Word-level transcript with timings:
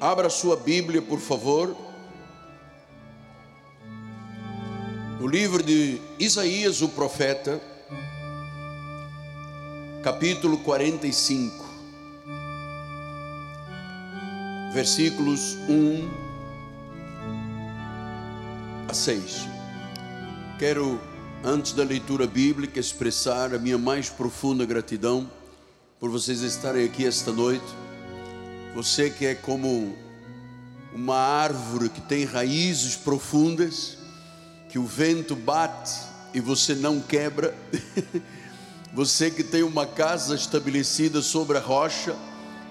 Abra 0.00 0.30
sua 0.30 0.54
Bíblia, 0.54 1.02
por 1.02 1.18
favor. 1.18 1.76
No 5.18 5.26
livro 5.26 5.60
de 5.60 6.00
Isaías, 6.20 6.82
o 6.82 6.88
profeta, 6.88 7.60
capítulo 10.00 10.58
45, 10.58 11.66
versículos 14.72 15.56
1 15.68 16.08
a 18.88 18.94
6. 18.94 19.48
Quero, 20.60 21.00
antes 21.42 21.72
da 21.72 21.82
leitura 21.82 22.24
bíblica, 22.28 22.78
expressar 22.78 23.52
a 23.52 23.58
minha 23.58 23.76
mais 23.76 24.08
profunda 24.08 24.64
gratidão 24.64 25.28
por 25.98 26.08
vocês 26.08 26.42
estarem 26.42 26.84
aqui 26.84 27.04
esta 27.04 27.32
noite. 27.32 27.87
Você 28.78 29.10
que 29.10 29.26
é 29.26 29.34
como 29.34 29.98
uma 30.94 31.16
árvore 31.16 31.88
que 31.88 32.00
tem 32.00 32.24
raízes 32.24 32.94
profundas, 32.94 33.98
que 34.68 34.78
o 34.78 34.86
vento 34.86 35.34
bate 35.34 35.98
e 36.32 36.38
você 36.38 36.76
não 36.76 37.00
quebra. 37.00 37.52
Você 38.94 39.32
que 39.32 39.42
tem 39.42 39.64
uma 39.64 39.84
casa 39.84 40.36
estabelecida 40.36 41.20
sobre 41.22 41.58
a 41.58 41.60
rocha, 41.60 42.14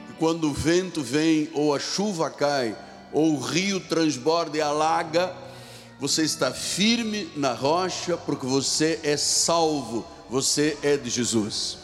e 0.09 0.13
quando 0.13 0.49
o 0.49 0.53
vento 0.53 1.03
vem, 1.03 1.49
ou 1.53 1.75
a 1.75 1.79
chuva 1.79 2.29
cai, 2.29 2.73
ou 3.11 3.33
o 3.33 3.39
rio 3.41 3.81
transborda 3.81 4.55
e 4.57 4.61
alaga, 4.61 5.35
você 5.99 6.23
está 6.23 6.53
firme 6.53 7.29
na 7.35 7.51
rocha, 7.51 8.15
porque 8.15 8.45
você 8.45 8.97
é 9.03 9.17
salvo, 9.17 10.07
você 10.29 10.77
é 10.81 10.95
de 10.95 11.09
Jesus. 11.09 11.77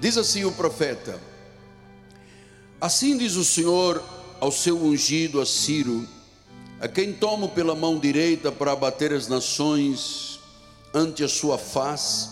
Diz 0.00 0.18
assim 0.18 0.44
o 0.44 0.50
profeta: 0.50 1.20
Assim 2.82 3.16
diz 3.16 3.36
o 3.36 3.44
Senhor 3.44 4.02
ao 4.40 4.50
seu 4.50 4.76
ungido, 4.76 5.40
a 5.40 5.46
Ciro, 5.46 6.04
a 6.80 6.88
quem 6.88 7.12
tomo 7.12 7.50
pela 7.50 7.76
mão 7.76 7.96
direita 7.96 8.50
para 8.50 8.72
abater 8.72 9.12
as 9.12 9.28
nações 9.28 10.40
ante 10.92 11.22
a 11.22 11.28
sua 11.28 11.56
face 11.56 12.28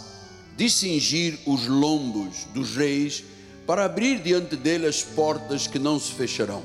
de 0.56 0.68
cingir 0.68 1.38
os 1.46 1.68
lombos 1.68 2.48
dos 2.52 2.74
reis, 2.74 3.22
para 3.64 3.84
abrir 3.84 4.18
diante 4.18 4.56
dele 4.56 4.88
as 4.88 5.04
portas 5.04 5.68
que 5.68 5.78
não 5.78 6.00
se 6.00 6.10
fecharão. 6.14 6.64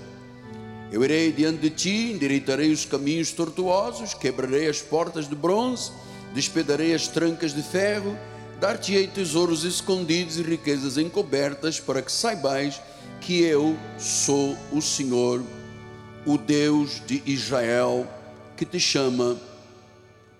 Eu 0.92 1.04
irei 1.04 1.32
diante 1.32 1.60
de 1.60 1.70
ti, 1.70 2.12
endireitarei 2.12 2.72
os 2.72 2.86
caminhos 2.86 3.34
tortuosos, 3.34 4.16
quebrarei 4.16 4.68
as 4.68 4.82
portas 4.82 5.30
de 5.30 5.36
bronze, 5.36 5.92
despedarei 6.34 6.96
as 6.96 7.08
trancas 7.08 7.54
de 7.54 7.62
ferro, 7.62 8.18
dar-te-ei 8.60 9.06
tesouros 9.06 9.64
escondidos 9.64 10.40
e 10.40 10.42
riquezas 10.42 10.98
encobertas, 10.98 11.80
para 11.80 12.02
que 12.02 12.12
saibais 12.12 12.82
que 13.26 13.42
eu 13.42 13.76
sou 13.98 14.56
o 14.72 14.80
Senhor, 14.80 15.44
o 16.28 16.38
Deus 16.38 17.02
de 17.08 17.24
Israel, 17.26 18.08
que 18.56 18.64
te 18.64 18.80
chama 18.80 19.36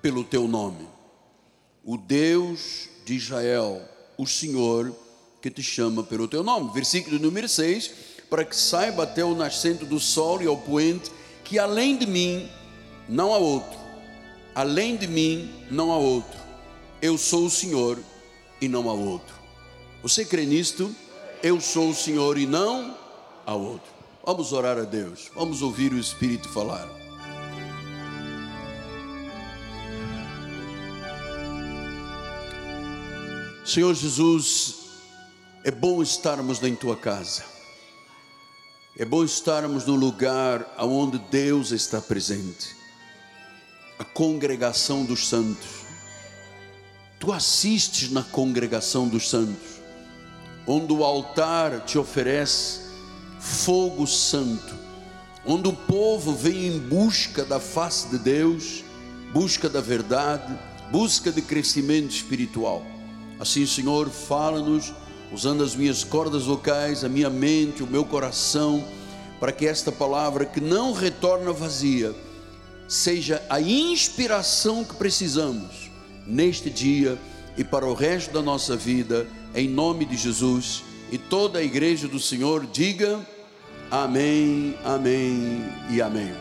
pelo 0.04 0.24
teu 0.24 0.48
nome. 0.48 0.88
O 1.84 1.98
Deus 1.98 2.88
de 3.04 3.16
Israel, 3.16 3.82
o 4.16 4.28
Senhor 4.28 4.96
que 5.42 5.50
te 5.50 5.64
chama 5.64 6.04
pelo 6.04 6.28
teu 6.28 6.44
nome. 6.44 6.72
Versículo 6.74 7.18
número 7.18 7.50
6: 7.50 7.92
Para 8.30 8.46
que 8.46 8.56
saiba 8.56 9.02
até 9.02 9.26
o 9.26 9.34
nascente 9.34 9.84
do 9.84 10.00
sol 10.00 10.44
e 10.44 10.46
ao 10.46 10.58
poente, 10.58 11.12
que 11.44 11.58
além 11.58 11.98
de 11.98 12.06
mim 12.06 12.48
não 13.10 13.34
há 13.34 13.38
outro, 13.40 13.80
além 14.54 14.96
de 14.96 15.08
mim 15.08 15.52
não 15.72 15.92
há 15.92 15.98
outro. 15.98 16.40
Eu 17.02 17.18
sou 17.18 17.48
o 17.48 17.50
Senhor 17.50 17.98
e 18.62 18.68
não 18.68 18.88
há 18.92 18.94
outro. 18.94 19.36
Você 20.04 20.24
crê 20.24 20.46
nisto? 20.46 20.96
Eu 21.46 21.62
sou 21.62 21.92
o 21.92 21.94
Senhor 21.94 22.40
e 22.40 22.48
não 22.48 22.98
há 23.46 23.54
outro. 23.54 23.94
Vamos 24.26 24.52
orar 24.52 24.80
a 24.80 24.82
Deus, 24.82 25.30
vamos 25.36 25.62
ouvir 25.62 25.94
o 25.94 26.00
Espírito 26.00 26.50
falar. 26.50 26.90
Senhor 33.64 33.94
Jesus, 33.94 34.76
é 35.64 35.70
bom 35.70 36.02
estarmos 36.02 36.64
em 36.64 36.76
tua 36.76 36.98
casa, 36.98 37.44
é 38.98 39.06
bom 39.06 39.24
estarmos 39.24 39.86
no 39.86 39.94
lugar 39.94 40.66
onde 40.80 41.20
Deus 41.30 41.70
está 41.70 42.02
presente, 42.02 42.76
a 44.00 44.04
congregação 44.04 45.06
dos 45.06 45.28
santos. 45.28 45.86
Tu 47.20 47.32
assistes 47.32 48.10
na 48.10 48.24
congregação 48.24 49.08
dos 49.08 49.30
santos, 49.30 49.75
onde 50.68 50.92
o 50.94 51.04
altar 51.04 51.82
te 51.82 51.98
oferece 51.98 52.82
fogo 53.40 54.08
santo, 54.08 54.74
onde 55.46 55.68
o 55.68 55.74
povo 55.74 56.34
vem 56.34 56.68
em 56.68 56.80
busca 56.80 57.46
da 57.46 57.60
face 57.60 58.10
de 58.10 58.18
Deus, 58.18 58.84
busca 59.32 59.70
da 59.70 59.82
verdade, 59.82 60.58
busca 60.92 61.32
de 61.32 61.42
crescimento 61.42 62.10
espiritual. 62.10 62.84
Assim, 63.40 63.66
Senhor, 63.66 64.10
fala-nos, 64.10 64.94
usando 65.32 65.64
as 65.64 65.76
minhas 65.76 66.04
cordas 66.04 66.44
vocais, 66.44 67.04
a 67.04 67.10
minha 67.10 67.30
mente, 67.30 67.84
o 67.84 67.88
meu 67.88 68.06
coração, 68.06 68.84
para 69.40 69.52
que 69.52 69.68
esta 69.68 69.92
palavra 69.92 70.46
que 70.46 70.62
não 70.62 70.94
retorna 70.94 71.52
vazia, 71.52 72.16
seja 72.88 73.44
a 73.50 73.60
inspiração 73.60 74.84
que 74.84 74.96
precisamos 74.96 75.92
neste 76.26 76.70
dia 76.70 77.18
e 77.58 77.64
para 77.64 77.86
o 77.86 77.94
resto 77.94 78.34
da 78.34 78.42
nossa 78.42 78.76
vida, 78.76 79.28
em 79.56 79.70
nome 79.70 80.06
de 80.06 80.18
Jesus. 80.18 80.84
E 81.12 81.18
toda 81.18 81.60
a 81.60 81.64
igreja 81.64 82.08
do 82.08 82.20
Senhor 82.20 82.68
diga 82.68 83.26
amém, 83.90 84.78
amém 84.84 85.64
e 85.90 86.02
amém. 86.02 86.34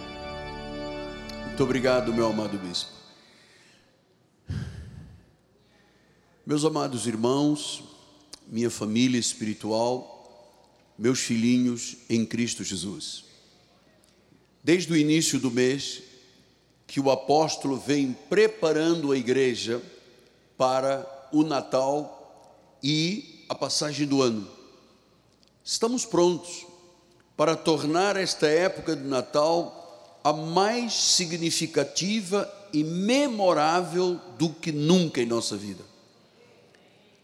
Muito 1.47 1.63
obrigado, 1.63 2.13
meu 2.13 2.27
amado 2.27 2.59
bispo. 2.59 2.93
Meus 6.45 6.65
amados 6.65 7.07
irmãos, 7.07 7.85
minha 8.49 8.69
família 8.69 9.19
espiritual, 9.19 10.11
meus 10.99 11.21
filhinhos 11.21 11.97
em 12.11 12.27
Cristo 12.27 12.65
Jesus. 12.65 13.25
Desde 14.63 14.93
o 14.93 14.97
início 14.97 15.39
do 15.39 15.51
mês, 15.51 16.03
que 16.87 17.01
o 17.01 17.11
apóstolo 17.11 17.79
vem 17.79 18.13
preparando 18.29 19.13
a 19.13 19.17
igreja 19.17 19.81
para 20.57 21.07
o 21.33 21.43
Natal 21.43 22.24
e 22.85 23.47
a 23.49 23.55
passagem 23.55 24.07
do 24.07 24.21
ano. 24.21 24.47
Estamos 25.65 26.05
prontos 26.05 26.67
para 27.35 27.57
tornar 27.57 28.15
esta 28.15 28.47
época 28.47 28.95
de 28.95 29.03
Natal 29.03 30.21
a 30.23 30.35
mais 30.35 30.93
significativa 30.93 32.53
e 32.75 32.85
memorável 32.85 34.21
do 34.39 34.51
que 34.51 34.71
nunca 34.71 35.23
em 35.23 35.27
nossa 35.27 35.57
vida. 35.57 35.83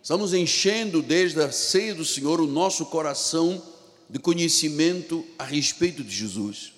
Estamos 0.03 0.33
enchendo 0.33 1.03
desde 1.03 1.43
a 1.43 1.53
ceia 1.53 1.95
do 1.95 2.07
Senhor 2.07 2.41
o 2.41 2.47
nosso 2.47 2.87
coração 2.87 3.63
de 4.09 4.19
conhecimento 4.19 5.23
a 5.39 5.45
respeito 5.45 6.03
de 6.03 6.15
Jesus. 6.15 6.73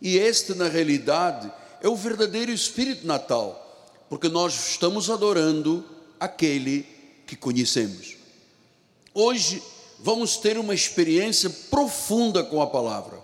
E 0.00 0.18
este, 0.18 0.54
na 0.54 0.68
realidade, 0.68 1.50
é 1.80 1.88
o 1.88 1.96
verdadeiro 1.96 2.52
Espírito 2.52 3.06
Natal, 3.06 3.96
porque 4.10 4.28
nós 4.28 4.72
estamos 4.72 5.08
adorando 5.08 5.82
aquele 6.18 6.99
que 7.30 7.36
conhecemos. 7.36 8.16
Hoje 9.14 9.62
vamos 10.00 10.36
ter 10.36 10.58
uma 10.58 10.74
experiência 10.74 11.48
profunda 11.70 12.42
com 12.42 12.60
a 12.60 12.66
palavra. 12.66 13.20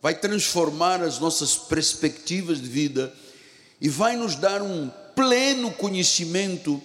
Vai 0.00 0.14
transformar 0.14 1.02
as 1.02 1.18
nossas 1.18 1.56
perspectivas 1.56 2.62
de 2.62 2.68
vida 2.68 3.12
e 3.80 3.88
vai 3.88 4.14
nos 4.14 4.36
dar 4.36 4.62
um 4.62 4.88
pleno 5.16 5.72
conhecimento 5.72 6.80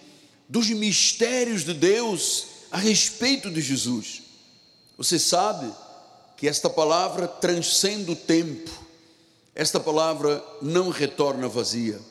dos 0.50 0.68
mistérios 0.72 1.64
de 1.64 1.76
Deus 1.76 2.46
a 2.72 2.80
respeito 2.80 3.52
de 3.52 3.62
Jesus. 3.62 4.24
Você 4.98 5.20
sabe 5.20 5.72
que 6.36 6.48
esta 6.48 6.68
palavra 6.68 7.28
transcende 7.28 8.10
o 8.10 8.16
tempo, 8.16 8.72
esta 9.54 9.80
palavra 9.80 10.44
não 10.64 10.90
retorna 10.90 11.48
vazia, 11.48 12.02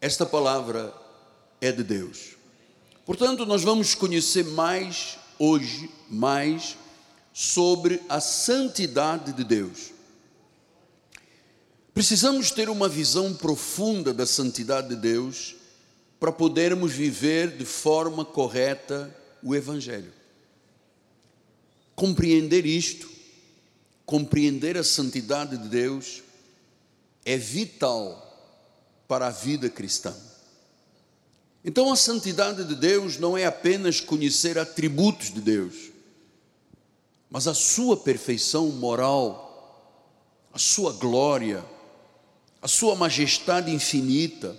esta 0.00 0.24
palavra 0.24 0.94
é 1.60 1.70
de 1.70 1.82
Deus. 1.82 2.35
Portanto, 3.06 3.46
nós 3.46 3.62
vamos 3.62 3.94
conhecer 3.94 4.44
mais 4.44 5.16
hoje, 5.38 5.88
mais 6.10 6.76
sobre 7.32 8.02
a 8.08 8.20
santidade 8.20 9.32
de 9.32 9.44
Deus. 9.44 9.92
Precisamos 11.94 12.50
ter 12.50 12.68
uma 12.68 12.88
visão 12.88 13.32
profunda 13.32 14.12
da 14.12 14.26
santidade 14.26 14.88
de 14.88 14.96
Deus 14.96 15.54
para 16.18 16.32
podermos 16.32 16.92
viver 16.92 17.56
de 17.56 17.64
forma 17.64 18.24
correta 18.24 19.14
o 19.40 19.54
Evangelho. 19.54 20.12
Compreender 21.94 22.66
isto, 22.66 23.08
compreender 24.04 24.76
a 24.76 24.82
santidade 24.82 25.56
de 25.56 25.68
Deus, 25.68 26.24
é 27.24 27.36
vital 27.36 28.22
para 29.06 29.28
a 29.28 29.30
vida 29.30 29.70
cristã. 29.70 30.12
Então, 31.68 31.92
a 31.92 31.96
santidade 31.96 32.62
de 32.62 32.76
Deus 32.76 33.18
não 33.18 33.36
é 33.36 33.44
apenas 33.44 33.98
conhecer 33.98 34.56
atributos 34.56 35.34
de 35.34 35.40
Deus, 35.40 35.74
mas 37.28 37.48
a 37.48 37.54
sua 37.54 37.96
perfeição 37.96 38.68
moral, 38.68 40.06
a 40.52 40.60
sua 40.60 40.92
glória, 40.92 41.64
a 42.62 42.68
sua 42.68 42.94
majestade 42.94 43.72
infinita, 43.72 44.56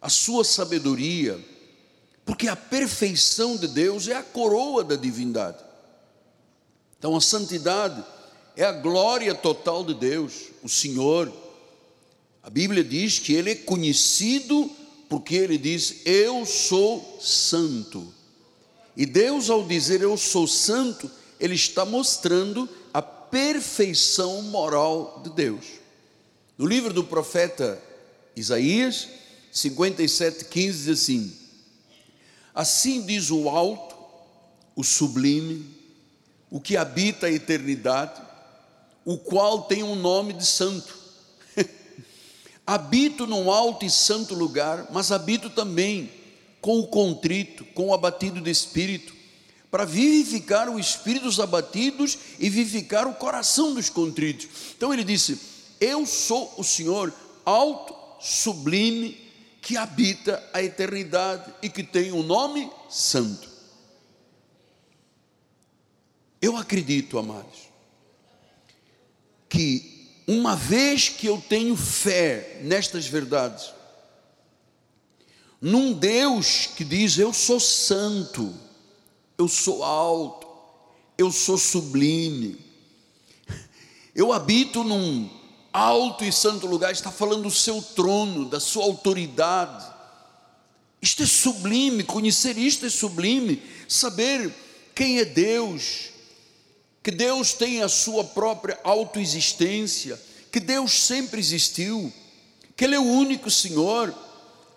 a 0.00 0.08
sua 0.08 0.42
sabedoria, 0.42 1.38
porque 2.24 2.48
a 2.48 2.56
perfeição 2.56 3.58
de 3.58 3.68
Deus 3.68 4.08
é 4.08 4.16
a 4.16 4.22
coroa 4.22 4.82
da 4.82 4.96
divindade. 4.96 5.62
Então 6.98 7.14
a 7.14 7.20
santidade 7.20 8.02
é 8.56 8.64
a 8.64 8.72
glória 8.72 9.34
total 9.34 9.84
de 9.84 9.92
Deus, 9.92 10.44
o 10.62 10.68
Senhor. 10.68 11.30
A 12.42 12.48
Bíblia 12.48 12.82
diz 12.82 13.18
que 13.18 13.34
ele 13.34 13.50
é 13.50 13.54
conhecido 13.54 14.70
porque 15.12 15.34
ele 15.34 15.58
diz: 15.58 15.96
Eu 16.06 16.46
sou 16.46 17.18
santo. 17.20 18.14
E 18.96 19.04
Deus, 19.04 19.50
ao 19.50 19.62
dizer 19.62 20.00
eu 20.00 20.16
sou 20.16 20.48
santo, 20.48 21.10
ele 21.38 21.54
está 21.54 21.84
mostrando 21.84 22.66
a 22.94 23.02
perfeição 23.02 24.40
moral 24.40 25.20
de 25.22 25.28
Deus. 25.28 25.66
No 26.56 26.64
livro 26.64 26.94
do 26.94 27.04
profeta 27.04 27.78
Isaías, 28.34 29.06
57, 29.52 30.46
15 30.46 30.78
diz 30.78 30.88
assim: 30.88 31.36
Assim 32.54 33.04
diz 33.04 33.30
o 33.30 33.50
alto, 33.50 33.94
o 34.74 34.82
sublime, 34.82 35.76
o 36.50 36.58
que 36.58 36.74
habita 36.74 37.26
a 37.26 37.30
eternidade, 37.30 38.18
o 39.04 39.18
qual 39.18 39.64
tem 39.64 39.82
um 39.82 39.94
nome 39.94 40.32
de 40.32 40.46
santo. 40.46 41.01
Habito 42.66 43.26
num 43.26 43.50
alto 43.50 43.84
e 43.84 43.90
santo 43.90 44.34
lugar, 44.34 44.88
mas 44.90 45.10
habito 45.10 45.50
também 45.50 46.10
com 46.60 46.78
o 46.78 46.86
contrito, 46.86 47.64
com 47.66 47.88
o 47.88 47.94
abatido 47.94 48.40
de 48.40 48.50
espírito, 48.50 49.14
para 49.70 49.84
vivificar 49.84 50.68
o 50.68 50.78
espírito 50.78 51.24
dos 51.24 51.40
abatidos 51.40 52.18
e 52.38 52.48
vivificar 52.48 53.06
o 53.08 53.14
coração 53.14 53.74
dos 53.74 53.88
contritos. 53.88 54.46
Então 54.76 54.92
ele 54.92 55.02
disse: 55.02 55.38
Eu 55.80 56.06
sou 56.06 56.52
o 56.56 56.62
Senhor 56.62 57.12
alto, 57.44 57.94
sublime, 58.20 59.18
que 59.60 59.76
habita 59.76 60.42
a 60.52 60.62
eternidade 60.62 61.52
e 61.62 61.68
que 61.68 61.82
tem 61.82 62.12
um 62.12 62.22
nome 62.22 62.70
santo. 62.88 63.50
Eu 66.40 66.56
acredito, 66.56 67.18
amados, 67.18 67.68
que 69.48 69.91
uma 70.26 70.54
vez 70.54 71.08
que 71.08 71.26
eu 71.26 71.42
tenho 71.48 71.76
fé 71.76 72.60
nestas 72.62 73.06
verdades, 73.06 73.72
num 75.60 75.92
Deus 75.92 76.66
que 76.76 76.84
diz: 76.84 77.18
Eu 77.18 77.32
sou 77.32 77.60
santo, 77.60 78.52
eu 79.38 79.48
sou 79.48 79.84
alto, 79.84 80.46
eu 81.18 81.30
sou 81.30 81.58
sublime, 81.58 82.58
eu 84.14 84.32
habito 84.32 84.84
num 84.84 85.28
alto 85.72 86.24
e 86.24 86.32
santo 86.32 86.66
lugar, 86.66 86.92
está 86.92 87.10
falando 87.10 87.44
do 87.44 87.50
seu 87.50 87.80
trono, 87.80 88.44
da 88.44 88.60
sua 88.60 88.84
autoridade. 88.84 89.90
Isto 91.00 91.24
é 91.24 91.26
sublime, 91.26 92.04
conhecer 92.04 92.56
isto 92.56 92.86
é 92.86 92.90
sublime, 92.90 93.60
saber 93.88 94.54
quem 94.94 95.18
é 95.18 95.24
Deus, 95.24 96.11
que 97.02 97.10
Deus 97.10 97.52
tem 97.52 97.82
a 97.82 97.88
sua 97.88 98.22
própria 98.22 98.78
autoexistência, 98.84 100.20
que 100.52 100.60
Deus 100.60 100.92
sempre 100.92 101.40
existiu, 101.40 102.12
que 102.76 102.84
Ele 102.84 102.94
é 102.94 103.00
o 103.00 103.04
único 103.04 103.50
Senhor, 103.50 104.14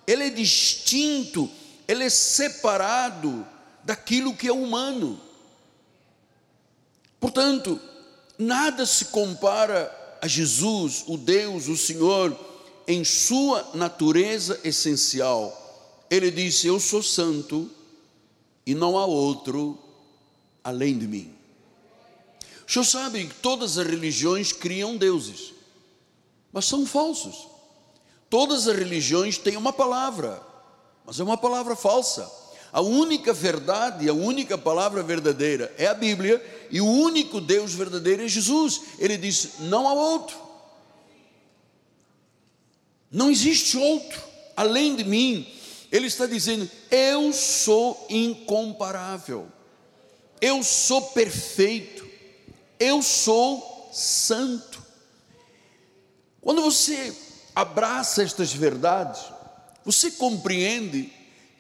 Ele 0.08 0.24
é 0.24 0.30
distinto, 0.30 1.50
Ele 1.88 2.04
é 2.04 2.10
separado 2.10 3.46
daquilo 3.84 4.36
que 4.36 4.48
é 4.48 4.54
humano. 4.54 5.22
Portanto, 7.20 7.80
nada 8.38 8.86
se 8.86 9.06
compara 9.06 9.92
a 10.22 10.28
Jesus, 10.28 11.04
o 11.08 11.18
Deus, 11.18 11.68
o 11.68 11.78
Senhor, 11.78 12.38
em 12.88 13.04
sua 13.04 13.72
natureza 13.76 14.60
essencial. 14.64 16.06
Ele 16.10 16.32
disse: 16.32 16.68
Eu 16.68 16.80
sou 16.80 17.04
santo 17.04 17.70
e 18.66 18.74
não 18.74 18.98
há 18.98 19.06
outro 19.06 19.78
além 20.64 20.98
de 20.98 21.08
mim. 21.08 21.35
O 22.68 22.72
senhor 22.72 22.86
sabe 22.86 23.28
que 23.28 23.36
todas 23.36 23.78
as 23.78 23.86
religiões 23.86 24.52
criam 24.52 24.98
deuses, 24.98 25.54
mas 26.52 26.66
são 26.66 26.86
falsos. 26.86 27.48
Todas 28.30 28.68
as 28.68 28.76
religiões 28.76 29.38
têm 29.38 29.56
uma 29.56 29.72
palavra, 29.72 30.42
mas 31.06 31.20
é 31.20 31.24
uma 31.24 31.38
palavra 31.38 31.76
falsa. 31.76 32.30
A 32.72 32.82
única 32.82 33.32
verdade, 33.32 34.10
a 34.10 34.14
única 34.14 34.58
palavra 34.58 35.02
verdadeira 35.02 35.74
é 35.78 35.88
a 35.88 35.94
Bíblia, 35.94 36.44
e 36.70 36.82
o 36.82 36.86
único 36.86 37.40
Deus 37.40 37.74
verdadeiro 37.74 38.24
é 38.24 38.28
Jesus. 38.28 38.82
Ele 39.00 39.18
disse: 39.18 39.62
não 39.62 39.88
há 39.88 39.94
outro. 39.94 40.36
Não 43.12 43.30
existe 43.30 43.78
outro 43.78 44.22
além 44.58 44.96
de 44.96 45.04
mim. 45.04 45.48
Ele 45.92 46.08
está 46.08 46.26
dizendo: 46.26 46.70
eu 46.92 47.32
sou 47.32 48.06
incomparável. 48.10 49.48
Eu 50.42 50.64
sou 50.64 51.02
perfeito. 51.02 52.05
Eu 52.80 53.02
sou 53.02 53.90
santo. 53.94 54.84
Quando 56.42 56.62
você 56.62 57.16
abraça 57.56 58.22
estas 58.22 58.54
verdades, 58.54 59.22
você 59.84 60.12
compreende 60.12 61.12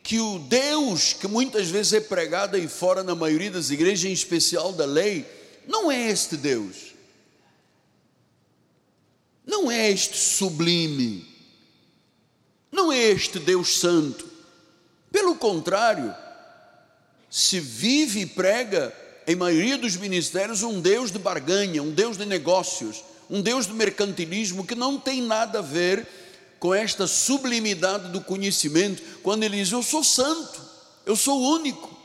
que 0.04 0.20
o 0.20 0.40
Deus 0.40 1.14
que 1.14 1.28
muitas 1.28 1.70
vezes 1.70 1.94
é 1.94 2.00
pregado 2.00 2.56
aí 2.56 2.68
fora 2.68 3.04
na 3.04 3.16
maioria 3.16 3.50
das 3.50 3.72
igrejas, 3.72 4.06
em 4.06 4.14
especial 4.14 4.72
da 4.74 4.86
lei, 4.86 5.26
não 5.68 5.92
é 5.92 6.10
este 6.12 6.38
Deus. 6.38 6.94
Não 9.46 9.72
é 9.72 9.90
este 9.90 10.18
sublime. 10.18 11.28
Não 12.72 12.92
é 12.92 13.00
este 13.00 13.40
Deus 13.40 13.80
santo. 13.80 14.30
Pelo 15.12 15.36
contrário, 15.36 16.14
se 17.30 17.60
vive 17.60 18.22
e 18.22 18.26
prega 18.26 18.94
em 19.28 19.36
maioria 19.36 19.78
dos 19.78 19.98
ministérios 19.98 20.64
um 20.64 20.80
Deus 20.80 21.12
de 21.12 21.20
barganha, 21.20 21.82
um 21.82 21.92
Deus 21.92 22.18
de 22.18 22.26
negócios, 22.26 23.04
um 23.30 23.42
Deus 23.42 23.66
do 23.66 23.74
mercantilismo 23.74 24.66
que 24.66 24.76
não 24.76 25.00
tem 25.00 25.22
nada 25.22 25.60
a 25.60 25.62
ver 25.62 26.08
com 26.60 26.74
esta 26.74 27.08
sublimidade 27.08 28.12
do 28.12 28.22
conhecimento, 28.22 29.02
quando 29.22 29.44
ele 29.44 29.58
diz: 29.58 29.72
Eu 29.72 29.84
sou 29.84 30.04
santo, 30.04 30.62
eu 31.06 31.16
sou 31.16 31.42
único. 31.42 31.96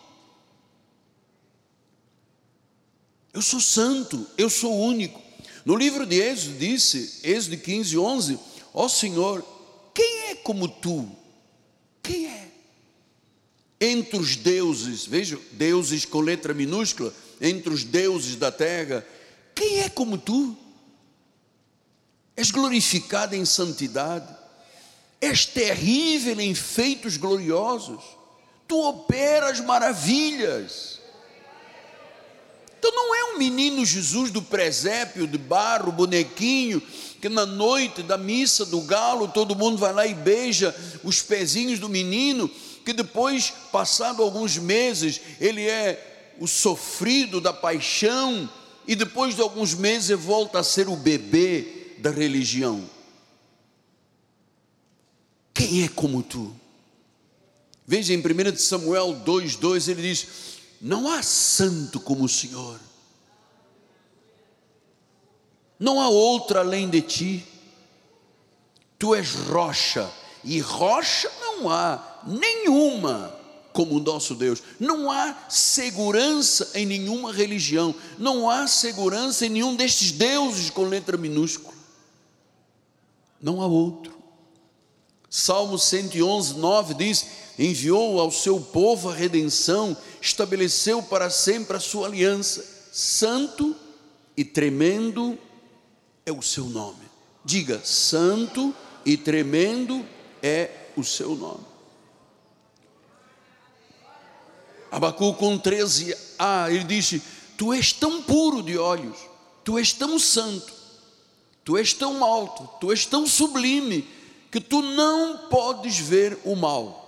Eu 3.33 3.43
sou 3.43 3.61
santo, 3.61 4.27
eu 4.37 4.51
sou 4.51 4.77
único. 4.79 5.21
No 5.65 5.77
livro 5.77 6.05
de 6.05 6.21
Êxodo 6.21 6.59
disse, 6.59 7.21
Êxodo 7.23 7.57
15, 7.57 7.97
11: 7.97 8.39
Ó 8.75 8.89
Senhor, 8.89 9.45
quem 9.95 10.31
é 10.31 10.35
como 10.35 10.67
tu? 10.67 11.09
Quem 12.03 12.27
é? 12.27 12.49
Entre 13.81 14.19
os 14.19 14.37
deuses, 14.37 15.07
veja, 15.07 15.39
deuses 15.53 16.05
com 16.05 16.21
letra 16.21 16.53
minúscula, 16.53 17.15
entre 17.41 17.73
os 17.73 17.83
deuses 17.83 18.37
da 18.37 18.53
terra, 18.53 19.07
quem 19.55 19.81
é 19.81 19.89
como 19.89 20.19
tu? 20.19 20.55
És 22.37 22.51
glorificado 22.51 23.35
em 23.35 23.45
santidade, 23.45 24.29
és 25.21 25.47
terrível 25.47 26.39
em 26.41 26.55
feitos 26.55 27.17
gloriosos, 27.17 28.03
tu 28.69 28.87
operas 28.87 29.61
maravilhas. 29.61 31.01
Então 32.79 32.93
não 32.93 33.15
é 33.15 33.25
um 33.35 33.39
menino 33.39 33.85
Jesus 33.85 34.31
do 34.31 34.41
presépio, 34.41 35.27
de 35.27 35.37
barro, 35.37 35.93
bonequinho, 35.93 36.81
que 37.21 37.29
na 37.29 37.45
noite 37.45 38.03
da 38.03 38.17
missa 38.17 38.65
do 38.65 38.81
galo 38.81 39.29
todo 39.29 39.55
mundo 39.55 39.77
vai 39.77 39.93
lá 39.93 40.07
e 40.07 40.15
beija 40.15 40.75
os 41.05 41.21
pezinhos 41.21 41.79
do 41.79 41.91
menino, 41.91 42.51
que 42.85 42.93
depois, 42.93 43.53
passado 43.71 44.23
alguns 44.23 44.57
meses, 44.59 45.21
ele 45.41 45.69
é 45.69 46.35
o 46.39 46.47
sofrido 46.47 47.41
da 47.41 47.53
paixão, 47.53 48.49
e 48.87 48.97
depois 48.97 49.35
de 49.35 49.43
alguns 49.43 49.75
meses 49.75 50.19
volta 50.19 50.59
a 50.59 50.65
ser 50.65 50.89
o 50.89 50.97
bebê 50.97 51.95
da 51.99 52.11
religião. 52.11 52.89
Quem 55.53 55.85
é 55.85 55.89
como 55.89 56.23
tu? 56.23 56.55
Veja 57.87 58.15
em 58.15 58.19
1 58.19 58.57
Samuel 58.57 59.21
2,2 59.25 59.89
ele 59.89 60.03
diz: 60.03 60.27
Não 60.81 61.09
há 61.09 61.23
santo 61.23 62.01
como 62.01 62.25
o 62.25 62.29
Senhor, 62.29 62.81
não 65.79 66.01
há 66.01 66.09
outra 66.09 66.61
além 66.61 66.89
de 66.89 67.01
ti, 67.03 67.45
tu 68.99 69.15
és 69.15 69.35
rocha, 69.35 70.11
e 70.44 70.61
rocha 70.61 71.30
não 71.40 71.68
há 71.68 72.20
nenhuma 72.26 73.38
como 73.73 73.97
o 73.97 74.00
nosso 74.00 74.35
Deus. 74.35 74.62
Não 74.78 75.11
há 75.11 75.35
segurança 75.49 76.70
em 76.75 76.87
nenhuma 76.87 77.32
religião, 77.32 77.94
não 78.18 78.49
há 78.49 78.66
segurança 78.66 79.47
em 79.47 79.50
nenhum 79.50 79.75
destes 79.75 80.12
deuses 80.12 80.70
com 80.70 80.85
letra 80.85 81.16
minúscula. 81.16 81.75
Não 83.40 83.62
há 83.62 83.66
outro. 83.66 84.18
Salmo 85.28 85.78
111, 85.78 86.54
9 86.54 86.94
diz: 86.94 87.26
Enviou 87.59 88.20
ao 88.20 88.30
seu 88.30 88.61
povo 88.61 89.09
a 89.09 89.14
redenção, 89.14 89.97
estabeleceu 90.20 91.02
para 91.02 91.30
sempre 91.30 91.76
a 91.76 91.80
sua 91.80 92.06
aliança. 92.09 92.64
Santo 92.92 93.76
e 94.37 94.44
tremendo 94.44 95.38
é 96.26 96.32
o 96.32 96.42
seu 96.42 96.64
nome. 96.64 97.09
Diga: 97.44 97.80
Santo 97.85 98.75
e 99.06 99.16
tremendo 99.16 100.04
é 100.04 100.20
o 100.97 101.04
seu 101.04 101.35
nome. 101.35 101.64
Abacu 104.90 105.35
com 105.35 105.59
13a, 105.59 106.70
ele 106.70 106.85
disse: 106.85 107.23
Tu 107.56 107.73
és 107.73 107.92
tão 107.92 108.23
puro 108.23 108.62
de 108.62 108.76
olhos, 108.76 109.18
tu 109.64 109.78
és 109.78 109.92
tão 109.92 110.18
santo, 110.18 110.73
tu 111.64 111.76
és 111.76 111.94
tão 111.94 112.25
alto, 112.25 112.68
tu 112.80 112.90
és 112.90 113.06
tão 113.06 113.26
sublime, 113.26 114.09
que 114.50 114.61
tu 114.61 114.82
não 114.82 115.49
podes 115.49 115.99
ver 115.99 116.38
o 116.44 116.56
mal. 116.56 116.99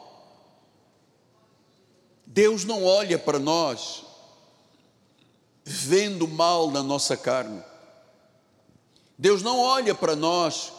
Deus 2.24 2.64
não 2.64 2.84
olha 2.84 3.18
para 3.18 3.38
nós 3.38 4.04
vendo 5.64 6.26
mal 6.26 6.70
na 6.70 6.82
nossa 6.82 7.16
carne. 7.16 7.62
Deus 9.18 9.42
não 9.42 9.58
olha 9.58 9.94
para 9.94 10.16
nós 10.16 10.72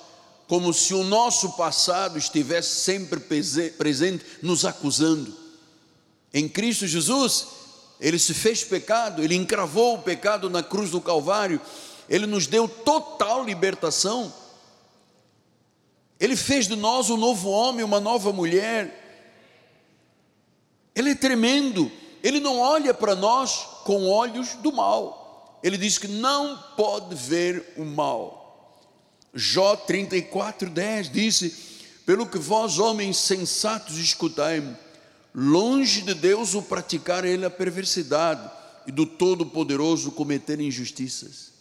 como 0.48 0.74
se 0.74 0.94
o 0.94 1.04
nosso 1.04 1.54
passado 1.54 2.18
estivesse 2.18 2.82
sempre 2.82 3.20
presente, 3.78 4.26
nos 4.42 4.66
acusando. 4.66 5.34
Em 6.34 6.50
Cristo 6.50 6.86
Jesus, 6.86 7.48
Ele 8.00 8.20
se 8.20 8.34
fez 8.34 8.64
pecado, 8.64 9.24
Ele 9.24 9.36
encravou 9.36 9.96
o 9.96 10.02
pecado 10.02 10.50
na 10.50 10.62
cruz 10.62 10.90
do 10.90 11.00
Calvário, 11.00 11.62
Ele 12.10 12.26
nos 12.26 12.48
deu 12.48 12.68
total 12.68 13.44
libertação. 13.44 14.34
Ele 16.20 16.36
fez 16.36 16.68
de 16.68 16.76
nós 16.76 17.10
um 17.10 17.18
novo 17.18 17.50
homem, 17.50 17.84
uma 17.84 18.00
nova 18.00 18.32
mulher. 18.32 19.00
Ele 20.96 21.12
é 21.12 21.16
tremendo, 21.16 21.92
Ele 22.22 22.40
não 22.40 22.60
olha 22.60 22.94
para 22.94 23.16
nós 23.16 23.68
com 23.84 24.08
olhos 24.10 24.54
do 24.56 24.72
mal. 24.72 25.60
Ele 25.64 25.78
diz 25.78 25.98
que 25.98 26.08
não 26.08 26.58
pode 26.76 27.16
ver 27.16 27.74
o 27.78 27.86
mal. 27.86 28.43
Jó 29.34 29.76
34, 29.76 30.70
10 30.70 31.10
disse: 31.10 31.56
Pelo 32.06 32.28
que 32.28 32.38
vós, 32.38 32.78
homens 32.78 33.18
sensatos, 33.18 33.98
escutai-me, 33.98 34.76
longe 35.34 36.04
de 36.04 36.14
Deus 36.14 36.54
o 36.54 36.62
praticar 36.62 37.26
ele 37.26 37.46
a 37.46 37.50
perversidade 37.50 38.50
e 38.86 38.92
do 38.92 39.06
Todo-Poderoso 39.06 40.12
cometer 40.12 40.60
injustiças. 40.60 41.52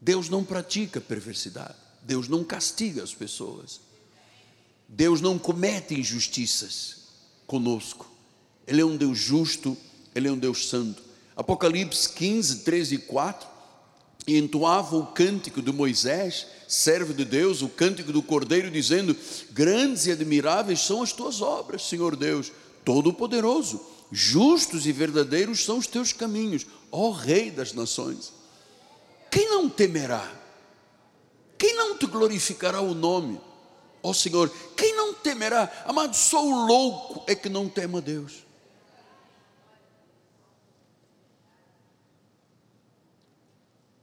Deus 0.00 0.28
não 0.28 0.42
pratica 0.42 1.00
perversidade, 1.00 1.76
Deus 2.02 2.26
não 2.26 2.42
castiga 2.42 3.02
as 3.02 3.14
pessoas, 3.14 3.80
Deus 4.88 5.20
não 5.20 5.38
comete 5.38 5.94
injustiças 5.94 6.96
conosco. 7.46 8.10
Ele 8.66 8.80
é 8.80 8.84
um 8.84 8.96
Deus 8.96 9.18
justo, 9.18 9.76
Ele 10.14 10.28
é 10.28 10.32
um 10.32 10.38
Deus 10.38 10.68
santo. 10.68 11.02
Apocalipse 11.36 12.08
15, 12.08 12.60
13 12.60 12.94
e 12.94 12.98
4, 12.98 13.48
e 14.26 14.38
entoava 14.38 14.96
o 14.96 15.06
cântico 15.06 15.62
de 15.62 15.72
Moisés, 15.72 16.46
servo 16.68 17.12
de 17.12 17.24
Deus, 17.24 17.62
o 17.62 17.68
cântico 17.68 18.12
do 18.12 18.22
Cordeiro, 18.22 18.70
dizendo: 18.70 19.16
Grandes 19.50 20.06
e 20.06 20.12
admiráveis 20.12 20.80
são 20.80 21.02
as 21.02 21.12
tuas 21.12 21.40
obras, 21.40 21.88
Senhor 21.88 22.16
Deus, 22.16 22.52
Todo-Poderoso, 22.84 23.80
justos 24.10 24.86
e 24.86 24.92
verdadeiros 24.92 25.64
são 25.64 25.78
os 25.78 25.86
teus 25.86 26.12
caminhos, 26.12 26.66
ó 26.90 27.10
Rei 27.10 27.50
das 27.50 27.72
nações. 27.72 28.32
Quem 29.30 29.48
não 29.48 29.68
temerá? 29.68 30.28
Quem 31.56 31.74
não 31.74 31.96
te 31.96 32.06
glorificará 32.06 32.80
o 32.80 32.94
nome? 32.94 33.40
Ó 34.02 34.12
Senhor, 34.12 34.50
quem 34.76 34.96
não 34.96 35.12
temerá? 35.12 35.70
Amado, 35.86 36.16
só 36.16 36.44
o 36.44 36.66
louco 36.66 37.22
é 37.26 37.34
que 37.34 37.48
não 37.48 37.68
tema 37.68 38.00
Deus. 38.00 38.49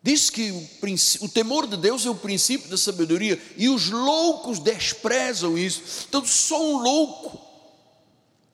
Diz 0.08 0.30
que 0.30 0.52
o, 0.52 1.26
o, 1.26 1.28
temor 1.28 1.68
de 1.68 1.76
Deus 1.76 2.06
é 2.06 2.10
o 2.10 2.16
princípio 2.16 2.70
da 2.70 2.78
sabedoria 2.78 3.38
e 3.58 3.68
os 3.68 3.90
loucos 3.90 4.58
desprezam 4.58 5.58
isso. 5.58 6.06
Então, 6.08 6.26
só 6.26 6.66
um 6.66 6.78
louco 6.78 7.38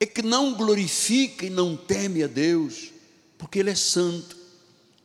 é 0.00 0.04
que 0.04 0.20
não 0.20 0.54
glorifica 0.54 1.46
e 1.46 1.50
não 1.50 1.76
teme 1.76 2.24
a 2.24 2.26
Deus, 2.26 2.90
porque 3.38 3.60
Ele 3.60 3.70
é 3.70 3.74
santo. 3.76 4.36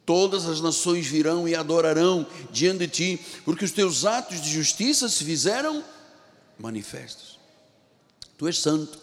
Todas 0.08 0.48
as 0.48 0.60
nações 0.60 1.06
virão 1.06 1.48
e 1.48 1.54
adorarão 1.54 2.26
diante 2.52 2.80
de 2.80 2.88
ti, 2.88 3.20
porque 3.46 3.64
os 3.64 3.72
teus 3.72 4.04
atos 4.04 4.42
de 4.42 4.50
justiça 4.50 5.08
se 5.08 5.24
fizeram 5.24 5.84
manifestos. 6.58 7.38
Tu 8.40 8.48
és 8.48 8.58
santo. 8.58 8.98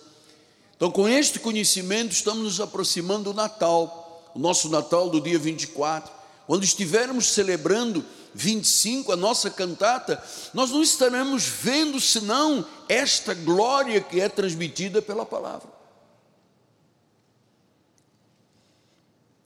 Então, 0.75 0.91
com 0.91 1.09
este 1.09 1.39
conhecimento, 1.39 2.11
estamos 2.11 2.43
nos 2.43 2.61
aproximando 2.61 3.31
do 3.31 3.35
Natal, 3.35 4.33
o 4.35 4.39
nosso 4.41 4.69
Natal 4.69 5.09
do 5.09 5.21
dia 5.21 5.39
24 5.39 6.16
quando 6.47 6.65
estivermos 6.65 7.27
celebrando 7.27 8.05
25, 8.35 9.13
a 9.13 9.17
nossa 9.17 9.51
cantata, 9.51 10.23
nós 10.55 10.71
não 10.71 10.83
estaremos 10.83 11.45
vendo 11.45 12.01
senão 12.01 12.65
esta 12.89 13.35
glória 13.35 14.01
que 14.01 14.21
é 14.21 14.29
transmitida 14.29 15.03
pela 15.03 15.27
palavra. 15.27 15.69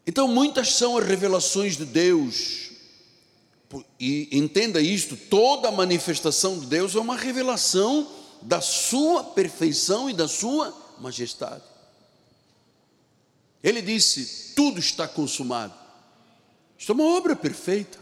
Então, 0.07 0.27
muitas 0.27 0.75
são 0.75 0.99
as 0.99 1.07
revelações 1.07 1.77
de 1.77 1.85
Deus, 1.85 2.71
e 3.99 4.29
entenda 4.33 4.81
isto: 4.81 5.17
toda 5.17 5.71
manifestação 5.71 6.59
de 6.59 6.67
Deus 6.67 6.97
é 6.97 6.99
uma 6.99 7.17
revelação 7.17 8.11
da 8.43 8.61
Sua 8.61 9.23
perfeição 9.23 10.11
e 10.11 10.13
da 10.13 10.27
Sua 10.27 10.75
majestade. 10.99 11.63
Ele 13.63 13.81
disse: 13.81 14.53
tudo 14.57 14.81
está 14.81 15.07
consumado. 15.07 15.80
Isto 16.81 16.93
é 16.93 16.95
uma 16.95 17.15
obra 17.15 17.37
perfeita. 17.37 17.99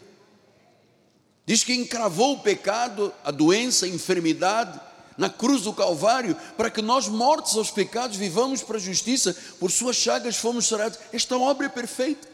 Diz 1.45 1.65
que 1.65 1.75
encravou 1.75 2.35
o 2.35 2.41
pecado, 2.41 3.13
a 3.25 3.33
doença, 3.33 3.87
a 3.87 3.89
enfermidade 3.89 4.81
na 5.17 5.29
cruz 5.29 5.63
do 5.63 5.73
Calvário, 5.73 6.37
para 6.57 6.71
que 6.71 6.81
nós, 6.81 7.09
mortos 7.09 7.57
aos 7.57 7.73
pecados, 7.73 8.17
vivamos 8.17 8.63
para 8.63 8.77
a 8.77 8.81
justiça, 8.81 9.37
por 9.59 9.73
suas 9.73 9.97
chagas 9.97 10.37
fomos 10.37 10.69
sarados. 10.69 10.97
Esta 11.13 11.37
obra 11.37 11.67
é 11.67 11.69
perfeita. 11.69 12.29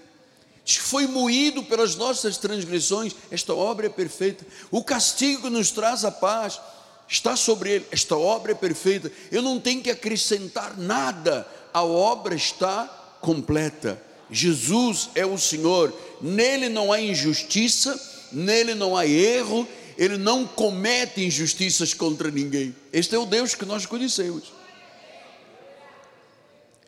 Diz 0.63 0.77
que 0.77 0.83
foi 0.83 1.07
moído 1.07 1.63
pelas 1.65 1.97
nossas 1.97 2.37
transgressões, 2.37 3.17
esta 3.31 3.55
obra 3.55 3.87
é 3.87 3.89
perfeita. 3.89 4.45
O 4.71 4.85
castigo 4.85 5.45
que 5.45 5.51
nos 5.51 5.71
traz 5.71 6.05
a 6.05 6.11
paz 6.11 6.61
está 7.09 7.37
sobre 7.37 7.71
ele, 7.71 7.87
esta 7.91 8.19
obra 8.19 8.53
é 8.53 8.55
perfeita. 8.55 9.11
Eu 9.33 9.41
não 9.41 9.59
tenho 9.59 9.83
que 9.83 9.91
acrescentar 9.91 10.77
nada, 10.77 11.49
a 11.73 11.83
obra 11.83 12.35
está 12.35 12.85
completa. 13.23 13.99
Jesus 14.31 15.11
é 15.15 15.25
o 15.25 15.39
Senhor, 15.39 15.93
nele 16.21 16.69
não 16.69 16.93
há 16.93 17.01
injustiça, 17.01 18.01
nele 18.33 18.75
não 18.75 18.97
há 18.97 19.07
erro, 19.07 19.67
ele 19.97 20.17
não 20.17 20.47
comete 20.47 21.25
injustiças 21.25 21.95
contra 21.95 22.31
ninguém. 22.31 22.75
Este 22.93 23.15
é 23.15 23.19
o 23.19 23.27
Deus 23.27 23.55
que 23.55 23.65
nós 23.65 23.87
conhecemos. 23.87 24.53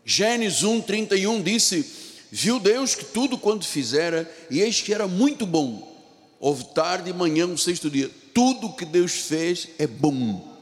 Gênesis 0.04 0.62
1, 0.62 0.82
31 0.82 1.42
disse: 1.42 1.84
Viu 2.30 2.58
Deus 2.58 2.94
que 2.94 3.04
tudo 3.04 3.38
quanto 3.38 3.66
fizera, 3.66 4.30
e 4.50 4.60
eis 4.60 4.80
que 4.80 4.92
era 4.92 5.06
muito 5.06 5.46
bom. 5.46 5.94
Houve 6.38 6.64
tarde 6.74 7.10
e 7.10 7.12
manhã, 7.12 7.46
o 7.46 7.58
sexto 7.58 7.90
dia. 7.90 8.10
Tudo 8.34 8.74
que 8.74 8.84
Deus 8.84 9.12
fez 9.12 9.68
é 9.78 9.86
bom. 9.86 10.54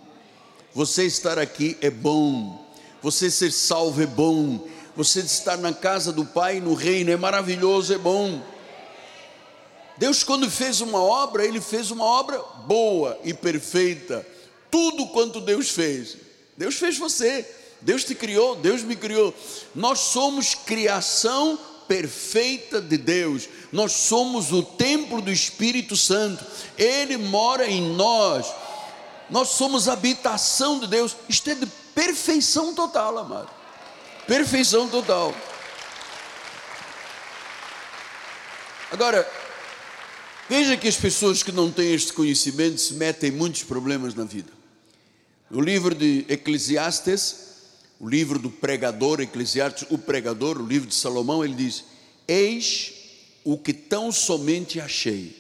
Você 0.72 1.04
estar 1.04 1.38
aqui 1.38 1.76
é 1.80 1.90
bom. 1.90 2.64
Você 3.02 3.30
ser 3.30 3.52
salvo 3.52 4.02
é 4.02 4.06
bom 4.06 4.66
você 4.96 5.20
estar 5.20 5.56
na 5.56 5.72
casa 5.72 6.12
do 6.12 6.24
Pai, 6.24 6.60
no 6.60 6.74
reino, 6.74 7.10
é 7.10 7.16
maravilhoso, 7.16 7.92
é 7.92 7.98
bom. 7.98 8.42
Deus, 9.96 10.22
quando 10.22 10.50
fez 10.50 10.80
uma 10.80 11.02
obra, 11.02 11.44
Ele 11.44 11.60
fez 11.60 11.90
uma 11.90 12.04
obra 12.04 12.38
boa 12.66 13.18
e 13.24 13.32
perfeita. 13.32 14.26
Tudo 14.70 15.06
quanto 15.08 15.40
Deus 15.40 15.70
fez. 15.70 16.16
Deus 16.56 16.76
fez 16.76 16.98
você, 16.98 17.48
Deus 17.80 18.04
te 18.04 18.14
criou, 18.14 18.56
Deus 18.56 18.82
me 18.82 18.96
criou. 18.96 19.34
Nós 19.74 19.98
somos 20.00 20.54
criação 20.54 21.58
perfeita 21.86 22.80
de 22.80 22.96
Deus. 22.96 23.48
Nós 23.72 23.92
somos 23.92 24.52
o 24.52 24.62
templo 24.62 25.20
do 25.20 25.30
Espírito 25.30 25.96
Santo. 25.96 26.44
Ele 26.78 27.16
mora 27.16 27.68
em 27.68 27.82
nós. 27.94 28.46
Nós 29.28 29.50
somos 29.50 29.88
habitação 29.88 30.78
de 30.78 30.86
Deus. 30.86 31.16
Isto 31.28 31.50
é 31.50 31.54
de 31.54 31.66
perfeição 31.94 32.74
total, 32.74 33.18
amado. 33.18 33.63
Perfeição 34.26 34.88
total. 34.88 35.34
Agora, 38.90 39.28
veja 40.48 40.76
que 40.76 40.88
as 40.88 40.96
pessoas 40.96 41.42
que 41.42 41.52
não 41.52 41.70
têm 41.70 41.92
este 41.92 42.12
conhecimento 42.12 42.78
se 42.78 42.94
metem 42.94 43.30
em 43.30 43.32
muitos 43.32 43.62
problemas 43.64 44.14
na 44.14 44.24
vida. 44.24 44.52
No 45.50 45.60
livro 45.60 45.94
de 45.94 46.24
Eclesiastes, 46.28 47.36
o 48.00 48.08
livro 48.08 48.38
do 48.38 48.50
pregador, 48.50 49.20
Eclesiastes, 49.20 49.86
o 49.90 49.98
pregador, 49.98 50.58
o 50.58 50.66
livro 50.66 50.88
de 50.88 50.94
Salomão, 50.94 51.44
ele 51.44 51.54
diz: 51.54 51.84
Eis 52.26 52.92
o 53.44 53.58
que 53.58 53.74
tão 53.74 54.10
somente 54.10 54.80
achei, 54.80 55.36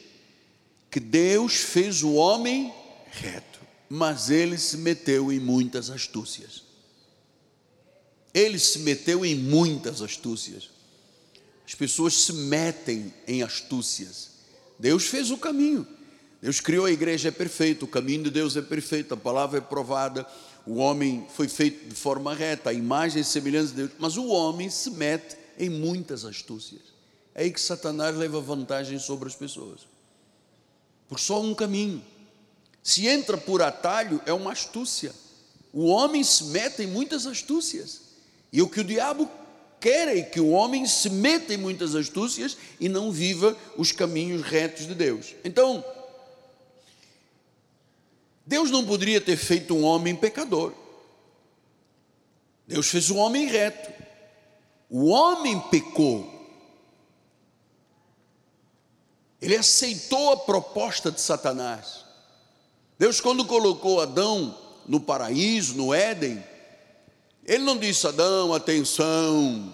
que 0.90 1.00
Deus 1.00 1.54
fez 1.54 2.02
o 2.02 2.12
homem 2.12 2.72
reto, 3.10 3.60
mas 3.88 4.28
ele 4.28 4.58
se 4.58 4.76
meteu 4.76 5.32
em 5.32 5.40
muitas 5.40 5.88
astúcias. 5.88 6.63
Ele 8.34 8.58
se 8.58 8.80
meteu 8.80 9.24
em 9.24 9.36
muitas 9.36 10.02
astúcias. 10.02 10.68
As 11.64 11.74
pessoas 11.74 12.14
se 12.14 12.32
metem 12.32 13.14
em 13.26 13.42
astúcias. 13.42 14.30
Deus 14.78 15.06
fez 15.06 15.30
o 15.30 15.38
caminho. 15.38 15.86
Deus 16.42 16.60
criou 16.60 16.84
a 16.84 16.90
igreja 16.90 17.28
é 17.28 17.30
perfeito, 17.30 17.84
o 17.84 17.88
caminho 17.88 18.24
de 18.24 18.30
Deus 18.30 18.54
é 18.54 18.60
perfeito, 18.60 19.14
a 19.14 19.16
palavra 19.16 19.58
é 19.58 19.60
provada, 19.62 20.26
o 20.66 20.74
homem 20.74 21.26
foi 21.34 21.48
feito 21.48 21.88
de 21.88 21.94
forma 21.94 22.34
reta, 22.34 22.68
a 22.68 22.72
imagem 22.74 23.22
e 23.22 23.24
semelhança 23.24 23.68
de 23.68 23.76
Deus, 23.76 23.90
mas 23.98 24.18
o 24.18 24.26
homem 24.26 24.68
se 24.68 24.90
mete 24.90 25.36
em 25.58 25.70
muitas 25.70 26.24
astúcias. 26.24 26.82
É 27.34 27.44
aí 27.44 27.50
que 27.50 27.60
Satanás 27.60 28.14
leva 28.14 28.40
vantagem 28.42 28.98
sobre 28.98 29.26
as 29.26 29.34
pessoas. 29.34 29.86
Por 31.08 31.18
só 31.18 31.40
um 31.40 31.54
caminho. 31.54 32.02
Se 32.82 33.06
entra 33.06 33.38
por 33.38 33.62
atalho, 33.62 34.20
é 34.26 34.32
uma 34.32 34.52
astúcia. 34.52 35.12
O 35.72 35.86
homem 35.86 36.22
se 36.22 36.44
mete 36.44 36.82
em 36.82 36.86
muitas 36.86 37.26
astúcias. 37.26 38.03
E 38.54 38.62
o 38.62 38.68
que 38.68 38.78
o 38.78 38.84
diabo 38.84 39.28
quer 39.80 40.16
é 40.16 40.22
que 40.22 40.38
o 40.38 40.50
homem 40.50 40.86
se 40.86 41.10
meta 41.10 41.52
em 41.52 41.56
muitas 41.56 41.96
astúcias 41.96 42.56
e 42.78 42.88
não 42.88 43.10
viva 43.10 43.56
os 43.76 43.90
caminhos 43.90 44.42
retos 44.42 44.86
de 44.86 44.94
Deus. 44.94 45.34
Então, 45.44 45.84
Deus 48.46 48.70
não 48.70 48.86
poderia 48.86 49.20
ter 49.20 49.36
feito 49.36 49.74
um 49.74 49.82
homem 49.82 50.14
pecador. 50.14 50.72
Deus 52.64 52.86
fez 52.86 53.10
um 53.10 53.18
homem 53.18 53.46
reto. 53.46 53.92
O 54.88 55.06
homem 55.06 55.58
pecou. 55.68 56.32
Ele 59.42 59.56
aceitou 59.56 60.32
a 60.32 60.36
proposta 60.36 61.10
de 61.10 61.20
Satanás. 61.20 62.04
Deus, 62.96 63.20
quando 63.20 63.44
colocou 63.44 64.00
Adão 64.00 64.56
no 64.86 65.00
paraíso, 65.00 65.74
no 65.74 65.92
Éden, 65.92 66.53
ele 67.46 67.62
não 67.64 67.76
disse, 67.76 68.06
Adão, 68.06 68.54
atenção, 68.54 69.72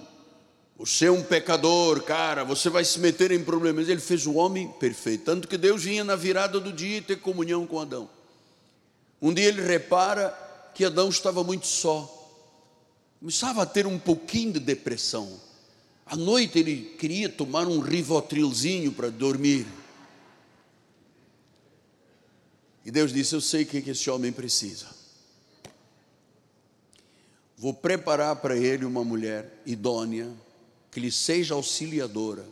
você 0.77 1.07
é 1.07 1.11
um 1.11 1.23
pecador, 1.23 2.03
cara, 2.03 2.43
você 2.43 2.71
vai 2.71 2.85
se 2.85 2.99
meter 2.99 3.31
em 3.33 3.45
problemas. 3.45 3.89
Ele 3.89 4.00
fez 4.00 4.27
o 4.27 4.33
homem 4.35 4.67
perfeito. 4.81 5.25
Tanto 5.25 5.47
que 5.47 5.59
Deus 5.59 5.85
vinha 5.85 6.03
na 6.03 6.17
virada 6.17 6.59
do 6.59 6.73
dia 6.73 7.03
ter 7.03 7.17
comunhão 7.17 7.67
com 7.67 7.79
Adão. 7.79 8.09
Um 9.21 9.35
dia 9.35 9.49
ele 9.49 9.61
repara 9.61 10.35
que 10.75 10.85
Adão 10.85 11.11
estava 11.11 11.45
muito 11.45 11.67
só, 11.67 12.09
começava 13.19 13.62
a 13.62 13.67
ter 13.67 13.87
um 13.87 13.99
pouquinho 13.99 14.55
de 14.55 14.61
depressão. 14.61 15.39
À 16.07 16.17
noite 16.17 16.59
ele 16.59 16.97
queria 16.99 17.29
tomar 17.29 17.69
um 17.69 17.81
rivotrilzinho 17.81 18.91
para 18.93 19.11
dormir. 19.11 19.67
E 22.85 22.91
Deus 22.91 23.12
disse: 23.12 23.35
Eu 23.35 23.41
sei 23.43 23.65
o 23.65 23.67
que 23.67 23.91
esse 23.91 24.09
homem 24.09 24.33
precisa. 24.33 25.00
Vou 27.61 27.75
preparar 27.75 28.37
para 28.37 28.57
ele 28.57 28.87
uma 28.87 29.05
mulher 29.05 29.61
idônea, 29.67 30.33
que 30.90 30.99
lhe 30.99 31.12
seja 31.12 31.52
auxiliadora. 31.52 32.43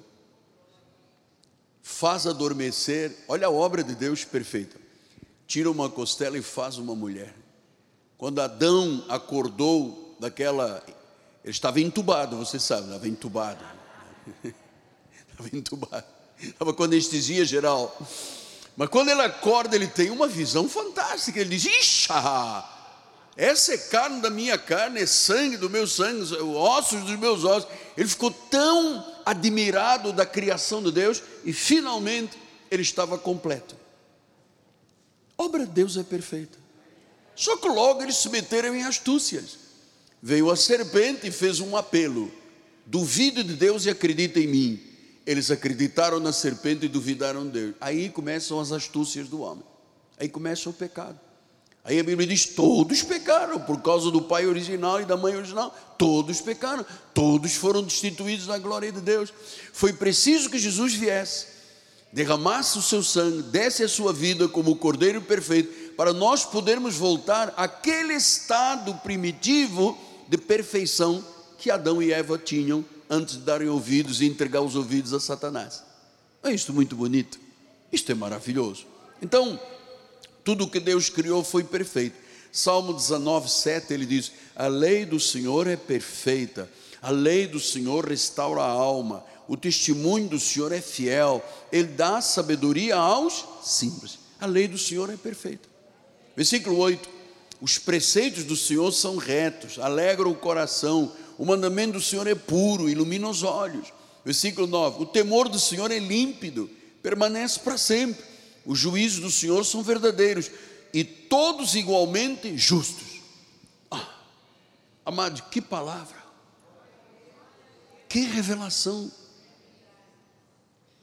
Faz 1.83 2.27
adormecer, 2.27 3.17
olha 3.27 3.47
a 3.47 3.51
obra 3.51 3.83
de 3.83 3.95
Deus 3.95 4.27
perfeita. 4.27 4.77
Tira 5.47 5.71
uma 5.71 5.89
costela 5.89 6.37
e 6.37 6.43
faz 6.43 6.77
uma 6.77 6.95
mulher. 6.95 7.35
Quando 8.19 8.43
Adão 8.43 9.03
acordou 9.09 10.15
daquela. 10.21 10.85
Ele 11.43 11.53
estava 11.53 11.81
entubado, 11.81 12.37
você 12.37 12.61
sabe, 12.61 12.89
estava 12.89 13.09
entubado. 13.09 13.65
estava 14.45 15.49
entubado. 15.57 16.07
Estava 16.39 16.75
com 16.75 16.83
anestesia 16.83 17.47
geral. 17.47 17.97
Mas 18.77 18.91
quando 18.91 19.09
ele 19.09 19.23
acorda, 19.23 19.75
ele 19.75 19.87
tem 19.87 20.11
uma 20.11 20.29
visão 20.29 20.69
fantástica. 20.69 21.41
Ele 21.41 21.57
diz: 21.57 21.65
Ixa! 21.65 22.78
Essa 23.39 23.75
é 23.75 23.79
carne 23.79 24.21
da 24.21 24.31
minha 24.31 24.59
carne, 24.59 25.01
é 25.01 25.07
sangue 25.07 25.57
do 25.57 25.71
meu 25.71 25.87
sangue, 25.87 26.35
ossos 26.43 27.05
dos 27.05 27.17
meus 27.17 27.45
ossos. 27.45 27.71
Ele 27.97 28.09
ficou 28.09 28.33
tão 28.33 29.07
admirado 29.25 30.13
da 30.13 30.27
criação 30.27 30.83
de 30.83 30.91
Deus 30.91 31.23
e 31.45 31.53
finalmente 31.53 32.37
ele 32.69 32.83
estava 32.83 33.17
completo. 33.17 33.77
Obra 35.37 35.65
de 35.65 35.71
Deus 35.71 35.97
é 35.97 36.03
perfeita. 36.03 36.59
Só 37.37 37.57
que 37.57 37.69
logo 37.69 38.03
eles 38.03 38.17
se 38.17 38.29
meteram 38.29 38.75
em 38.75 38.83
astúcias. 38.83 39.57
Veio 40.21 40.51
a 40.51 40.57
serpente 40.57 41.29
e 41.29 41.31
fez 41.31 41.61
um 41.61 41.77
apelo: 41.77 42.33
duvide 42.85 43.45
de 43.45 43.55
Deus 43.55 43.87
e 43.87 43.91
acredita 43.91 44.41
em 44.41 44.49
mim. 44.49 44.83
Eles 45.25 45.49
acreditaram 45.49 46.19
na 46.19 46.33
serpente 46.33 46.87
e 46.87 46.89
duvidaram 46.89 47.47
de 47.47 47.53
Deus. 47.53 47.75
Aí 47.81 48.11
começam 48.11 48.59
as 48.59 48.73
astúcias 48.73 49.29
do 49.29 49.43
homem. 49.43 49.65
Aí 50.19 50.29
começa 50.29 50.69
o 50.69 50.73
pecado. 50.73 51.28
Aí 51.85 51.99
a 51.99 52.05
Bíblia 52.05 52.27
diz: 52.27 52.47
todos 52.47 53.03
pecaram 53.03 53.61
por 53.61 53.81
causa 53.81 54.11
do 54.11 54.23
pai 54.23 54.47
original 54.47 55.01
e 55.01 55.05
da 55.05 55.17
mãe 55.17 55.37
original. 55.37 55.75
Todos 55.97 56.41
pecaram, 56.41 56.85
todos 57.15 57.55
foram 57.55 57.83
destituídos 57.83 58.47
da 58.47 58.59
glória 58.59 58.93
de 58.93 59.01
Deus. 59.01 59.33
Foi 59.73 59.93
preciso 59.93 60.51
que 60.51 60.59
Jesus 60.59 60.95
viesse, 60.95 61.47
derramasse 62.13 62.79
o 62.79 62.83
seu 62.83 63.03
sangue, 63.03 63.43
desse 63.43 63.83
a 63.83 63.89
sua 63.89 64.13
vida 64.13 64.49
como 64.49 64.73
o 64.73 64.77
cordeiro 64.77 65.23
perfeito, 65.23 65.95
para 65.95 66.13
nós 66.13 66.45
podermos 66.45 66.95
voltar 66.95 67.53
àquele 67.57 68.15
estado 68.15 68.95
primitivo 68.97 69.99
de 70.29 70.39
perfeição 70.39 71.25
que 71.59 71.71
Adão 71.71 72.03
e 72.03 72.13
Eva 72.13 72.39
tinham 72.39 72.85
antes 73.11 73.37
de 73.37 73.41
darem 73.41 73.69
ouvidos 73.69 74.21
e 74.21 74.27
entregar 74.27 74.61
os 74.61 74.77
ouvidos 74.77 75.13
a 75.13 75.21
Satanás. 75.21 75.83
É 76.43 76.53
isto 76.53 76.73
muito 76.73 76.95
bonito. 76.95 77.39
Isto 77.91 78.13
é 78.13 78.15
maravilhoso. 78.15 78.87
Então, 79.21 79.59
tudo 80.49 80.65
o 80.65 80.71
que 80.71 80.81
Deus 80.81 81.11
criou 81.11 81.45
foi 81.45 81.63
perfeito. 81.63 82.17
Salmo 82.51 82.95
19, 82.95 83.51
7, 83.51 83.93
ele 83.93 84.07
diz: 84.07 84.33
A 84.57 84.67
lei 84.67 85.05
do 85.05 85.21
Senhor 85.21 85.67
é 85.67 85.77
perfeita, 85.77 86.71
a 87.03 87.11
lei 87.11 87.47
do 87.47 87.61
Senhor 87.61 88.09
restaura 88.09 88.63
a 88.63 88.71
alma, 88.71 89.23
o 89.47 89.59
testemunho 89.59 90.27
do 90.27 90.41
Senhor 90.41 90.73
é 90.73 90.81
fiel, 90.81 91.45
ele 91.71 91.89
dá 91.89 92.23
sabedoria 92.23 92.97
aos 92.97 93.45
simples. 93.63 94.19
A 94.41 94.47
lei 94.47 94.67
do 94.67 94.79
Senhor 94.79 95.13
é 95.13 95.19
perfeita. 95.19 95.69
Versículo 96.35 96.79
8: 96.79 97.07
Os 97.61 97.77
preceitos 97.77 98.45
do 98.45 98.57
Senhor 98.57 98.91
são 98.91 99.19
retos, 99.19 99.79
alegram 99.79 100.31
o 100.31 100.35
coração, 100.35 101.13
o 101.37 101.45
mandamento 101.45 101.99
do 101.99 102.03
Senhor 102.03 102.27
é 102.27 102.35
puro, 102.35 102.89
ilumina 102.89 103.29
os 103.29 103.43
olhos. 103.43 103.93
Versículo 104.25 104.67
9: 104.67 105.03
O 105.03 105.05
temor 105.05 105.47
do 105.47 105.61
Senhor 105.61 105.91
é 105.91 105.99
límpido, 105.99 106.71
permanece 107.03 107.61
para 107.61 107.77
sempre 107.77 108.38
os 108.69 108.79
juízos 108.79 109.21
do 109.21 109.31
Senhor 109.31 109.65
são 109.65 109.83
verdadeiros 109.83 110.51
e 110.93 111.03
todos 111.03 111.75
igualmente 111.75 112.55
justos. 112.59 113.23
Ah, 113.91 114.07
amado, 115.07 115.43
que 115.51 115.63
palavra, 115.63 116.23
que 118.11 118.21
revelação, 118.21 119.11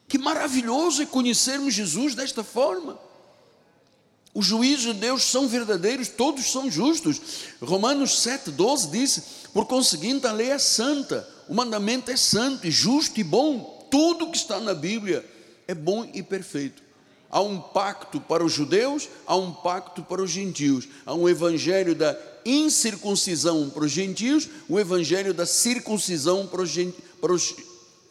que 0.07 0.19
maravilhoso 0.19 1.01
é 1.01 1.07
conhecermos 1.07 1.73
Jesus 1.73 2.13
desta 2.13 2.43
forma. 2.43 2.99
Os 4.31 4.45
juízos 4.45 4.93
de 4.93 4.99
Deus 4.99 5.23
são 5.23 5.47
verdadeiros, 5.47 6.07
todos 6.07 6.51
são 6.51 6.69
justos. 6.69 7.19
Romanos 7.59 8.11
7,12 8.11 8.91
diz: 8.91 9.23
por 9.51 9.65
conseguinte, 9.65 10.27
a 10.27 10.31
lei 10.31 10.51
é 10.51 10.59
santa, 10.59 11.27
o 11.49 11.55
mandamento 11.55 12.11
é 12.11 12.15
santo, 12.15 12.67
e 12.67 12.69
justo 12.69 13.19
e 13.19 13.23
bom. 13.23 13.87
Tudo 13.89 14.29
que 14.29 14.37
está 14.37 14.59
na 14.59 14.75
Bíblia 14.75 15.27
é 15.67 15.73
bom 15.73 16.07
e 16.13 16.21
perfeito. 16.21 16.85
Há 17.29 17.41
um 17.41 17.59
pacto 17.59 18.21
para 18.21 18.43
os 18.43 18.53
judeus, 18.53 19.09
há 19.25 19.35
um 19.35 19.51
pacto 19.51 20.03
para 20.03 20.21
os 20.21 20.31
gentios. 20.31 20.87
Há 21.05 21.13
um 21.13 21.27
evangelho 21.27 21.95
da 21.95 22.17
incircuncisão 22.45 23.69
para 23.69 23.83
os 23.83 23.91
gentios, 23.91 24.47
um 24.69 24.79
evangelho 24.79 25.33
da 25.33 25.45
circuncisão 25.45 26.47
para 26.47 26.61
os, 26.61 26.73
para 27.19 27.33
os 27.33 27.55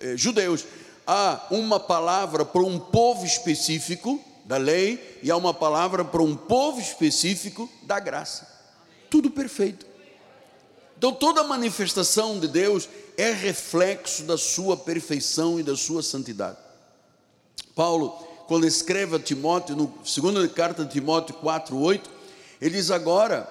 eh, 0.01 0.17
judeus. 0.17 0.65
Há 1.07 1.47
uma 1.51 1.79
palavra 1.79 2.45
para 2.45 2.63
um 2.63 2.79
povo 2.79 3.25
específico 3.25 4.21
da 4.45 4.57
lei 4.57 5.19
e 5.23 5.31
há 5.31 5.37
uma 5.37 5.55
palavra 5.55 6.05
para 6.05 6.23
um 6.23 6.37
povo 6.37 6.81
específico 6.81 7.71
da 7.83 7.99
graça. 7.99 8.47
Tudo 9.09 9.31
perfeito. 9.31 9.87
Então 10.99 11.13
toda 11.13 11.45
manifestação 11.45 12.39
de 12.39 12.49
Deus 12.49 12.89
é 13.17 13.31
reflexo 13.31 14.25
da 14.25 14.37
sua 14.37 14.77
perfeição 14.77 15.61
e 15.61 15.63
da 15.63 15.77
sua 15.77 16.03
santidade. 16.03 16.59
Paulo 17.75 18.27
quando 18.47 18.67
escreve 18.67 19.17
a 19.17 19.19
Timóteo, 19.19 19.77
no 19.77 19.93
segunda 20.05 20.47
carta 20.49 20.85
de 20.85 20.93
Timóteo 20.93 21.35
4, 21.37 21.77
8, 21.77 22.11
ele 22.61 22.77
diz 22.77 22.91
agora, 22.91 23.49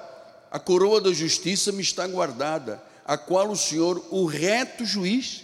a 0.51 0.59
coroa 0.59 1.01
da 1.01 1.11
justiça 1.11 1.71
me 1.71 1.81
está 1.81 2.05
guardada, 2.07 2.81
a 3.05 3.17
qual 3.17 3.49
o 3.49 3.55
Senhor, 3.55 4.03
o 4.11 4.25
reto 4.25 4.85
juiz, 4.85 5.43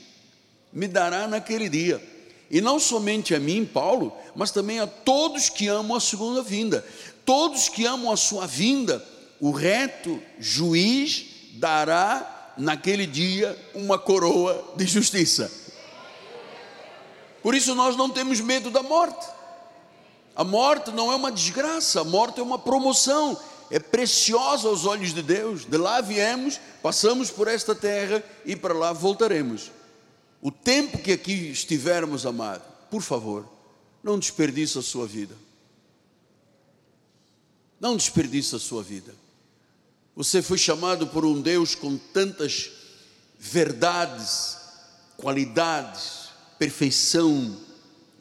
me 0.72 0.88
dará 0.88 1.28
naquele 1.28 1.68
dia. 1.68 2.02
E 2.50 2.62
não 2.62 2.80
somente 2.80 3.36
a 3.36 3.40
mim, 3.40 3.66
Paulo, 3.66 4.16
mas 4.36 4.52
também 4.52 4.80
a 4.80 4.88
todos 4.88 5.50
que 5.50 5.68
amam 5.68 5.98
a 5.98 6.00
segunda 6.00 6.42
vinda. 6.42 6.86
Todos 7.26 7.70
que 7.70 7.86
amam 7.86 8.12
a 8.12 8.18
sua 8.18 8.48
vinda, 8.48 9.06
o 9.40 9.52
reto 9.52 10.22
juiz 10.40 11.26
dará 11.54 12.54
naquele 12.58 13.06
dia 13.06 13.58
uma 13.74 13.98
coroa 14.00 14.74
de 14.76 14.86
justiça. 14.86 15.52
Por 17.42 17.56
isso 17.56 17.74
nós 17.76 17.96
não 17.96 18.10
temos 18.10 18.40
medo 18.42 18.70
da 18.70 18.84
morte. 18.84 19.38
A 20.39 20.43
morte 20.45 20.91
não 20.91 21.12
é 21.12 21.15
uma 21.17 21.34
desgraça, 21.34 21.99
a 21.99 22.04
morte 22.06 22.39
é 22.39 22.41
uma 22.41 22.58
promoção, 22.58 23.38
é 23.69 23.78
preciosa 23.78 24.69
aos 24.69 24.86
olhos 24.86 25.13
de 25.13 25.21
Deus. 25.21 25.65
De 25.65 25.75
lá 25.75 25.99
viemos, 25.99 26.58
passamos 26.82 27.30
por 27.30 27.49
esta 27.49 27.75
terra 27.75 28.23
e 28.45 28.56
para 28.56 28.73
lá 28.73 28.93
voltaremos. 28.93 29.69
O 30.41 30.49
tempo 30.49 30.97
que 30.97 31.12
aqui 31.12 31.34
estivermos, 31.52 32.25
amado, 32.25 32.63
por 32.89 33.02
favor, 33.02 33.45
não 34.02 34.17
desperdice 34.17 34.80
a 34.80 34.82
sua 34.82 35.06
vida. 35.06 35.36
Não 37.78 37.97
desperdice 37.97 38.56
a 38.56 38.60
sua 38.60 38.82
vida. 38.82 39.13
Você 40.15 40.41
foi 40.41 40.58
chamado 40.58 41.08
por 41.08 41.25
um 41.25 41.41
Deus 41.41 41.75
com 41.75 41.97
tantas 41.97 42.71
verdades, 43.38 44.58
qualidades, 45.17 46.30
perfeição, 46.58 47.58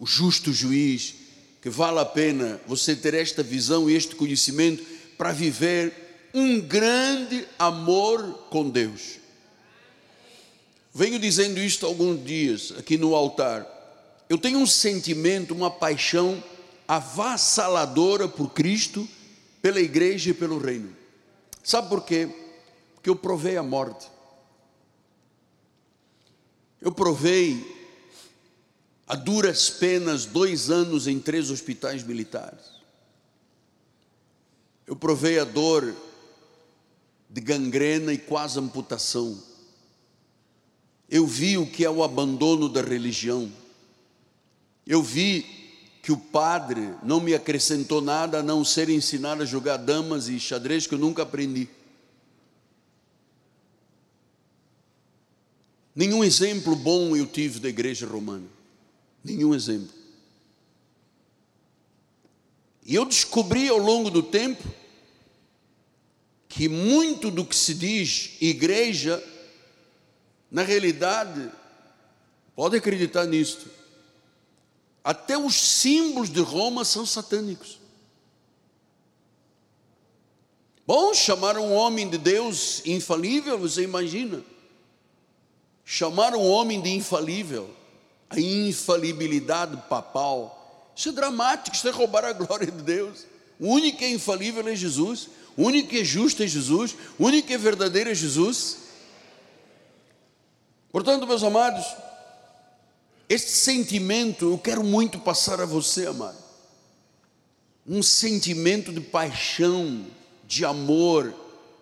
o 0.01 0.05
justo 0.05 0.53
juiz, 0.53 1.18
que 1.61 1.69
vale 1.69 1.99
a 1.99 2.05
pena 2.05 2.61
você 2.67 2.95
ter 2.95 3.15
esta 3.15 3.43
visão 3.43 3.89
e 3.89 3.95
este 3.95 4.15
conhecimento 4.15 4.85
para 5.17 5.33
viver 5.33 6.31
um 6.33 6.61
grande 6.61 7.47
amor 7.59 8.47
com 8.51 8.69
Deus. 8.69 9.19
Venho 10.95 11.19
dizendo 11.19 11.59
isto 11.59 11.87
alguns 11.87 12.25
dias 12.25 12.73
aqui 12.79 12.97
no 12.97 13.15
altar. 13.15 13.67
Eu 14.29 14.39
tenho 14.39 14.59
um 14.59 14.67
sentimento, 14.67 15.55
uma 15.55 15.71
paixão 15.71 16.43
avassaladora 16.87 18.29
por 18.29 18.53
Cristo, 18.53 19.09
pela 19.61 19.81
igreja 19.81 20.31
e 20.31 20.35
pelo 20.35 20.59
reino. 20.59 20.97
Sabe 21.63 21.89
por 21.89 22.05
quê? 22.05 22.29
Porque 22.95 23.11
eu 23.11 23.17
provei 23.17 23.57
a 23.57 23.63
morte. 23.63 24.07
Eu 26.81 26.93
provei 26.93 27.78
a 29.09 29.17
duras 29.17 29.71
penas 29.71 30.27
dois 30.27 30.69
anos 30.69 31.07
em 31.07 31.19
três 31.19 31.51
hospitais 31.51 32.03
militares. 32.03 32.61
Eu 34.87 34.95
provei 34.95 35.39
a 35.39 35.45
dor 35.45 35.97
de 37.31 37.41
gangrena 37.41 38.13
e 38.13 38.19
quase 38.19 38.59
amputação. 38.59 39.43
Eu 41.09 41.27
vi 41.27 41.57
o 41.57 41.67
que 41.67 41.87
é 41.87 41.91
o 41.91 42.03
abandono 42.03 42.69
da 42.69 42.83
religião. 42.83 43.51
Eu 44.87 45.03
vi 45.03 45.47
que 46.03 46.13
o 46.13 46.19
padre 46.19 46.95
não 47.03 47.19
me 47.19 47.35
acrescentou 47.35 48.03
nada 48.03 48.41
a 48.41 48.43
não 48.43 48.63
ser 48.63 48.91
ensinar 48.91 49.41
a 49.41 49.47
jogar 49.47 49.79
damas 49.79 50.29
e 50.29 50.39
xadrez 50.39 50.87
que 50.87 50.95
eu 50.95 50.99
nunca 50.99 51.23
aprendi. 51.23 51.67
Nenhum 55.95 56.23
exemplo 56.23 56.77
bom 56.77 57.17
eu 57.17 57.27
tive 57.27 57.59
da 57.59 57.71
igreja 57.71 58.07
romana. 58.07 58.58
Nenhum 59.23 59.55
exemplo. 59.55 59.99
E 62.85 62.95
eu 62.95 63.05
descobri 63.05 63.69
ao 63.69 63.77
longo 63.77 64.11
do 64.11 64.23
tempo 64.23 64.65
que 66.49 66.69
muito 66.69 67.31
do 67.31 67.45
que 67.45 67.55
se 67.55 67.75
diz 67.75 68.37
igreja, 68.41 69.23
na 70.51 70.63
realidade, 70.63 71.51
pode 72.57 72.77
acreditar 72.77 73.27
nisto, 73.27 73.69
até 75.05 75.37
os 75.37 75.55
símbolos 75.55 76.31
de 76.31 76.41
Roma 76.41 76.85
são 76.85 77.05
satânicos. 77.05 77.79
Bom, 80.87 81.13
chamar 81.13 81.59
um 81.59 81.71
homem 81.75 82.09
de 82.09 82.17
Deus 82.17 82.83
infalível, 82.87 83.59
você 83.59 83.83
imagina? 83.83 84.43
Chamar 85.85 86.35
um 86.35 86.43
homem 86.43 86.81
de 86.81 86.89
infalível 86.89 87.78
a 88.31 88.39
infalibilidade 88.39 89.77
papal. 89.89 90.93
Isso 90.95 91.09
é 91.09 91.13
dramático, 91.13 91.75
isso 91.75 91.89
é 91.89 91.91
roubar 91.91 92.25
a 92.25 92.33
glória 92.33 92.71
de 92.71 92.83
Deus. 92.83 93.27
O 93.59 93.69
único 93.73 93.99
que 93.99 94.05
é 94.05 94.11
infalível 94.11 94.67
é 94.69 94.75
Jesus, 94.75 95.29
o 95.57 95.65
único 95.65 95.89
que 95.89 96.01
é 96.01 96.05
justo 96.05 96.43
é 96.43 96.47
Jesus, 96.47 96.95
o 97.19 97.27
único 97.27 97.53
é 97.53 97.59
verdadeiro 97.59 98.11
é 98.11 98.15
Jesus. 98.15 98.79
Portanto, 100.93 101.27
meus 101.27 101.43
amados, 101.43 101.85
este 103.29 103.51
sentimento 103.51 104.53
eu 104.53 104.59
quero 104.59 104.83
muito 104.83 105.19
passar 105.19 105.61
a 105.61 105.67
você, 105.67 106.07
amado. 106.07 106.39
Um 107.87 108.03
sentimento 108.03 108.93
de 108.93 109.01
paixão, 109.01 110.07
de 110.47 110.65
amor, 110.65 111.35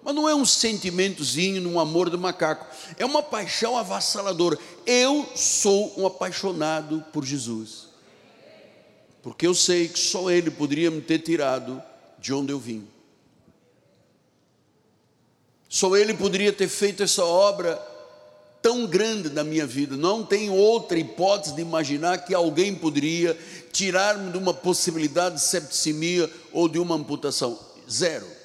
mas 0.06 0.14
não 0.14 0.28
é 0.28 0.34
um 0.36 0.44
sentimentozinho, 0.44 1.68
um 1.68 1.80
amor 1.80 2.08
de 2.08 2.16
macaco. 2.16 2.64
É 2.96 3.04
uma 3.04 3.24
paixão 3.24 3.76
avassaladora. 3.76 4.56
Eu 4.86 5.28
sou 5.34 5.92
um 6.00 6.06
apaixonado 6.06 7.04
por 7.12 7.24
Jesus. 7.24 7.88
Porque 9.20 9.44
eu 9.48 9.52
sei 9.52 9.88
que 9.88 9.98
só 9.98 10.30
Ele 10.30 10.48
poderia 10.48 10.92
me 10.92 11.00
ter 11.00 11.18
tirado 11.18 11.82
de 12.20 12.32
onde 12.32 12.52
eu 12.52 12.58
vim. 12.60 12.86
Só 15.68 15.96
Ele 15.96 16.14
poderia 16.14 16.52
ter 16.52 16.68
feito 16.68 17.02
essa 17.02 17.24
obra 17.24 17.74
tão 18.62 18.86
grande 18.86 19.28
na 19.28 19.42
minha 19.42 19.66
vida. 19.66 19.96
Não 19.96 20.24
tem 20.24 20.50
outra 20.50 20.96
hipótese 20.96 21.56
de 21.56 21.62
imaginar 21.62 22.18
que 22.18 22.32
alguém 22.32 22.72
poderia 22.76 23.36
tirar-me 23.72 24.30
de 24.30 24.38
uma 24.38 24.54
possibilidade 24.54 25.34
de 25.34 25.42
septicemia 25.42 26.30
ou 26.52 26.68
de 26.68 26.78
uma 26.78 26.94
amputação. 26.94 27.58
Zero. 27.90 28.35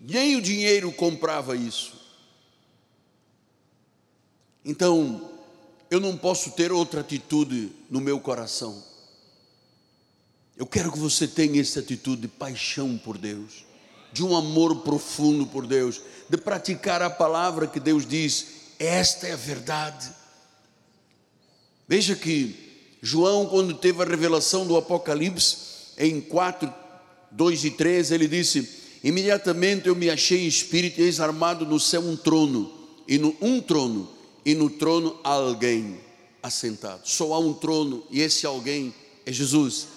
Nem 0.00 0.36
o 0.36 0.42
dinheiro 0.42 0.92
comprava 0.92 1.56
isso. 1.56 1.94
Então, 4.64 5.30
eu 5.90 5.98
não 5.98 6.16
posso 6.16 6.52
ter 6.52 6.70
outra 6.70 7.00
atitude 7.00 7.72
no 7.90 8.00
meu 8.00 8.20
coração. 8.20 8.84
Eu 10.56 10.66
quero 10.66 10.92
que 10.92 10.98
você 10.98 11.26
tenha 11.26 11.60
essa 11.60 11.80
atitude 11.80 12.22
de 12.22 12.28
paixão 12.28 12.98
por 12.98 13.16
Deus, 13.16 13.64
de 14.12 14.24
um 14.24 14.36
amor 14.36 14.82
profundo 14.82 15.46
por 15.46 15.66
Deus, 15.66 16.00
de 16.28 16.36
praticar 16.36 17.00
a 17.00 17.08
palavra 17.08 17.66
que 17.66 17.80
Deus 17.80 18.06
diz, 18.06 18.46
esta 18.78 19.26
é 19.26 19.32
a 19.32 19.36
verdade. 19.36 20.12
Veja 21.86 22.14
que 22.14 22.68
João, 23.00 23.46
quando 23.46 23.74
teve 23.74 24.02
a 24.02 24.06
revelação 24.06 24.66
do 24.66 24.76
Apocalipse, 24.76 25.56
em 25.96 26.20
4, 26.20 26.72
2 27.30 27.64
e 27.64 27.70
3, 27.70 28.10
ele 28.10 28.28
disse: 28.28 28.68
Imediatamente 29.08 29.88
eu 29.88 29.96
me 29.96 30.10
achei 30.10 30.44
em 30.44 30.46
espírito, 30.46 31.00
eis 31.00 31.18
armado 31.18 31.64
no 31.64 31.80
céu 31.80 32.02
um 32.02 32.14
trono, 32.14 32.70
e 33.08 33.16
no 33.16 33.34
um 33.40 33.58
trono, 33.58 34.06
e 34.44 34.54
no 34.54 34.68
trono 34.68 35.18
alguém 35.24 35.98
assentado. 36.42 37.00
Só 37.04 37.32
há 37.32 37.38
um 37.38 37.54
trono, 37.54 38.04
e 38.10 38.20
esse 38.20 38.44
alguém 38.44 38.94
é 39.24 39.32
Jesus. 39.32 39.88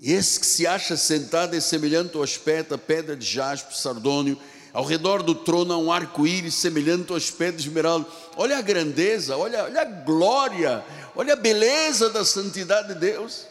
E 0.00 0.10
esse 0.10 0.40
que 0.40 0.46
se 0.46 0.66
acha 0.66 0.96
sentado 0.96 1.54
é 1.54 1.60
semelhante 1.60 2.16
ao 2.16 2.22
aspecto, 2.22 2.72
a 2.72 2.78
pedra 2.78 3.14
de 3.14 3.26
jaspe, 3.26 3.76
sardônio. 3.76 4.38
Ao 4.72 4.86
redor 4.86 5.22
do 5.22 5.34
trono 5.34 5.74
há 5.74 5.76
um 5.76 5.92
arco-íris 5.92 6.54
semelhante 6.54 7.10
ao 7.10 7.16
aspecto 7.18 7.58
de 7.58 7.68
esmeralda. 7.68 8.06
Olha 8.38 8.56
a 8.56 8.62
grandeza, 8.62 9.36
olha, 9.36 9.64
olha 9.64 9.82
a 9.82 9.84
glória, 9.84 10.82
olha 11.14 11.34
a 11.34 11.36
beleza 11.36 12.08
da 12.08 12.24
santidade 12.24 12.94
de 12.94 12.94
Deus. 12.94 13.46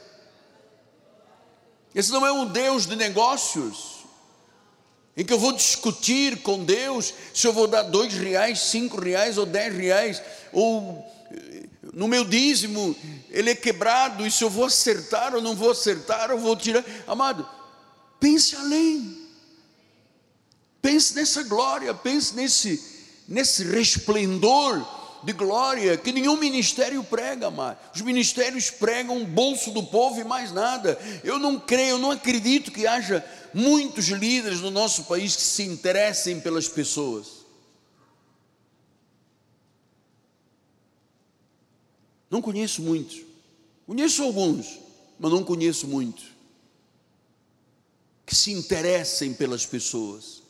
Esse 1.93 2.11
não 2.11 2.25
é 2.25 2.31
um 2.31 2.47
Deus 2.47 2.87
de 2.87 2.95
negócios 2.95 3.90
em 5.15 5.25
que 5.25 5.33
eu 5.33 5.39
vou 5.39 5.51
discutir 5.51 6.41
com 6.41 6.63
Deus 6.63 7.13
se 7.33 7.45
eu 7.45 7.53
vou 7.53 7.67
dar 7.67 7.83
dois 7.83 8.13
reais, 8.13 8.59
cinco 8.59 8.99
reais 8.99 9.37
ou 9.37 9.45
dez 9.45 9.75
reais, 9.75 10.21
ou 10.53 11.05
no 11.93 12.07
meu 12.07 12.23
dízimo 12.23 12.95
ele 13.29 13.51
é 13.51 13.55
quebrado, 13.55 14.25
e 14.25 14.31
se 14.31 14.43
eu 14.43 14.49
vou 14.49 14.65
acertar 14.65 15.35
ou 15.35 15.41
não 15.41 15.55
vou 15.55 15.71
acertar, 15.71 16.31
ou 16.31 16.39
vou 16.39 16.55
tirar. 16.55 16.83
Amado, 17.07 17.47
pense 18.19 18.55
além, 18.55 19.17
pense 20.81 21.13
nessa 21.15 21.43
glória, 21.43 21.93
pense 21.93 22.35
nesse, 22.35 22.81
nesse 23.27 23.63
resplendor 23.63 24.85
de 25.23 25.33
glória 25.33 25.97
que 25.97 26.11
nenhum 26.11 26.35
ministério 26.35 27.03
prega, 27.03 27.47
amado. 27.47 27.77
Os 27.93 28.01
ministérios 28.01 28.69
pregam 28.69 29.21
o 29.21 29.25
bolso 29.25 29.71
do 29.71 29.83
povo 29.83 30.19
e 30.19 30.23
mais 30.23 30.51
nada. 30.51 30.99
Eu 31.23 31.37
não 31.37 31.59
creio, 31.59 31.91
eu 31.91 31.99
não 31.99 32.11
acredito 32.11 32.71
que 32.71 32.87
haja 32.87 33.23
muitos 33.53 34.07
líderes 34.07 34.61
no 34.61 34.71
nosso 34.71 35.05
país 35.05 35.35
que 35.35 35.41
se 35.41 35.63
interessem 35.63 36.39
pelas 36.39 36.67
pessoas. 36.67 37.41
Não 42.29 42.41
conheço 42.41 42.81
muitos. 42.81 43.21
Conheço 43.85 44.23
alguns, 44.23 44.79
mas 45.19 45.31
não 45.31 45.43
conheço 45.43 45.87
muitos. 45.87 46.25
Que 48.25 48.35
se 48.35 48.51
interessem 48.51 49.33
pelas 49.33 49.65
pessoas, 49.65 50.41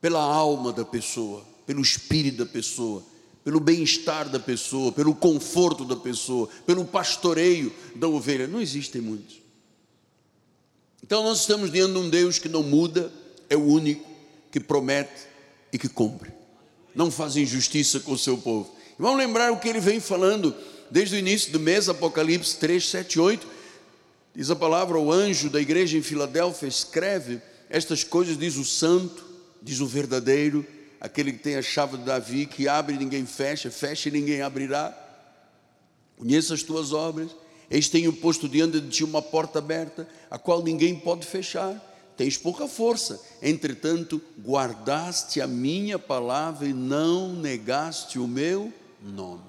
pela 0.00 0.22
alma 0.22 0.72
da 0.72 0.84
pessoa, 0.84 1.46
pelo 1.66 1.80
espírito 1.80 2.38
da 2.38 2.46
pessoa 2.46 3.04
pelo 3.44 3.60
bem-estar 3.60 4.28
da 4.30 4.40
pessoa, 4.40 4.90
pelo 4.90 5.14
conforto 5.14 5.84
da 5.84 5.94
pessoa, 5.94 6.48
pelo 6.64 6.86
pastoreio 6.86 7.70
da 7.94 8.08
ovelha. 8.08 8.48
Não 8.48 8.60
existem 8.60 9.02
muitos. 9.02 9.43
Então 11.04 11.22
nós 11.22 11.40
estamos 11.40 11.70
diante 11.70 11.92
de 11.92 11.98
um 11.98 12.08
Deus 12.08 12.38
que 12.38 12.48
não 12.48 12.62
muda, 12.62 13.12
é 13.50 13.54
o 13.54 13.62
único 13.62 14.10
que 14.50 14.58
promete 14.58 15.26
e 15.70 15.76
que 15.76 15.86
cumpre. 15.86 16.32
Não 16.94 17.10
faz 17.10 17.36
injustiça 17.36 18.00
com 18.00 18.12
o 18.12 18.18
seu 18.18 18.38
povo. 18.38 18.74
E 18.98 19.02
vamos 19.02 19.18
lembrar 19.18 19.52
o 19.52 19.58
que 19.58 19.68
ele 19.68 19.80
vem 19.80 20.00
falando 20.00 20.56
desde 20.90 21.14
o 21.14 21.18
início 21.18 21.52
do 21.52 21.60
mês, 21.60 21.90
Apocalipse 21.90 22.56
3, 22.56 22.88
7, 22.88 23.20
8. 23.20 23.46
Diz 24.34 24.50
a 24.50 24.56
palavra, 24.56 24.98
o 24.98 25.12
anjo 25.12 25.50
da 25.50 25.60
igreja 25.60 25.98
em 25.98 26.02
Filadélfia 26.02 26.68
escreve 26.68 27.42
estas 27.68 28.02
coisas, 28.02 28.38
diz 28.38 28.56
o 28.56 28.64
santo, 28.64 29.26
diz 29.60 29.80
o 29.80 29.86
verdadeiro, 29.86 30.66
aquele 30.98 31.32
que 31.32 31.38
tem 31.38 31.56
a 31.56 31.62
chave 31.62 31.98
de 31.98 32.04
Davi, 32.04 32.46
que 32.46 32.66
abre 32.66 32.94
e 32.94 32.98
ninguém 32.98 33.26
fecha, 33.26 33.70
fecha 33.70 34.08
e 34.08 34.12
ninguém 34.12 34.40
abrirá. 34.40 34.98
Conheço 36.16 36.54
as 36.54 36.62
tuas 36.62 36.94
obras, 36.94 37.30
Eis 37.70 37.88
tenho 37.88 38.12
posto 38.12 38.48
diante 38.48 38.80
de 38.80 38.88
ti 38.88 39.04
uma 39.04 39.22
porta 39.22 39.58
aberta, 39.58 40.08
a 40.30 40.38
qual 40.38 40.62
ninguém 40.62 40.94
pode 40.94 41.26
fechar. 41.26 41.92
Tens 42.16 42.36
pouca 42.36 42.68
força, 42.68 43.20
entretanto, 43.42 44.20
guardaste 44.40 45.40
a 45.40 45.46
minha 45.46 45.98
palavra 45.98 46.66
e 46.66 46.72
não 46.72 47.32
negaste 47.32 48.20
o 48.20 48.28
meu 48.28 48.72
nome. 49.02 49.42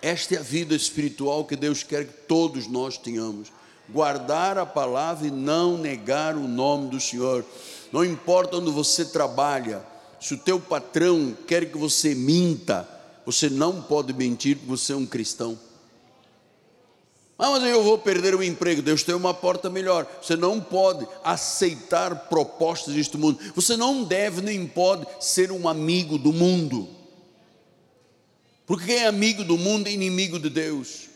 Esta 0.00 0.36
é 0.36 0.38
a 0.38 0.42
vida 0.42 0.74
espiritual 0.74 1.44
que 1.44 1.56
Deus 1.56 1.82
quer 1.82 2.06
que 2.06 2.12
todos 2.26 2.66
nós 2.66 2.96
tenhamos. 2.96 3.52
Guardar 3.88 4.56
a 4.56 4.64
palavra 4.64 5.26
e 5.26 5.30
não 5.30 5.76
negar 5.76 6.36
o 6.36 6.48
nome 6.48 6.88
do 6.88 7.00
Senhor. 7.00 7.44
Não 7.92 8.04
importa 8.04 8.56
onde 8.56 8.70
você 8.70 9.04
trabalha, 9.04 9.84
se 10.20 10.34
o 10.34 10.38
teu 10.38 10.58
patrão 10.58 11.36
quer 11.46 11.70
que 11.70 11.76
você 11.76 12.14
minta, 12.14 12.88
você 13.26 13.50
não 13.50 13.82
pode 13.82 14.12
mentir 14.12 14.56
porque 14.56 14.70
você 14.70 14.92
é 14.92 14.96
um 14.96 15.04
cristão. 15.04 15.58
Ah, 17.38 17.50
mas 17.50 17.64
eu 17.64 17.82
vou 17.82 17.98
perder 17.98 18.34
o 18.34 18.42
emprego. 18.42 18.80
Deus 18.80 19.02
tem 19.02 19.14
uma 19.14 19.34
porta 19.34 19.68
melhor. 19.68 20.06
Você 20.22 20.36
não 20.36 20.58
pode 20.58 21.06
aceitar 21.22 22.28
propostas 22.28 22.94
deste 22.94 23.18
mundo. 23.18 23.38
Você 23.54 23.76
não 23.76 24.04
deve 24.04 24.40
nem 24.40 24.66
pode 24.66 25.06
ser 25.20 25.52
um 25.52 25.68
amigo 25.68 26.16
do 26.16 26.32
mundo. 26.32 26.88
Porque 28.64 28.86
quem 28.86 28.96
é 28.96 29.06
amigo 29.06 29.44
do 29.44 29.58
mundo 29.58 29.86
é 29.86 29.92
inimigo 29.92 30.38
de 30.38 30.48
Deus. 30.48 31.08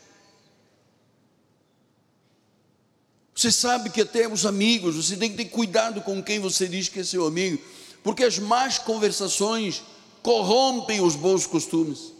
Você 3.34 3.50
sabe 3.50 3.88
que 3.88 4.02
até 4.02 4.28
os 4.28 4.44
amigos, 4.44 4.96
você 4.96 5.16
tem 5.16 5.30
que 5.30 5.36
ter 5.38 5.46
cuidado 5.46 6.02
com 6.02 6.22
quem 6.22 6.38
você 6.38 6.68
diz 6.68 6.90
que 6.90 7.00
é 7.00 7.04
seu 7.04 7.26
amigo, 7.26 7.58
porque 8.02 8.22
as 8.22 8.38
más 8.38 8.78
conversações 8.78 9.82
corrompem 10.22 11.00
os 11.00 11.16
bons 11.16 11.46
costumes. 11.46 12.12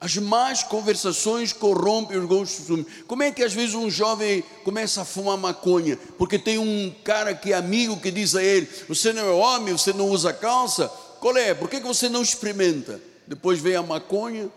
As 0.00 0.16
más 0.18 0.62
conversações 0.62 1.52
corrompem 1.52 2.18
os 2.18 2.26
bons 2.26 2.54
costumes. 2.54 2.86
Como 3.06 3.22
é 3.22 3.32
que 3.32 3.42
às 3.42 3.54
vezes 3.54 3.74
um 3.74 3.88
jovem 3.88 4.44
começa 4.62 5.00
a 5.00 5.04
fumar 5.04 5.38
maconha? 5.38 5.96
Porque 6.18 6.38
tem 6.38 6.58
um 6.58 6.94
cara 7.02 7.34
que 7.34 7.52
é 7.52 7.56
amigo 7.56 7.98
que 7.98 8.10
diz 8.10 8.34
a 8.34 8.42
ele: 8.42 8.68
Você 8.86 9.12
não 9.12 9.22
é 9.22 9.30
homem, 9.30 9.72
você 9.72 9.92
não 9.92 10.10
usa 10.10 10.32
calça. 10.32 10.88
Qual 11.20 11.34
é? 11.38 11.54
Por 11.54 11.70
que 11.70 11.80
você 11.80 12.08
não 12.08 12.20
experimenta? 12.20 13.00
Depois 13.26 13.58
vem 13.60 13.76
a 13.76 13.82
maconha, 13.82 14.50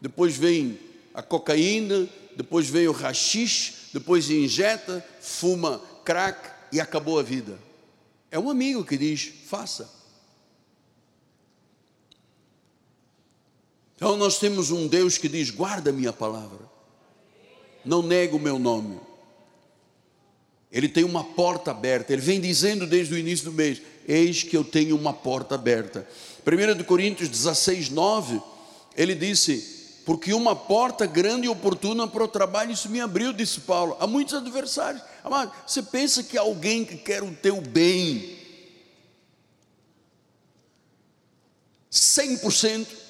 depois 0.00 0.36
vem 0.36 0.78
a 1.12 1.22
cocaína, 1.22 2.08
depois 2.34 2.70
vem 2.70 2.88
o 2.88 2.92
rachixe, 2.92 3.74
depois 3.92 4.30
injeta, 4.30 5.04
fuma 5.20 5.82
crack 6.02 6.48
e 6.72 6.80
acabou 6.80 7.18
a 7.18 7.22
vida. 7.22 7.58
É 8.30 8.38
um 8.38 8.48
amigo 8.48 8.84
que 8.84 8.96
diz: 8.96 9.30
faça. 9.46 10.03
Então 13.96 14.16
nós 14.16 14.38
temos 14.38 14.70
um 14.70 14.86
Deus 14.86 15.18
que 15.18 15.28
diz: 15.28 15.50
guarda 15.50 15.90
a 15.90 15.92
minha 15.92 16.12
palavra, 16.12 16.60
não 17.84 18.02
nega 18.02 18.36
o 18.36 18.40
meu 18.40 18.58
nome. 18.58 19.00
Ele 20.70 20.88
tem 20.88 21.04
uma 21.04 21.22
porta 21.22 21.70
aberta, 21.70 22.12
ele 22.12 22.22
vem 22.22 22.40
dizendo 22.40 22.86
desde 22.86 23.14
o 23.14 23.18
início 23.18 23.44
do 23.46 23.52
mês: 23.52 23.80
Eis 24.06 24.42
que 24.42 24.56
eu 24.56 24.64
tenho 24.64 24.96
uma 24.96 25.12
porta 25.12 25.54
aberta. 25.54 26.06
1 26.44 26.82
Coríntios 26.84 27.28
16, 27.28 27.90
9, 27.90 28.42
ele 28.96 29.14
disse: 29.14 30.02
Porque 30.04 30.34
uma 30.34 30.56
porta 30.56 31.06
grande 31.06 31.46
e 31.46 31.48
oportuna 31.48 32.08
para 32.08 32.24
o 32.24 32.28
trabalho, 32.28 32.72
isso 32.72 32.88
me 32.88 33.00
abriu, 33.00 33.32
disse 33.32 33.60
Paulo. 33.60 33.96
Há 34.00 34.06
muitos 34.06 34.34
adversários. 34.34 35.02
Amado, 35.22 35.52
você 35.66 35.80
pensa 35.80 36.22
que 36.24 36.36
alguém 36.36 36.84
que 36.84 36.96
quer 36.96 37.22
o 37.22 37.32
teu 37.32 37.60
bem, 37.60 38.36
100%, 41.90 43.03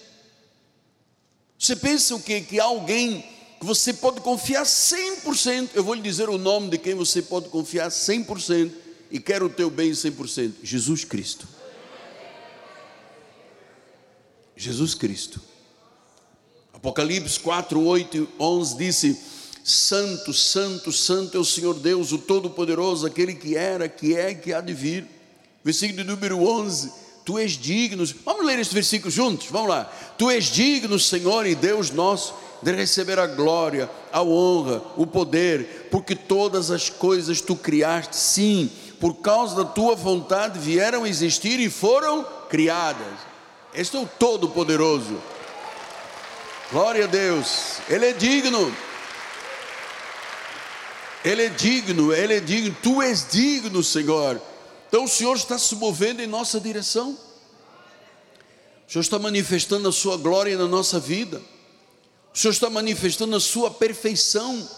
você 1.64 1.76
pensa 1.76 2.14
o 2.14 2.20
quê? 2.20 2.42
Que 2.42 2.60
alguém 2.60 3.24
que 3.58 3.64
você 3.64 3.94
pode 3.94 4.20
confiar 4.20 4.64
100%, 4.64 5.70
eu 5.72 5.82
vou 5.82 5.94
lhe 5.94 6.02
dizer 6.02 6.28
o 6.28 6.36
nome 6.36 6.68
de 6.68 6.76
quem 6.76 6.94
você 6.94 7.22
pode 7.22 7.48
confiar 7.48 7.88
100% 7.88 8.70
e 9.10 9.18
quer 9.18 9.42
o 9.42 9.48
teu 9.48 9.70
bem 9.70 9.90
100%, 9.90 10.56
Jesus 10.62 11.04
Cristo. 11.04 11.48
Jesus 14.54 14.94
Cristo. 14.94 15.40
Apocalipse 16.74 17.40
4, 17.40 17.82
8 17.82 18.16
e 18.16 18.28
11 18.38 18.76
disse: 18.76 19.18
Santo, 19.64 20.34
Santo, 20.34 20.92
Santo 20.92 21.38
é 21.38 21.40
o 21.40 21.44
Senhor 21.44 21.78
Deus, 21.78 22.12
o 22.12 22.18
Todo-Poderoso, 22.18 23.06
aquele 23.06 23.34
que 23.34 23.56
era, 23.56 23.88
que 23.88 24.14
é 24.14 24.34
que 24.34 24.52
há 24.52 24.60
de 24.60 24.74
vir. 24.74 25.06
Versículo 25.64 26.04
número 26.04 26.46
11: 26.46 26.92
Tu 27.24 27.38
és 27.38 27.52
digno, 27.52 28.04
vamos 28.24 28.44
ler 28.44 28.58
esse 28.58 28.74
versículo 28.74 29.10
juntos, 29.10 29.48
vamos 29.50 29.70
lá. 29.70 29.84
Tu 30.18 30.30
és 30.30 30.44
digno, 30.44 30.98
Senhor 30.98 31.46
e 31.46 31.54
Deus 31.54 31.90
nosso, 31.90 32.34
de 32.62 32.72
receber 32.72 33.18
a 33.18 33.26
glória, 33.26 33.90
a 34.12 34.22
honra, 34.22 34.82
o 34.96 35.06
poder, 35.06 35.88
porque 35.90 36.14
todas 36.14 36.70
as 36.70 36.90
coisas 36.90 37.40
tu 37.40 37.56
criaste, 37.56 38.16
sim, 38.16 38.70
por 39.00 39.14
causa 39.14 39.56
da 39.56 39.64
tua 39.64 39.94
vontade 39.94 40.58
vieram 40.58 41.06
existir 41.06 41.58
e 41.60 41.70
foram 41.70 42.24
criadas 42.48 43.34
este 43.74 43.96
é 43.96 43.98
o 43.98 44.06
Todo-Poderoso. 44.06 45.20
Glória 46.70 47.04
a 47.04 47.08
Deus. 47.08 47.80
Ele 47.88 48.06
é 48.06 48.12
digno. 48.12 48.74
Ele 51.24 51.46
é 51.46 51.48
digno, 51.48 52.12
Ele 52.12 52.34
é 52.34 52.40
digno. 52.40 52.76
Tu 52.80 53.02
és 53.02 53.26
digno, 53.28 53.82
Senhor. 53.82 54.40
Então 54.94 55.06
o 55.06 55.08
Senhor 55.08 55.34
está 55.34 55.58
se 55.58 55.74
movendo 55.74 56.22
em 56.22 56.26
nossa 56.28 56.60
direção. 56.60 57.18
O 58.86 58.92
Senhor 58.92 59.02
está 59.02 59.18
manifestando 59.18 59.88
a 59.88 59.92
Sua 59.92 60.16
glória 60.16 60.56
na 60.56 60.68
nossa 60.68 61.00
vida. 61.00 61.42
O 62.32 62.38
Senhor 62.38 62.52
está 62.52 62.70
manifestando 62.70 63.34
a 63.34 63.40
Sua 63.40 63.72
perfeição 63.72 64.70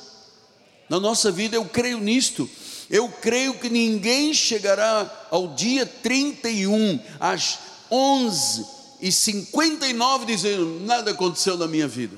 na 0.88 0.98
nossa 0.98 1.30
vida. 1.30 1.56
Eu 1.56 1.66
creio 1.66 1.98
nisto. 1.98 2.48
Eu 2.88 3.10
creio 3.10 3.58
que 3.58 3.68
ninguém 3.68 4.32
chegará 4.32 5.28
ao 5.30 5.48
dia 5.48 5.84
31, 5.84 6.98
às 7.20 7.58
11 7.90 8.66
e 9.02 9.12
59 9.12 10.24
dizendo: 10.24 10.80
nada 10.80 11.10
aconteceu 11.10 11.58
na 11.58 11.66
minha 11.66 11.86
vida. 11.86 12.16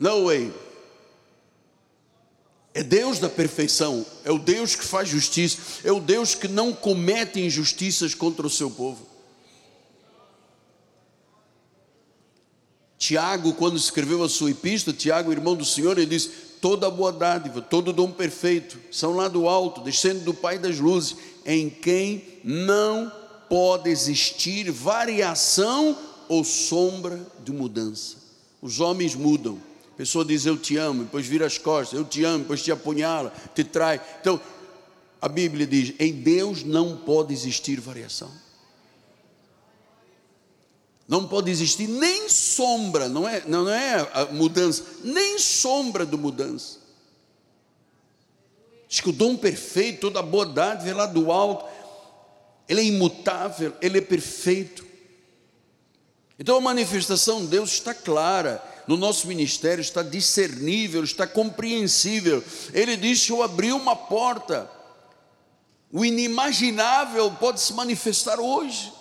No 0.00 0.24
way. 0.24 0.52
É 2.78 2.82
Deus 2.84 3.18
da 3.18 3.28
perfeição, 3.28 4.06
é 4.24 4.30
o 4.30 4.38
Deus 4.38 4.76
que 4.76 4.84
faz 4.84 5.08
justiça, 5.08 5.58
é 5.82 5.90
o 5.90 5.98
Deus 5.98 6.36
que 6.36 6.46
não 6.46 6.72
comete 6.72 7.40
injustiças 7.40 8.14
contra 8.14 8.46
o 8.46 8.50
seu 8.50 8.70
povo. 8.70 9.04
Tiago, 12.96 13.52
quando 13.54 13.76
escreveu 13.76 14.22
a 14.22 14.28
sua 14.28 14.52
epístola, 14.52 14.96
Tiago, 14.96 15.32
irmão 15.32 15.56
do 15.56 15.64
Senhor, 15.64 15.98
ele 15.98 16.06
diz: 16.06 16.30
toda 16.60 16.88
boa 16.88 17.10
dádiva, 17.10 17.60
todo 17.60 17.92
dom 17.92 18.12
perfeito, 18.12 18.78
são 18.92 19.16
lá 19.16 19.26
do 19.26 19.48
alto, 19.48 19.80
descendo 19.80 20.20
do 20.20 20.32
Pai 20.32 20.56
das 20.56 20.78
luzes, 20.78 21.16
em 21.44 21.68
quem 21.68 22.22
não 22.44 23.10
pode 23.48 23.90
existir 23.90 24.70
variação 24.70 25.98
ou 26.28 26.44
sombra 26.44 27.26
de 27.42 27.50
mudança. 27.50 28.18
Os 28.62 28.78
homens 28.78 29.16
mudam. 29.16 29.67
Pessoa 29.98 30.24
diz 30.24 30.46
eu 30.46 30.56
te 30.56 30.78
amo, 30.78 31.04
depois 31.04 31.26
vira 31.26 31.44
as 31.44 31.58
costas, 31.58 31.98
eu 31.98 32.06
te 32.06 32.24
amo, 32.24 32.38
depois 32.38 32.62
te 32.62 32.72
apunhala, 32.72 33.30
te 33.54 33.62
trai. 33.62 34.00
Então, 34.20 34.40
a 35.20 35.28
Bíblia 35.28 35.66
diz: 35.66 35.92
em 35.98 36.12
Deus 36.12 36.64
não 36.64 36.96
pode 36.96 37.34
existir 37.34 37.78
variação. 37.78 38.32
Não 41.06 41.28
pode 41.28 41.50
existir 41.50 41.86
nem 41.86 42.30
sombra, 42.30 43.08
não 43.08 43.28
é, 43.28 43.42
não 43.46 43.68
é 43.68 44.32
mudança, 44.32 44.84
nem 45.04 45.38
sombra 45.38 46.06
de 46.06 46.16
mudança. 46.16 46.78
Diz 48.88 49.00
que 49.00 49.10
o 49.10 49.12
dom 49.12 49.36
perfeito, 49.36 50.00
toda 50.00 50.20
a 50.20 50.22
bondade 50.22 50.84
vem 50.84 50.94
lá 50.94 51.04
do 51.04 51.30
alto 51.30 51.66
ele 52.68 52.82
é 52.82 52.84
imutável, 52.84 53.74
Ele 53.80 53.98
é 53.98 54.02
perfeito. 54.02 54.86
Então 56.38 56.56
a 56.56 56.60
manifestação 56.60 57.40
de 57.40 57.48
Deus 57.48 57.72
está 57.72 57.94
clara, 57.94 58.62
no 58.88 58.96
nosso 58.96 59.28
ministério 59.28 59.80
está 59.80 60.02
discernível, 60.02 61.04
está 61.04 61.26
compreensível. 61.26 62.42
Ele 62.72 62.96
disse: 62.96 63.30
Eu 63.30 63.42
abri 63.42 63.72
uma 63.72 63.94
porta, 63.94 64.68
o 65.92 66.04
inimaginável 66.04 67.30
pode 67.32 67.60
se 67.60 67.72
manifestar 67.74 68.40
hoje. 68.40 68.92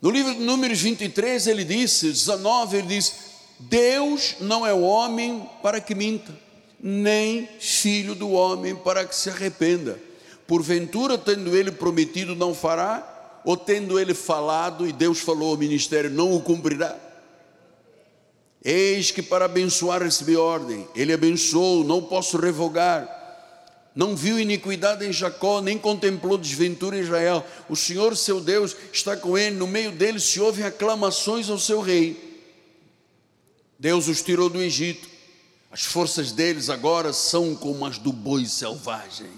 No 0.00 0.10
livro 0.10 0.32
de 0.32 0.40
Números 0.40 0.80
23, 0.80 1.46
ele 1.46 1.64
disse, 1.64 2.06
19, 2.06 2.78
ele 2.78 2.86
diz: 2.86 3.14
Deus 3.58 4.36
não 4.40 4.66
é 4.66 4.72
homem 4.72 5.46
para 5.62 5.78
que 5.78 5.94
minta, 5.94 6.32
nem 6.80 7.46
filho 7.58 8.14
do 8.14 8.30
homem 8.30 8.74
para 8.74 9.04
que 9.04 9.14
se 9.14 9.28
arrependa 9.28 10.00
porventura, 10.50 11.16
tendo 11.16 11.56
ele 11.56 11.70
prometido, 11.70 12.34
não 12.34 12.52
fará? 12.52 13.19
Ou 13.44 13.56
tendo 13.56 13.98
ele 13.98 14.14
falado 14.14 14.86
e 14.86 14.92
Deus 14.92 15.20
falou 15.20 15.50
ao 15.50 15.56
ministério, 15.56 16.10
não 16.10 16.34
o 16.34 16.40
cumprirá? 16.40 16.96
Eis 18.62 19.10
que 19.10 19.22
para 19.22 19.46
abençoar 19.46 20.02
recebi 20.02 20.36
ordem, 20.36 20.86
ele 20.94 21.12
abençoou, 21.12 21.82
não 21.82 22.02
posso 22.02 22.36
revogar. 22.36 23.18
não 23.94 24.14
viu 24.14 24.38
iniquidade 24.38 25.04
em 25.04 25.12
Jacó, 25.12 25.60
nem 25.60 25.76
contemplou 25.76 26.38
desventura 26.38 26.96
em 26.96 27.00
Israel. 27.00 27.44
O 27.68 27.74
Senhor, 27.74 28.16
seu 28.16 28.40
Deus, 28.40 28.76
está 28.92 29.16
com 29.16 29.36
ele, 29.36 29.56
no 29.56 29.66
meio 29.66 29.90
dele 29.90 30.20
se 30.20 30.40
ouvem 30.40 30.64
aclamações 30.64 31.50
ao 31.50 31.58
seu 31.58 31.80
rei. 31.80 32.28
Deus 33.78 34.08
os 34.08 34.22
tirou 34.22 34.48
do 34.48 34.62
Egito, 34.62 35.08
as 35.70 35.84
forças 35.84 36.32
deles 36.32 36.68
agora 36.68 37.12
são 37.12 37.54
como 37.54 37.84
as 37.86 37.98
do 37.98 38.12
boi 38.12 38.44
selvagem. 38.44 39.30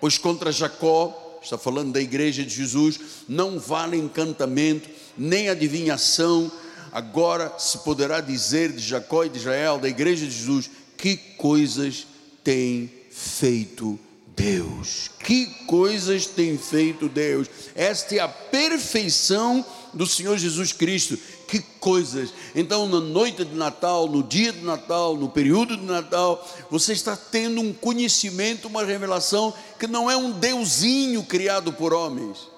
Pois 0.00 0.16
contra 0.16 0.52
Jacó, 0.52 1.25
está 1.46 1.58
falando 1.58 1.92
da 1.92 2.00
igreja 2.00 2.44
de 2.44 2.54
Jesus, 2.54 2.98
não 3.28 3.58
vale 3.58 3.96
encantamento, 3.96 4.88
nem 5.16 5.48
adivinhação. 5.48 6.50
Agora 6.92 7.54
se 7.58 7.78
poderá 7.78 8.20
dizer 8.20 8.72
de 8.72 8.82
Jacó 8.82 9.24
e 9.24 9.28
de 9.28 9.38
Israel, 9.38 9.78
da 9.78 9.88
igreja 9.88 10.26
de 10.26 10.32
Jesus, 10.32 10.70
que 10.96 11.16
coisas 11.16 12.06
tem 12.42 12.90
feito 13.10 13.98
Deus. 14.36 15.10
Que 15.20 15.46
coisas 15.66 16.26
tem 16.26 16.58
feito 16.58 17.08
Deus. 17.08 17.48
Esta 17.74 18.16
é 18.16 18.18
a 18.18 18.28
perfeição 18.28 19.64
do 19.94 20.06
Senhor 20.06 20.36
Jesus 20.36 20.72
Cristo. 20.72 21.18
Que 21.46 21.60
coisas. 21.60 22.32
Então, 22.54 22.88
na 22.88 23.00
noite 23.00 23.44
de 23.44 23.54
Natal, 23.54 24.08
no 24.08 24.22
dia 24.22 24.52
de 24.52 24.64
Natal, 24.64 25.16
no 25.16 25.28
período 25.28 25.76
de 25.76 25.84
Natal, 25.84 26.44
você 26.70 26.92
está 26.92 27.16
tendo 27.16 27.60
um 27.60 27.72
conhecimento, 27.72 28.66
uma 28.66 28.84
revelação 28.84 29.54
que 29.78 29.86
não 29.86 30.10
é 30.10 30.16
um 30.16 30.32
deusinho 30.32 31.22
criado 31.22 31.72
por 31.72 31.92
homens. 31.92 32.48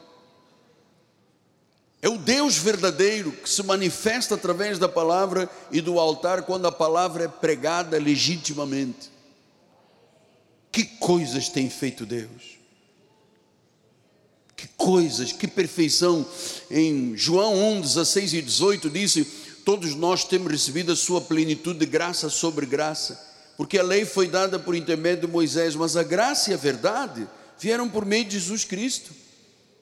É 2.00 2.08
o 2.08 2.16
Deus 2.16 2.56
verdadeiro 2.56 3.32
que 3.32 3.50
se 3.50 3.62
manifesta 3.62 4.36
através 4.36 4.78
da 4.78 4.88
palavra 4.88 5.50
e 5.70 5.80
do 5.80 5.98
altar 5.98 6.42
quando 6.42 6.66
a 6.66 6.72
palavra 6.72 7.24
é 7.24 7.28
pregada 7.28 7.98
legitimamente. 7.98 9.10
Que 10.70 10.84
coisas 10.84 11.48
tem 11.48 11.68
feito 11.68 12.06
Deus? 12.06 12.57
Que 14.58 14.66
coisas, 14.76 15.30
que 15.30 15.46
perfeição. 15.46 16.26
Em 16.68 17.16
João 17.16 17.76
1, 17.76 17.80
16 17.80 18.32
e 18.34 18.42
18 18.42 18.90
disse: 18.90 19.24
Todos 19.64 19.94
nós 19.94 20.24
temos 20.24 20.50
recebido 20.50 20.90
a 20.90 20.96
sua 20.96 21.20
plenitude 21.20 21.78
de 21.78 21.86
graça 21.86 22.28
sobre 22.28 22.66
graça, 22.66 23.24
porque 23.56 23.78
a 23.78 23.84
lei 23.84 24.04
foi 24.04 24.26
dada 24.26 24.58
por 24.58 24.74
intermédio 24.74 25.28
de 25.28 25.32
Moisés, 25.32 25.76
mas 25.76 25.96
a 25.96 26.02
graça 26.02 26.50
e 26.50 26.54
a 26.54 26.56
verdade 26.56 27.28
vieram 27.56 27.88
por 27.88 28.04
meio 28.04 28.24
de 28.24 28.32
Jesus 28.32 28.64
Cristo. 28.64 29.12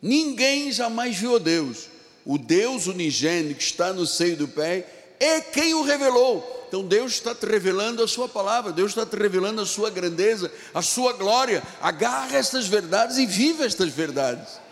Ninguém 0.02 0.70
jamais 0.70 1.16
viu 1.16 1.36
a 1.36 1.38
Deus. 1.38 1.88
O 2.22 2.36
Deus 2.36 2.86
unigênito 2.86 3.54
que 3.54 3.64
está 3.64 3.94
no 3.94 4.06
seio 4.06 4.36
do 4.36 4.46
Pai 4.46 4.84
é 5.18 5.40
quem 5.40 5.72
o 5.72 5.84
revelou. 5.84 6.66
Então 6.68 6.84
Deus 6.84 7.12
está 7.12 7.34
te 7.34 7.46
revelando 7.46 8.02
a 8.02 8.08
sua 8.08 8.28
palavra, 8.28 8.72
Deus 8.72 8.90
está 8.90 9.06
te 9.06 9.16
revelando 9.16 9.62
a 9.62 9.66
sua 9.66 9.88
grandeza, 9.88 10.52
a 10.74 10.82
sua 10.82 11.14
glória. 11.14 11.62
Agarra 11.80 12.36
estas 12.36 12.66
verdades 12.66 13.16
e 13.16 13.24
viva 13.24 13.64
estas 13.64 13.88
verdades. 13.88 14.65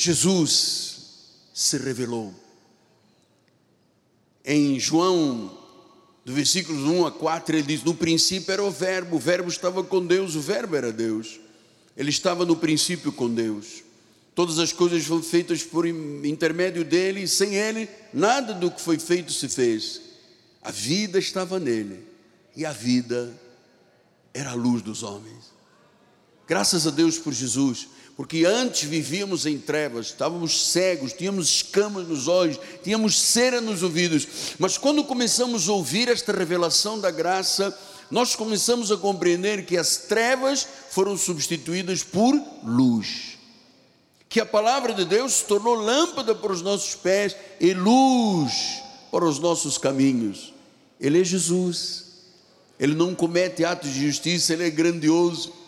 Jesus 0.00 0.96
se 1.52 1.76
revelou. 1.76 2.34
Em 4.44 4.80
João, 4.80 5.58
do 6.24 6.32
versículos 6.32 6.82
1 6.82 7.06
a 7.06 7.12
4, 7.12 7.56
ele 7.56 7.66
diz: 7.66 7.82
No 7.82 7.94
princípio 7.94 8.50
era 8.50 8.64
o 8.64 8.70
Verbo, 8.70 9.16
o 9.16 9.18
Verbo 9.18 9.48
estava 9.50 9.84
com 9.84 10.04
Deus, 10.04 10.34
o 10.34 10.40
Verbo 10.40 10.76
era 10.76 10.92
Deus. 10.92 11.38
Ele 11.96 12.08
estava 12.08 12.46
no 12.46 12.56
princípio 12.56 13.12
com 13.12 13.32
Deus. 13.32 13.82
Todas 14.34 14.58
as 14.58 14.72
coisas 14.72 15.04
foram 15.04 15.22
feitas 15.22 15.62
por 15.62 15.86
intermédio 15.86 16.84
dele, 16.84 17.24
e 17.24 17.28
sem 17.28 17.56
ele, 17.56 17.88
nada 18.12 18.54
do 18.54 18.70
que 18.70 18.80
foi 18.80 18.98
feito 18.98 19.32
se 19.32 19.48
fez. 19.48 20.00
A 20.62 20.70
vida 20.70 21.18
estava 21.18 21.58
nele, 21.58 22.06
e 22.56 22.64
a 22.64 22.72
vida 22.72 23.38
era 24.32 24.52
a 24.52 24.54
luz 24.54 24.80
dos 24.80 25.02
homens. 25.02 25.52
Graças 26.46 26.86
a 26.86 26.90
Deus 26.90 27.18
por 27.18 27.32
Jesus, 27.32 27.88
porque 28.20 28.44
antes 28.44 28.82
vivíamos 28.82 29.46
em 29.46 29.56
trevas, 29.56 30.08
estávamos 30.08 30.70
cegos, 30.72 31.14
tínhamos 31.14 31.48
escamas 31.48 32.06
nos 32.06 32.28
olhos, 32.28 32.60
tínhamos 32.84 33.18
cera 33.18 33.62
nos 33.62 33.82
ouvidos, 33.82 34.28
mas 34.58 34.76
quando 34.76 35.02
começamos 35.02 35.66
a 35.66 35.72
ouvir 35.72 36.06
esta 36.06 36.30
revelação 36.30 37.00
da 37.00 37.10
graça, 37.10 37.74
nós 38.10 38.36
começamos 38.36 38.92
a 38.92 38.98
compreender 38.98 39.64
que 39.64 39.74
as 39.74 39.96
trevas 39.96 40.68
foram 40.90 41.16
substituídas 41.16 42.02
por 42.02 42.38
luz 42.62 43.38
que 44.28 44.38
a 44.38 44.44
palavra 44.44 44.92
de 44.92 45.06
Deus 45.06 45.32
se 45.32 45.44
tornou 45.46 45.74
lâmpada 45.74 46.34
para 46.34 46.52
os 46.52 46.60
nossos 46.60 46.94
pés 46.94 47.34
e 47.58 47.72
luz 47.72 48.82
para 49.10 49.24
os 49.24 49.38
nossos 49.38 49.78
caminhos. 49.78 50.52
Ele 51.00 51.22
é 51.22 51.24
Jesus. 51.24 52.04
Ele 52.78 52.94
não 52.94 53.14
comete 53.14 53.64
atos 53.64 53.92
de 53.92 54.06
justiça, 54.06 54.52
ele 54.52 54.66
é 54.66 54.70
grandioso. 54.70 55.59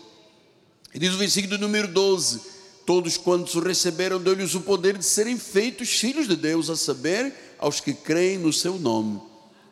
E 0.94 0.98
diz 0.98 1.14
o 1.14 1.18
versículo 1.18 1.59
número 1.59 1.88
12: 1.88 2.40
Todos 2.85 3.16
quantos 3.16 3.55
o 3.55 3.61
receberam, 3.61 4.20
deu-lhes 4.20 4.55
o 4.55 4.61
poder 4.61 4.98
de 4.98 5.05
serem 5.05 5.38
feitos 5.38 5.90
filhos 5.90 6.28
de 6.28 6.37
Deus, 6.37 6.68
a 6.68 6.76
saber, 6.76 7.33
aos 7.59 7.81
que 7.81 7.94
creem 7.94 8.38
no 8.38 8.52
seu 8.52 8.78
nome. 8.78 9.20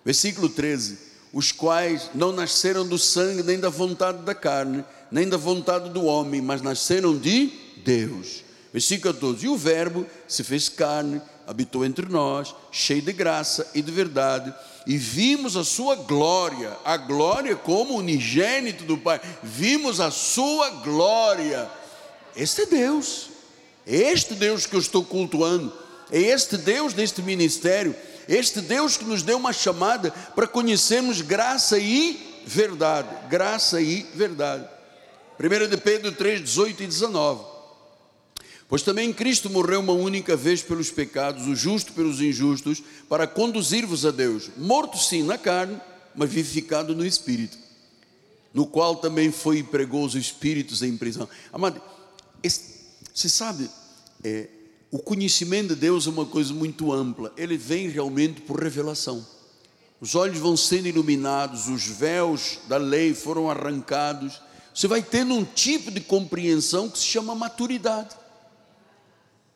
Versículo 0.04 0.48
13: 0.48 0.98
Os 1.32 1.52
quais 1.52 2.10
não 2.14 2.32
nasceram 2.32 2.86
do 2.86 2.98
sangue, 2.98 3.42
nem 3.42 3.58
da 3.58 3.68
vontade 3.68 4.22
da 4.22 4.34
carne, 4.34 4.84
nem 5.10 5.28
da 5.28 5.36
vontade 5.36 5.90
do 5.90 6.04
homem, 6.04 6.40
mas 6.40 6.62
nasceram 6.62 7.16
de 7.16 7.52
Deus. 7.84 8.42
Versículo 8.72 9.14
14: 9.14 9.44
E 9.44 9.48
o 9.48 9.56
Verbo 9.56 10.06
se 10.26 10.42
fez 10.42 10.68
carne, 10.68 11.20
habitou 11.46 11.84
entre 11.84 12.06
nós, 12.08 12.54
cheio 12.70 13.02
de 13.02 13.12
graça 13.12 13.68
e 13.74 13.82
de 13.82 13.90
verdade, 13.90 14.54
e 14.86 14.96
vimos 14.96 15.56
a 15.56 15.64
sua 15.64 15.94
glória, 15.94 16.76
a 16.84 16.96
glória 16.96 17.54
como 17.56 17.96
unigênito 17.96 18.84
do 18.84 18.96
Pai, 18.96 19.20
vimos 19.42 20.00
a 20.00 20.10
sua 20.10 20.70
glória. 20.70 21.70
Este 22.34 22.62
é 22.62 22.66
Deus, 22.66 23.28
este 23.86 24.34
Deus 24.34 24.66
que 24.66 24.74
eu 24.74 24.80
estou 24.80 25.04
cultuando, 25.04 25.72
é 26.10 26.18
este 26.20 26.56
Deus 26.56 26.92
deste 26.92 27.22
ministério, 27.22 27.94
este 28.28 28.60
Deus 28.60 28.96
que 28.96 29.04
nos 29.04 29.22
deu 29.22 29.36
uma 29.36 29.52
chamada 29.52 30.10
para 30.34 30.46
conhecermos 30.46 31.20
graça 31.20 31.78
e 31.78 32.42
verdade, 32.46 33.08
graça 33.28 33.80
e 33.80 34.06
verdade. 34.14 34.66
1 35.38 35.68
de 35.68 35.76
Pedro 35.76 36.12
3, 36.12 36.42
18 36.42 36.82
e 36.82 36.86
19. 36.86 37.49
Pois 38.70 38.82
também 38.82 39.12
Cristo 39.12 39.50
morreu 39.50 39.80
uma 39.80 39.92
única 39.92 40.36
vez 40.36 40.62
pelos 40.62 40.92
pecados, 40.92 41.48
o 41.48 41.56
justo 41.56 41.92
pelos 41.92 42.20
injustos, 42.20 42.80
para 43.08 43.26
conduzir-vos 43.26 44.06
a 44.06 44.12
Deus, 44.12 44.48
morto 44.56 44.96
sim 44.96 45.24
na 45.24 45.36
carne, 45.36 45.80
mas 46.14 46.30
vivificado 46.30 46.94
no 46.94 47.04
espírito, 47.04 47.58
no 48.54 48.64
qual 48.64 48.94
também 48.94 49.32
foi 49.32 49.58
e 49.58 49.64
pregou 49.64 50.04
os 50.04 50.14
espíritos 50.14 50.84
em 50.84 50.96
prisão. 50.96 51.28
Amado, 51.52 51.82
você 53.12 53.28
sabe, 53.28 53.68
é, 54.22 54.46
o 54.88 55.00
conhecimento 55.00 55.74
de 55.74 55.80
Deus 55.80 56.06
é 56.06 56.10
uma 56.10 56.24
coisa 56.24 56.54
muito 56.54 56.92
ampla, 56.92 57.32
ele 57.36 57.56
vem 57.56 57.88
realmente 57.88 58.40
por 58.40 58.62
revelação. 58.62 59.26
Os 60.00 60.14
olhos 60.14 60.38
vão 60.38 60.56
sendo 60.56 60.86
iluminados, 60.86 61.66
os 61.66 61.88
véus 61.88 62.60
da 62.68 62.76
lei 62.76 63.14
foram 63.14 63.50
arrancados, 63.50 64.40
você 64.72 64.86
vai 64.86 65.02
tendo 65.02 65.34
um 65.34 65.44
tipo 65.44 65.90
de 65.90 66.00
compreensão 66.00 66.88
que 66.88 67.00
se 67.00 67.04
chama 67.04 67.34
maturidade. 67.34 68.19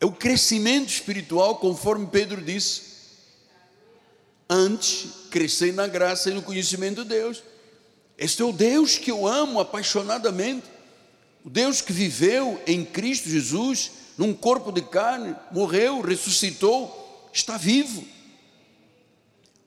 É 0.04 0.06
o 0.06 0.12
crescimento 0.12 0.90
espiritual, 0.90 1.56
conforme 1.56 2.06
Pedro 2.06 2.42
disse. 2.42 2.82
Antes, 4.50 5.06
crescer 5.30 5.72
na 5.72 5.86
graça 5.86 6.28
e 6.28 6.34
no 6.34 6.42
conhecimento 6.42 7.02
de 7.04 7.08
Deus. 7.08 7.42
Este 8.18 8.42
é 8.42 8.44
o 8.44 8.52
Deus 8.52 8.98
que 8.98 9.10
eu 9.10 9.26
amo 9.26 9.58
apaixonadamente. 9.58 10.66
O 11.42 11.48
Deus 11.48 11.80
que 11.80 11.90
viveu 11.90 12.60
em 12.66 12.84
Cristo 12.84 13.30
Jesus, 13.30 13.92
num 14.18 14.34
corpo 14.34 14.70
de 14.70 14.82
carne, 14.82 15.34
morreu, 15.50 16.02
ressuscitou, 16.02 17.30
está 17.32 17.56
vivo. 17.56 18.04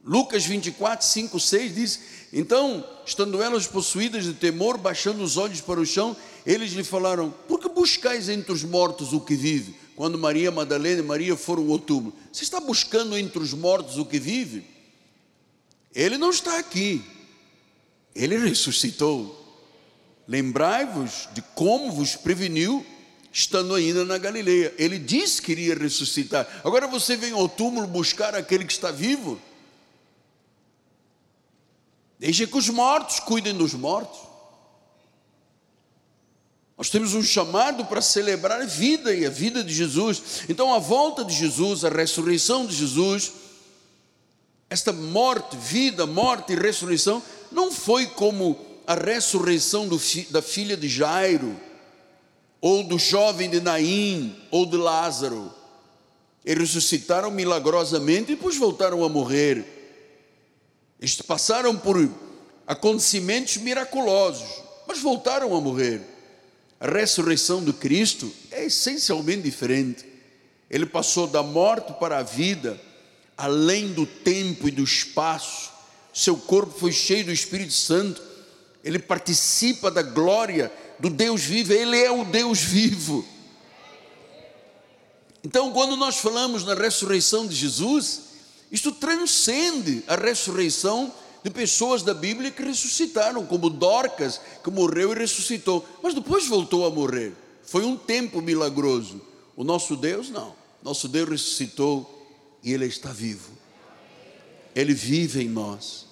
Lucas 0.04 0.46
24, 0.46 1.04
5, 1.04 1.40
6 1.40 1.74
diz: 1.74 2.00
Então, 2.32 2.88
estando 3.04 3.42
elas 3.42 3.66
possuídas 3.66 4.26
de 4.26 4.36
temor, 4.36 4.78
baixando 4.78 5.24
os 5.24 5.36
olhos 5.36 5.62
para 5.62 5.80
o 5.80 5.86
chão, 5.86 6.16
eles 6.46 6.74
lhe 6.74 6.84
falaram: 6.84 7.34
Por 7.48 7.60
que 7.60 7.68
buscais 7.70 8.30
entre 8.30 8.52
os 8.52 8.64
mortos 8.64 9.14
o 9.14 9.20
que 9.20 9.34
vive? 9.34 9.87
Quando 9.98 10.16
Maria 10.16 10.52
Madalena 10.52 11.00
e 11.00 11.04
Maria 11.04 11.36
foram 11.36 11.72
ao 11.72 11.80
túmulo. 11.80 12.14
Você 12.32 12.44
está 12.44 12.60
buscando 12.60 13.18
entre 13.18 13.40
os 13.40 13.52
mortos 13.52 13.98
o 13.98 14.06
que 14.06 14.20
vive? 14.20 14.64
Ele 15.94 16.20
não 16.20 16.30
está 16.30 16.60
aqui. 16.60 17.04
Ele 18.14 18.38
ressuscitou. 18.38 19.44
Lembrai-vos 20.28 21.28
de 21.34 21.42
como 21.56 21.92
vos 21.92 22.16
preveniu 22.16 22.86
estando 23.34 23.74
ainda 23.74 24.06
na 24.06 24.20
Galileia. 24.20 24.72
Ele 24.78 25.00
disse 25.00 25.42
que 25.42 25.54
iria 25.54 25.74
ressuscitar. 25.74 26.48
Agora 26.64 26.86
você 26.86 27.18
vem 27.18 27.32
ao 27.32 27.50
túmulo 27.50 27.88
buscar 27.88 28.36
aquele 28.36 28.66
que 28.66 28.74
está 28.74 28.92
vivo? 28.92 29.42
Deixe 32.20 32.46
que 32.46 32.58
os 32.58 32.70
mortos 32.70 33.20
cuidem 33.20 33.56
dos 33.56 33.74
mortos. 33.74 34.27
Nós 36.78 36.90
temos 36.92 37.16
um 37.16 37.24
chamado 37.24 37.86
para 37.86 38.02
celebrar 38.02 38.62
a 38.62 38.66
vida 38.66 39.14
e 39.14 39.26
a 39.26 39.30
vida 39.32 39.64
de 39.64 39.74
Jesus. 39.74 40.44
Então, 40.48 40.72
a 40.74 40.78
volta 40.78 41.26
de 41.26 41.34
Jesus, 41.34 41.84
a 41.84 41.90
ressurreição 41.90 42.68
de 42.68 42.76
Jesus, 42.76 43.32
Esta 44.70 44.92
morte, 44.92 45.56
vida, 45.56 46.06
morte 46.06 46.54
e 46.54 46.56
ressurreição 46.56 47.24
não 47.52 47.72
foi 47.72 48.06
como 48.06 48.60
a 48.86 48.94
ressurreição 48.96 49.88
do, 49.88 50.00
da 50.30 50.42
filha 50.42 50.78
de 50.78 50.88
Jairo, 50.88 51.60
ou 52.60 52.84
do 52.84 53.00
jovem 53.00 53.50
de 53.50 53.60
Naim, 53.60 54.36
ou 54.52 54.66
de 54.66 54.78
Lázaro. 54.78 55.54
Eles 56.44 56.74
ressuscitaram 56.74 57.32
milagrosamente 57.32 58.32
e 58.32 58.36
depois 58.36 58.58
voltaram 58.58 59.04
a 59.04 59.10
morrer. 59.10 59.66
Eles 61.00 61.16
passaram 61.22 61.76
por 61.78 62.10
acontecimentos 62.66 63.58
miraculosos, 63.58 64.48
mas 64.88 65.00
voltaram 65.00 65.56
a 65.56 65.62
morrer. 65.62 66.17
A 66.80 66.88
ressurreição 66.88 67.64
do 67.64 67.74
Cristo 67.74 68.32
é 68.52 68.66
essencialmente 68.66 69.42
diferente. 69.42 70.06
Ele 70.70 70.86
passou 70.86 71.28
da 71.28 71.42
morte 71.42 71.94
para 71.94 72.20
a 72.20 72.24
vida, 72.24 72.80
além 73.36 73.94
do 73.94 74.06
tempo 74.06 74.68
e 74.68 74.72
do 74.72 74.84
espaço. 74.84 75.72
Seu 76.14 76.38
corpo 76.38 76.78
foi 76.78 76.92
cheio 76.92 77.26
do 77.26 77.32
Espírito 77.32 77.74
Santo. 77.74 78.22
Ele 78.84 79.00
participa 79.00 79.90
da 79.90 80.02
glória 80.02 80.72
do 81.00 81.10
Deus 81.10 81.44
vivo. 81.44 81.74
Ele 81.74 81.98
é 81.98 82.12
o 82.12 82.26
Deus 82.26 82.60
vivo. 82.60 83.26
Então, 85.44 85.72
quando 85.72 85.96
nós 85.96 86.18
falamos 86.18 86.64
na 86.64 86.74
ressurreição 86.76 87.48
de 87.48 87.56
Jesus, 87.56 88.22
isto 88.72 88.92
transcende 88.92 90.04
a 90.08 90.16
ressurreição 90.16 91.06
de 91.08 91.27
pessoas 91.50 92.04
da 92.04 92.14
Bíblia 92.14 92.52
que 92.52 92.64
ressuscitaram, 92.64 93.46
como 93.46 93.70
Dorcas, 93.70 94.42
que 94.64 94.72
morreu 94.72 95.14
e 95.14 95.20
ressuscitou, 95.20 95.86
mas 96.02 96.14
depois 96.14 96.48
voltou 96.48 96.86
a 96.86 96.90
morrer. 96.90 97.34
Foi 97.64 97.84
um 97.84 97.98
tempo 97.98 98.42
milagroso. 98.42 99.22
O 99.56 99.64
nosso 99.64 99.96
Deus 99.96 100.30
não. 100.30 100.56
Nosso 100.84 101.08
Deus 101.08 101.30
ressuscitou 101.30 102.14
e 102.64 102.72
Ele 102.72 102.86
está 102.86 103.12
vivo. 103.12 103.52
Ele 104.76 104.94
vive 104.94 105.44
em 105.44 105.50
nós. 105.50 106.06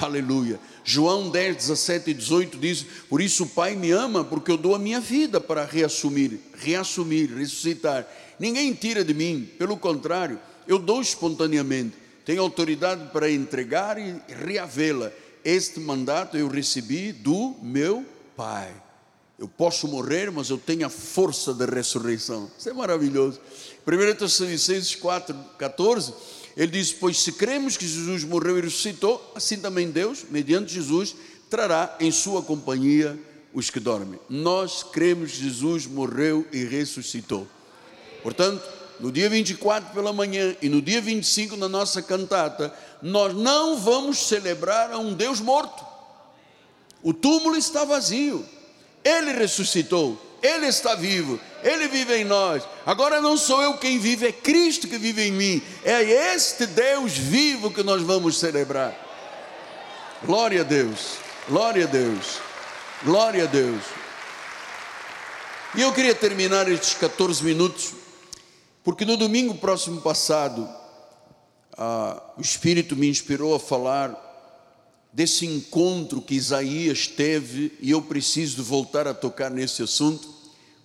Aleluia. 0.00 0.58
João 0.84 1.28
10, 1.28 1.56
17 1.56 2.10
e 2.10 2.14
18 2.14 2.58
diz: 2.58 2.86
Por 3.08 3.20
isso 3.20 3.44
o 3.44 3.48
Pai 3.48 3.74
me 3.74 3.90
ama, 3.90 4.24
porque 4.24 4.50
eu 4.50 4.56
dou 4.56 4.74
a 4.74 4.78
minha 4.78 5.00
vida 5.00 5.40
para 5.40 5.64
reassumir, 5.64 6.40
reassumir, 6.54 7.32
ressuscitar. 7.34 8.06
Ninguém 8.38 8.72
tira 8.72 9.04
de 9.04 9.12
mim, 9.12 9.48
pelo 9.58 9.76
contrário, 9.76 10.40
eu 10.66 10.78
dou 10.78 11.00
espontaneamente. 11.00 12.01
Tenho 12.24 12.42
autoridade 12.42 13.10
para 13.12 13.30
entregar 13.30 13.98
e 13.98 14.20
reavê-la. 14.28 15.10
Este 15.44 15.80
mandato 15.80 16.36
eu 16.36 16.48
recebi 16.48 17.12
do 17.12 17.56
meu 17.62 18.04
Pai. 18.36 18.72
Eu 19.38 19.48
posso 19.48 19.88
morrer, 19.88 20.30
mas 20.30 20.50
eu 20.50 20.58
tenho 20.58 20.86
a 20.86 20.88
força 20.88 21.52
da 21.52 21.64
ressurreição. 21.66 22.48
Isso 22.56 22.68
é 22.68 22.72
maravilhoso. 22.72 23.40
1 23.84 24.14
Tessalonicenses 24.14 24.94
4, 24.94 25.34
14, 25.58 26.14
ele 26.56 26.70
diz: 26.70 26.92
Pois 26.92 27.18
se 27.18 27.32
cremos 27.32 27.76
que 27.76 27.86
Jesus 27.86 28.22
morreu 28.22 28.58
e 28.58 28.60
ressuscitou, 28.60 29.32
assim 29.34 29.58
também 29.58 29.90
Deus, 29.90 30.24
mediante 30.30 30.72
Jesus, 30.72 31.16
trará 31.50 31.96
em 31.98 32.12
sua 32.12 32.40
companhia 32.42 33.18
os 33.52 33.68
que 33.68 33.80
dormem. 33.80 34.20
Nós 34.30 34.82
cremos 34.84 35.32
que 35.32 35.42
Jesus 35.42 35.86
morreu 35.86 36.46
e 36.52 36.64
ressuscitou. 36.64 37.46
Portanto, 38.22 38.62
no 39.02 39.10
dia 39.10 39.28
24 39.28 39.92
pela 39.92 40.12
manhã 40.12 40.54
e 40.62 40.68
no 40.68 40.80
dia 40.80 41.00
25 41.00 41.56
na 41.56 41.68
nossa 41.68 42.00
cantata, 42.00 42.72
nós 43.02 43.34
não 43.34 43.76
vamos 43.76 44.28
celebrar 44.28 44.92
a 44.92 44.98
um 44.98 45.12
Deus 45.12 45.40
morto. 45.40 45.84
O 47.02 47.12
túmulo 47.12 47.56
está 47.56 47.84
vazio. 47.84 48.46
Ele 49.04 49.32
ressuscitou, 49.32 50.16
Ele 50.40 50.66
está 50.66 50.94
vivo, 50.94 51.40
Ele 51.64 51.88
vive 51.88 52.14
em 52.14 52.24
nós. 52.24 52.62
Agora 52.86 53.20
não 53.20 53.36
sou 53.36 53.60
eu 53.60 53.76
quem 53.76 53.98
vive, 53.98 54.28
é 54.28 54.30
Cristo 54.30 54.86
que 54.86 54.98
vive 54.98 55.22
em 55.22 55.32
mim. 55.32 55.60
É 55.84 56.00
este 56.32 56.64
Deus 56.64 57.18
vivo 57.18 57.72
que 57.72 57.82
nós 57.82 58.02
vamos 58.02 58.38
celebrar. 58.38 58.94
Glória 60.24 60.60
a 60.60 60.64
Deus, 60.64 61.16
glória 61.48 61.86
a 61.86 61.88
Deus, 61.88 62.38
glória 63.02 63.42
a 63.42 63.46
Deus. 63.48 63.82
E 65.74 65.80
eu 65.80 65.92
queria 65.92 66.14
terminar 66.14 66.70
estes 66.70 66.94
14 66.94 67.42
minutos, 67.42 68.01
porque 68.84 69.04
no 69.04 69.16
domingo 69.16 69.54
próximo 69.54 70.00
passado, 70.00 70.68
ah, 71.76 72.22
o 72.36 72.40
Espírito 72.40 72.96
me 72.96 73.08
inspirou 73.08 73.54
a 73.54 73.60
falar 73.60 74.30
desse 75.12 75.46
encontro 75.46 76.22
que 76.22 76.34
Isaías 76.34 77.06
teve, 77.06 77.72
e 77.80 77.90
eu 77.90 78.02
preciso 78.02 78.62
voltar 78.62 79.06
a 79.06 79.14
tocar 79.14 79.50
nesse 79.50 79.82
assunto, 79.82 80.28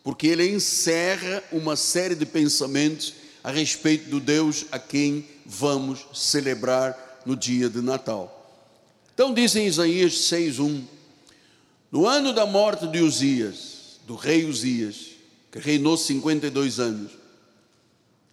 porque 0.04 0.28
ele 0.28 0.50
encerra 0.50 1.44
uma 1.52 1.76
série 1.76 2.16
de 2.16 2.26
pensamentos 2.26 3.14
a 3.44 3.52
respeito 3.52 4.10
do 4.10 4.20
Deus 4.20 4.66
a 4.72 4.78
quem 4.78 5.26
vamos 5.46 6.06
celebrar 6.14 7.22
no 7.26 7.36
dia 7.36 7.70
de 7.70 7.82
Natal. 7.82 8.34
Então 9.14 9.34
diz 9.34 9.56
em 9.56 9.66
Isaías 9.66 10.14
6:1: 10.14 10.84
No 11.92 12.06
ano 12.06 12.34
da 12.34 12.46
morte 12.46 12.86
de 12.88 13.00
Uzias, 13.00 14.00
do 14.06 14.16
rei 14.16 14.46
Uzias, 14.46 15.08
que 15.52 15.60
reinou 15.60 15.98
52 15.98 16.80
anos, 16.80 17.12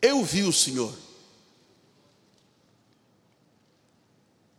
eu 0.07 0.25
vi 0.25 0.43
o 0.43 0.53
Senhor. 0.53 0.95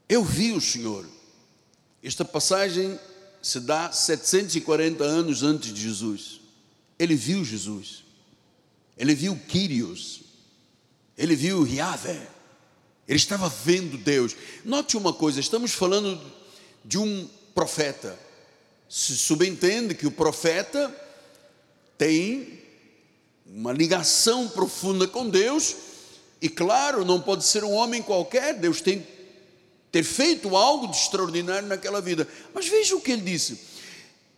Eu 0.08 0.24
vi 0.24 0.52
o 0.52 0.62
Senhor 0.62 1.06
esta 2.08 2.24
passagem 2.24 3.00
se 3.42 3.60
dá 3.60 3.92
740 3.92 5.04
anos 5.04 5.42
antes 5.42 5.74
de 5.74 5.82
Jesus. 5.82 6.40
Ele 7.00 7.16
viu 7.16 7.44
Jesus. 7.44 8.04
Ele 8.96 9.16
viu 9.16 9.36
Quírios. 9.48 10.22
Ele 11.18 11.36
viu 11.36 11.66
Yahvé. 11.66 12.28
Ele 13.08 13.18
estava 13.18 13.50
vendo 13.50 13.98
Deus. 13.98 14.36
Note 14.64 14.96
uma 14.96 15.14
coisa, 15.14 15.40
estamos 15.40 15.72
falando 15.72 16.22
de 16.84 17.00
um 17.00 17.28
profeta. 17.56 18.20
Se 18.88 19.18
subentende 19.18 19.96
que 19.96 20.06
o 20.06 20.12
profeta 20.12 20.96
tem 21.98 22.62
uma 23.46 23.72
ligação 23.72 24.48
profunda 24.48 25.08
com 25.08 25.30
Deus, 25.30 25.76
e 26.42 26.50
claro, 26.50 27.06
não 27.06 27.22
pode 27.22 27.46
ser 27.46 27.64
um 27.64 27.74
homem 27.74 28.02
qualquer, 28.02 28.54
Deus 28.54 28.82
tem 28.82 29.06
ter 29.92 30.04
feito 30.04 30.58
algo 30.58 30.88
de 30.88 30.98
extraordinário 30.98 31.70
naquela 31.70 32.02
vida. 32.02 32.28
Mas 32.54 32.68
veja 32.68 32.98
o 32.98 33.02
que 33.02 33.12
ele 33.14 33.22
disse. 33.22 33.58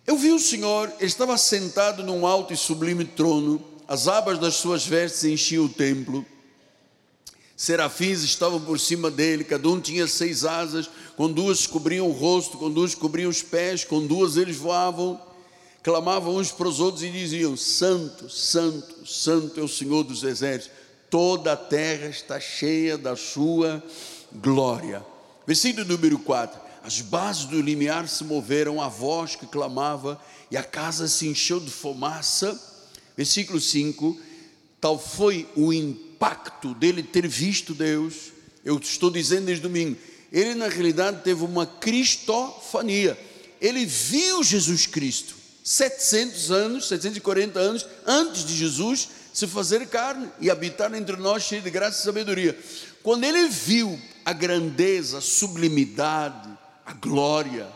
Eu 0.05 0.15
vi 0.15 0.31
o 0.31 0.39
Senhor, 0.39 0.87
ele 0.99 1.07
estava 1.07 1.35
sentado 1.35 2.03
num 2.03 2.27
alto 2.27 2.53
e 2.53 2.57
sublime 2.57 3.03
trono, 3.03 3.59
as 3.87 4.07
abas 4.07 4.37
das 4.37 4.53
suas 4.53 4.85
vestes 4.85 5.23
enchiam 5.23 5.65
o 5.65 5.69
templo, 5.69 6.23
serafins 7.55 8.21
estavam 8.21 8.61
por 8.61 8.79
cima 8.79 9.09
dele, 9.09 9.43
cada 9.43 9.67
um 9.67 9.81
tinha 9.81 10.07
seis 10.07 10.45
asas, 10.45 10.89
com 11.15 11.31
duas 11.31 11.65
cobriam 11.65 12.07
o 12.07 12.11
rosto, 12.11 12.57
com 12.57 12.69
duas 12.69 12.93
cobriam 12.93 13.29
os 13.29 13.41
pés, 13.41 13.83
com 13.83 14.05
duas 14.05 14.37
eles 14.37 14.57
voavam, 14.57 15.19
clamavam 15.87 16.35
uns 16.35 16.51
para 16.51 16.67
os 16.67 16.81
outros 16.81 17.01
e 17.01 17.09
diziam: 17.09 17.55
Santo, 17.55 18.29
Santo, 18.29 19.07
Santo 19.07 19.57
é 19.57 19.63
o 19.63 19.69
Senhor 19.69 20.03
dos 20.03 20.21
exércitos, 20.21 20.75
toda 21.09 21.53
a 21.53 21.55
terra 21.55 22.07
está 22.07 22.41
cheia 22.41 22.97
da 22.97 23.15
sua 23.15 23.81
glória. 24.33 25.01
Versículo 25.45 25.85
número 25.85 26.19
4: 26.19 26.59
As 26.83 26.99
bases 26.99 27.45
do 27.45 27.61
limiar 27.61 28.05
se 28.09 28.25
moveram, 28.25 28.81
a 28.81 28.89
voz 28.89 29.37
que 29.37 29.47
clamava, 29.47 30.19
e 30.51 30.57
a 30.57 30.63
casa 30.63 31.07
se 31.07 31.25
encheu 31.25 31.57
de 31.57 31.71
fumaça. 31.71 32.61
Versículo 33.15 33.61
5: 33.61 34.19
Tal 34.81 34.99
foi 34.99 35.47
o 35.55 35.71
impacto 35.71 36.73
dele 36.73 37.01
ter 37.01 37.25
visto 37.29 37.73
Deus. 37.73 38.33
Eu 38.65 38.77
estou 38.77 39.09
dizendo 39.09 39.45
desde 39.45 39.63
domingo. 39.63 39.95
Ele, 40.33 40.53
na 40.53 40.67
realidade, 40.67 41.23
teve 41.23 41.45
uma 41.45 41.65
cristofania. 41.65 43.17
Ele 43.61 43.85
viu 43.85 44.43
Jesus 44.43 44.85
Cristo. 44.85 45.36
700 45.67 46.49
anos, 46.49 46.87
740 46.87 47.59
anos 47.59 47.85
antes 48.05 48.45
de 48.45 48.55
Jesus 48.55 49.09
se 49.33 49.45
fazer 49.45 49.85
carne 49.87 50.31
e 50.39 50.49
habitar 50.49 50.93
entre 50.93 51.17
nós 51.17 51.43
cheio 51.43 51.61
de 51.61 51.69
graça 51.69 51.99
e 51.99 52.03
sabedoria. 52.05 52.57
Quando 53.03 53.25
ele 53.25 53.49
viu 53.49 53.99
a 54.23 54.31
grandeza, 54.31 55.17
a 55.17 55.21
sublimidade, 55.21 56.57
a 56.85 56.93
glória, 56.93 57.67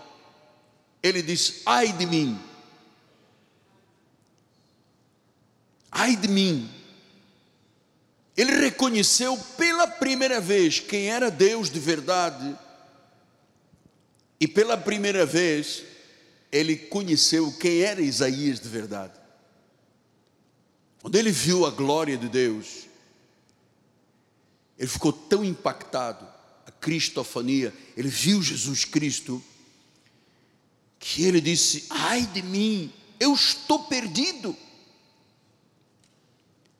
ele 1.03 1.21
diz: 1.21 1.63
ai 1.65 1.91
de 1.91 2.05
mim, 2.05 2.39
ai 5.91 6.15
de 6.15 6.29
mim. 6.29 6.71
Ele 8.37 8.53
reconheceu 8.53 9.37
pela 9.57 9.85
primeira 9.85 10.39
vez 10.39 10.79
quem 10.79 11.09
era 11.09 11.29
Deus 11.29 11.69
de 11.69 11.81
verdade, 11.81 12.57
e 14.39 14.47
pela 14.47 14.77
primeira 14.77 15.25
vez 15.25 15.90
ele 16.51 16.75
conheceu 16.75 17.51
quem 17.53 17.81
era 17.81 18.01
Isaías 18.01 18.59
de 18.59 18.67
verdade. 18.67 19.13
Quando 21.01 21.15
ele 21.15 21.31
viu 21.31 21.65
a 21.65 21.71
glória 21.71 22.17
de 22.17 22.29
Deus, 22.29 22.87
ele 24.77 24.89
ficou 24.89 25.13
tão 25.13 25.43
impactado 25.43 26.31
cristofania, 26.81 27.73
ele 27.95 28.09
viu 28.09 28.41
Jesus 28.41 28.83
Cristo, 28.83 29.41
que 30.99 31.23
ele 31.23 31.39
disse: 31.39 31.85
Ai 31.89 32.25
de 32.25 32.41
mim, 32.41 32.91
eu 33.19 33.33
estou 33.33 33.83
perdido. 33.83 34.57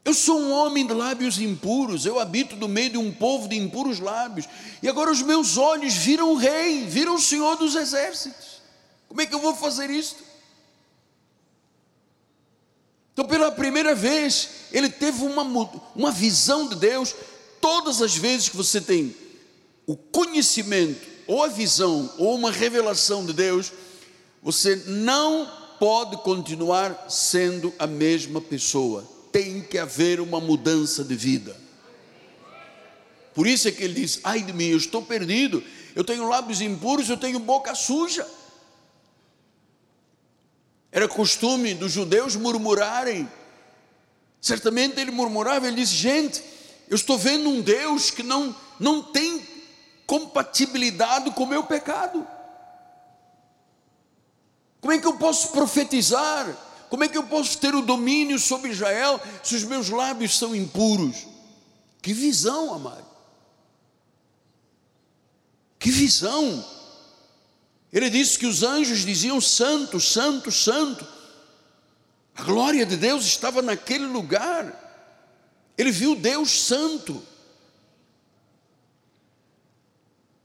Eu 0.03 0.15
sou 0.15 0.39
um 0.39 0.51
homem 0.51 0.85
de 0.85 0.93
lábios 0.93 1.39
impuros, 1.39 2.07
eu 2.07 2.19
habito 2.19 2.55
no 2.55 2.67
meio 2.67 2.89
de 2.89 2.97
um 2.97 3.13
povo 3.13 3.47
de 3.47 3.55
impuros 3.55 3.99
lábios, 3.99 4.47
e 4.81 4.89
agora 4.89 5.11
os 5.11 5.21
meus 5.21 5.57
olhos 5.57 5.93
viram 5.93 6.33
o 6.33 6.37
Rei, 6.37 6.87
viram 6.87 7.15
o 7.15 7.21
Senhor 7.21 7.55
dos 7.55 7.75
Exércitos. 7.75 8.50
Como 9.11 9.19
é 9.19 9.25
que 9.25 9.35
eu 9.35 9.41
vou 9.41 9.53
fazer 9.53 9.89
isto? 9.89 10.23
Então, 13.11 13.25
pela 13.25 13.51
primeira 13.51 13.93
vez, 13.93 14.47
ele 14.71 14.87
teve 14.87 15.25
uma, 15.25 15.43
uma 15.93 16.11
visão 16.11 16.65
de 16.69 16.75
Deus. 16.75 17.13
Todas 17.59 18.01
as 18.01 18.15
vezes 18.15 18.47
que 18.47 18.55
você 18.55 18.79
tem 18.79 19.13
o 19.85 19.97
conhecimento, 19.97 21.05
ou 21.27 21.43
a 21.43 21.49
visão, 21.49 22.09
ou 22.17 22.35
uma 22.35 22.53
revelação 22.53 23.25
de 23.25 23.33
Deus, 23.33 23.73
você 24.41 24.77
não 24.87 25.45
pode 25.77 26.15
continuar 26.23 27.07
sendo 27.09 27.73
a 27.77 27.85
mesma 27.85 28.39
pessoa. 28.39 29.05
Tem 29.29 29.61
que 29.61 29.77
haver 29.77 30.21
uma 30.21 30.39
mudança 30.39 31.03
de 31.03 31.15
vida. 31.17 31.53
Por 33.33 33.45
isso 33.45 33.67
é 33.67 33.71
que 33.71 33.83
ele 33.83 33.95
diz: 33.95 34.21
ai 34.23 34.41
de 34.41 34.53
mim, 34.53 34.67
eu 34.67 34.77
estou 34.77 35.01
perdido, 35.01 35.61
eu 35.97 36.05
tenho 36.05 36.29
lábios 36.29 36.61
impuros, 36.61 37.09
eu 37.09 37.17
tenho 37.17 37.39
boca 37.39 37.75
suja. 37.75 38.25
Era 40.91 41.07
costume 41.07 41.73
dos 41.73 41.91
judeus 41.91 42.35
murmurarem. 42.35 43.29
Certamente 44.41 44.99
ele 44.99 45.11
murmurava, 45.11 45.67
ele 45.67 45.77
disse: 45.77 45.95
gente, 45.95 46.43
eu 46.89 46.95
estou 46.95 47.17
vendo 47.17 47.47
um 47.47 47.61
Deus 47.61 48.11
que 48.11 48.23
não, 48.23 48.55
não 48.79 49.01
tem 49.01 49.47
compatibilidade 50.05 51.31
com 51.31 51.43
o 51.43 51.47
meu 51.47 51.63
pecado. 51.63 52.27
Como 54.81 54.91
é 54.91 54.99
que 54.99 55.07
eu 55.07 55.13
posso 55.13 55.51
profetizar? 55.51 56.57
Como 56.89 57.05
é 57.05 57.07
que 57.07 57.17
eu 57.17 57.23
posso 57.23 57.57
ter 57.59 57.73
o 57.73 57.81
domínio 57.81 58.37
sobre 58.37 58.71
Israel 58.71 59.21
se 59.41 59.55
os 59.55 59.63
meus 59.63 59.87
lábios 59.87 60.37
são 60.37 60.53
impuros? 60.53 61.27
Que 62.01 62.11
visão, 62.11 62.73
amado. 62.73 63.05
Que 65.79 65.89
visão. 65.89 66.65
Ele 67.91 68.09
disse 68.09 68.39
que 68.39 68.45
os 68.45 68.63
anjos 68.63 68.99
diziam: 68.99 69.41
Santo, 69.41 69.99
Santo, 69.99 70.51
Santo. 70.51 71.05
A 72.35 72.43
glória 72.43 72.85
de 72.85 72.95
Deus 72.95 73.25
estava 73.25 73.61
naquele 73.61 74.05
lugar. 74.05 74.77
Ele 75.77 75.91
viu 75.91 76.15
Deus 76.15 76.49
Santo. 76.51 77.21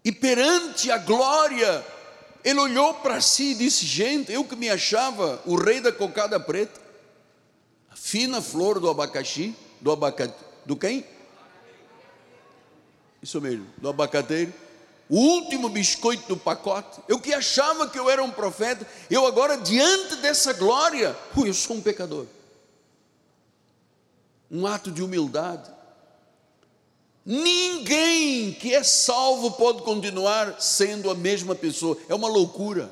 E 0.05 0.11
perante 0.11 0.91
a 0.91 0.99
glória, 0.99 1.85
ele 2.45 2.59
olhou 2.59 2.95
para 2.95 3.21
si 3.21 3.53
e 3.53 3.55
disse: 3.55 3.87
Gente, 3.87 4.33
eu 4.33 4.45
que 4.45 4.57
me 4.57 4.69
achava 4.69 5.41
o 5.47 5.57
rei 5.57 5.81
da 5.81 5.93
cocada 5.93 6.41
preta, 6.41 6.81
a 7.91 7.97
fina 7.97 8.43
flor 8.43 8.81
do 8.81 8.91
abacaxi, 8.91 9.55
do 9.81 9.93
abacate, 9.93 10.35
do 10.65 10.77
quem? 10.77 11.05
Isso 13.23 13.41
mesmo, 13.41 13.67
do 13.79 13.89
abacateiro 13.89 14.53
o 15.09 15.19
último 15.19 15.69
biscoito 15.69 16.27
do 16.29 16.37
pacote. 16.37 17.01
Eu 17.09 17.21
que 17.21 17.33
achava 17.33 17.89
que 17.89 17.99
eu 17.99 18.11
era 18.11 18.23
um 18.23 18.31
profeta, 18.31 18.87
eu 19.11 19.27
agora, 19.27 19.57
diante 19.57 20.17
dessa 20.17 20.53
glória, 20.53 21.17
eu 21.37 21.55
sou 21.55 21.77
um 21.77 21.81
pecador. 21.81 22.27
Um 24.51 24.67
ato 24.67 24.91
de 24.91 25.03
humildade. 25.03 25.71
Ninguém 27.25 28.53
que 28.53 28.75
é 28.75 28.83
salvo 28.83 29.53
pode 29.53 29.83
continuar 29.83 30.61
sendo 30.61 31.11
a 31.11 31.15
mesma 31.15 31.55
pessoa, 31.55 31.97
é 32.09 32.15
uma 32.15 32.29
loucura. 32.29 32.91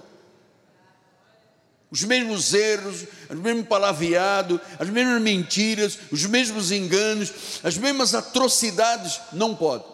Os 1.91 2.03
mesmos 2.03 2.53
erros, 2.53 3.05
os 3.31 3.39
mesmos 3.39 3.69
palavreados, 3.69 4.61
as 4.81 4.91
mesmas 4.91 5.23
mentiras, 5.23 5.97
os 6.11 6.27
mesmos 6.27 6.73
enganos, 6.73 7.61
as 7.62 7.79
mesmas 7.79 8.17
atrocidades, 8.17 9.21
não 9.33 9.55
pode 9.55 9.93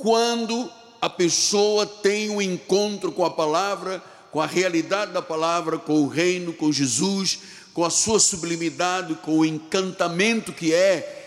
quando 0.00 0.70
a 1.00 1.08
pessoa 1.08 1.86
tem 1.86 2.30
um 2.30 2.40
encontro 2.40 3.12
com 3.12 3.24
a 3.24 3.30
palavra, 3.30 4.02
com 4.30 4.40
a 4.40 4.46
realidade 4.46 5.12
da 5.12 5.22
palavra, 5.22 5.78
com 5.78 6.02
o 6.02 6.08
reino, 6.08 6.52
com 6.52 6.72
Jesus, 6.72 7.40
com 7.74 7.84
a 7.84 7.90
sua 7.90 8.18
sublimidade, 8.18 9.14
com 9.16 9.38
o 9.38 9.44
encantamento 9.44 10.52
que 10.52 10.72
é 10.72 11.18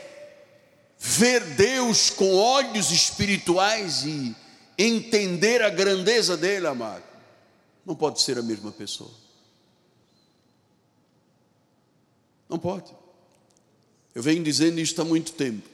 ver 1.00 1.44
Deus 1.56 2.10
com 2.10 2.34
olhos 2.36 2.92
espirituais 2.92 4.04
e 4.06 4.36
entender 4.78 5.62
a 5.62 5.70
grandeza 5.70 6.38
dele, 6.38 6.68
amado. 6.68 7.04
Não 7.86 7.96
pode 7.96 8.22
ser 8.22 8.38
a 8.38 8.42
mesma 8.42 8.72
pessoa. 8.72 9.12
Não 12.50 12.58
pode. 12.58 12.92
Eu 14.16 14.22
venho 14.22 14.44
dizendo 14.44 14.80
isto 14.80 15.02
há 15.02 15.06
muito 15.06 15.34
tempo. 15.34 15.73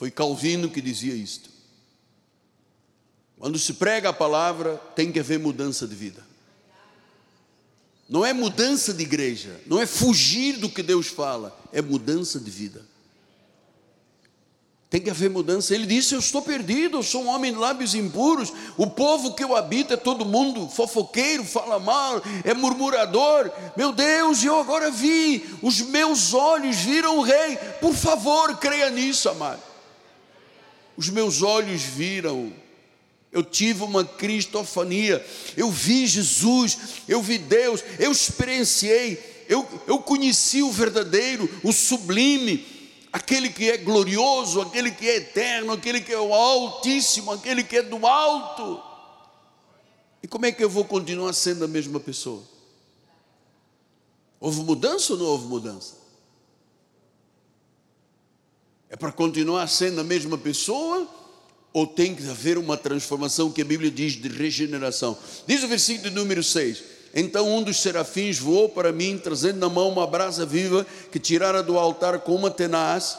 Foi 0.00 0.10
Calvino 0.10 0.70
que 0.70 0.80
dizia 0.80 1.12
isto. 1.12 1.50
Quando 3.38 3.58
se 3.58 3.74
prega 3.74 4.08
a 4.08 4.14
palavra, 4.14 4.78
tem 4.96 5.12
que 5.12 5.20
haver 5.20 5.38
mudança 5.38 5.86
de 5.86 5.94
vida. 5.94 6.26
Não 8.08 8.24
é 8.24 8.32
mudança 8.32 8.94
de 8.94 9.02
igreja, 9.02 9.60
não 9.66 9.78
é 9.78 9.84
fugir 9.84 10.56
do 10.56 10.70
que 10.70 10.82
Deus 10.82 11.08
fala, 11.08 11.54
é 11.70 11.82
mudança 11.82 12.40
de 12.40 12.50
vida. 12.50 12.82
Tem 14.88 15.02
que 15.02 15.10
haver 15.10 15.28
mudança. 15.28 15.74
Ele 15.74 15.84
disse: 15.84 16.14
Eu 16.14 16.20
estou 16.20 16.40
perdido, 16.40 16.96
eu 16.96 17.02
sou 17.02 17.24
um 17.24 17.28
homem 17.28 17.52
de 17.52 17.58
lábios 17.58 17.94
impuros. 17.94 18.50
O 18.78 18.86
povo 18.86 19.34
que 19.34 19.44
eu 19.44 19.54
habito 19.54 19.92
é 19.92 19.98
todo 19.98 20.24
mundo 20.24 20.66
fofoqueiro, 20.66 21.44
fala 21.44 21.78
mal, 21.78 22.22
é 22.42 22.54
murmurador. 22.54 23.52
Meu 23.76 23.92
Deus, 23.92 24.42
eu 24.42 24.58
agora 24.58 24.90
vi, 24.90 25.44
os 25.60 25.82
meus 25.82 26.32
olhos 26.32 26.78
viram 26.78 27.18
o 27.18 27.22
Rei. 27.22 27.58
Por 27.82 27.92
favor, 27.92 28.56
creia 28.56 28.88
nisso, 28.88 29.28
amado 29.28 29.68
os 31.00 31.08
meus 31.08 31.40
olhos 31.40 31.80
viram, 31.80 32.52
eu 33.32 33.42
tive 33.42 33.82
uma 33.82 34.04
cristofania, 34.04 35.24
eu 35.56 35.70
vi 35.70 36.06
Jesus, 36.06 36.76
eu 37.08 37.22
vi 37.22 37.38
Deus, 37.38 37.82
eu 37.98 38.12
experienciei, 38.12 39.46
eu, 39.48 39.66
eu 39.86 39.98
conheci 40.00 40.62
o 40.62 40.70
verdadeiro, 40.70 41.48
o 41.64 41.72
sublime, 41.72 42.66
aquele 43.10 43.48
que 43.48 43.70
é 43.70 43.78
glorioso, 43.78 44.60
aquele 44.60 44.90
que 44.90 45.08
é 45.08 45.16
eterno, 45.16 45.72
aquele 45.72 46.02
que 46.02 46.12
é 46.12 46.20
o 46.20 46.34
Altíssimo, 46.34 47.32
aquele 47.32 47.64
que 47.64 47.78
é 47.78 47.82
do 47.82 48.06
alto. 48.06 48.82
E 50.22 50.28
como 50.28 50.44
é 50.44 50.52
que 50.52 50.62
eu 50.62 50.68
vou 50.68 50.84
continuar 50.84 51.32
sendo 51.32 51.64
a 51.64 51.68
mesma 51.68 51.98
pessoa? 51.98 52.42
Houve 54.38 54.60
mudança 54.60 55.14
ou 55.14 55.18
não 55.18 55.24
houve 55.24 55.46
mudança? 55.46 55.94
É 58.90 58.96
para 58.96 59.12
continuar 59.12 59.68
sendo 59.68 60.00
a 60.00 60.04
mesma 60.04 60.36
pessoa? 60.36 61.06
Ou 61.72 61.86
tem 61.86 62.12
que 62.12 62.28
haver 62.28 62.58
uma 62.58 62.76
transformação 62.76 63.52
que 63.52 63.62
a 63.62 63.64
Bíblia 63.64 63.88
diz 63.88 64.14
de 64.14 64.28
regeneração? 64.28 65.16
Diz 65.46 65.62
o 65.62 65.68
versículo 65.68 66.12
número 66.12 66.42
6: 66.42 66.82
Então 67.14 67.48
um 67.48 67.62
dos 67.62 67.78
serafins 67.78 68.40
voou 68.40 68.68
para 68.68 68.90
mim, 68.90 69.16
trazendo 69.16 69.60
na 69.60 69.68
mão 69.68 69.88
uma 69.88 70.08
brasa 70.08 70.44
viva 70.44 70.84
que 71.12 71.20
tirara 71.20 71.62
do 71.62 71.78
altar 71.78 72.18
com 72.18 72.34
uma 72.34 72.50
tenaz, 72.50 73.16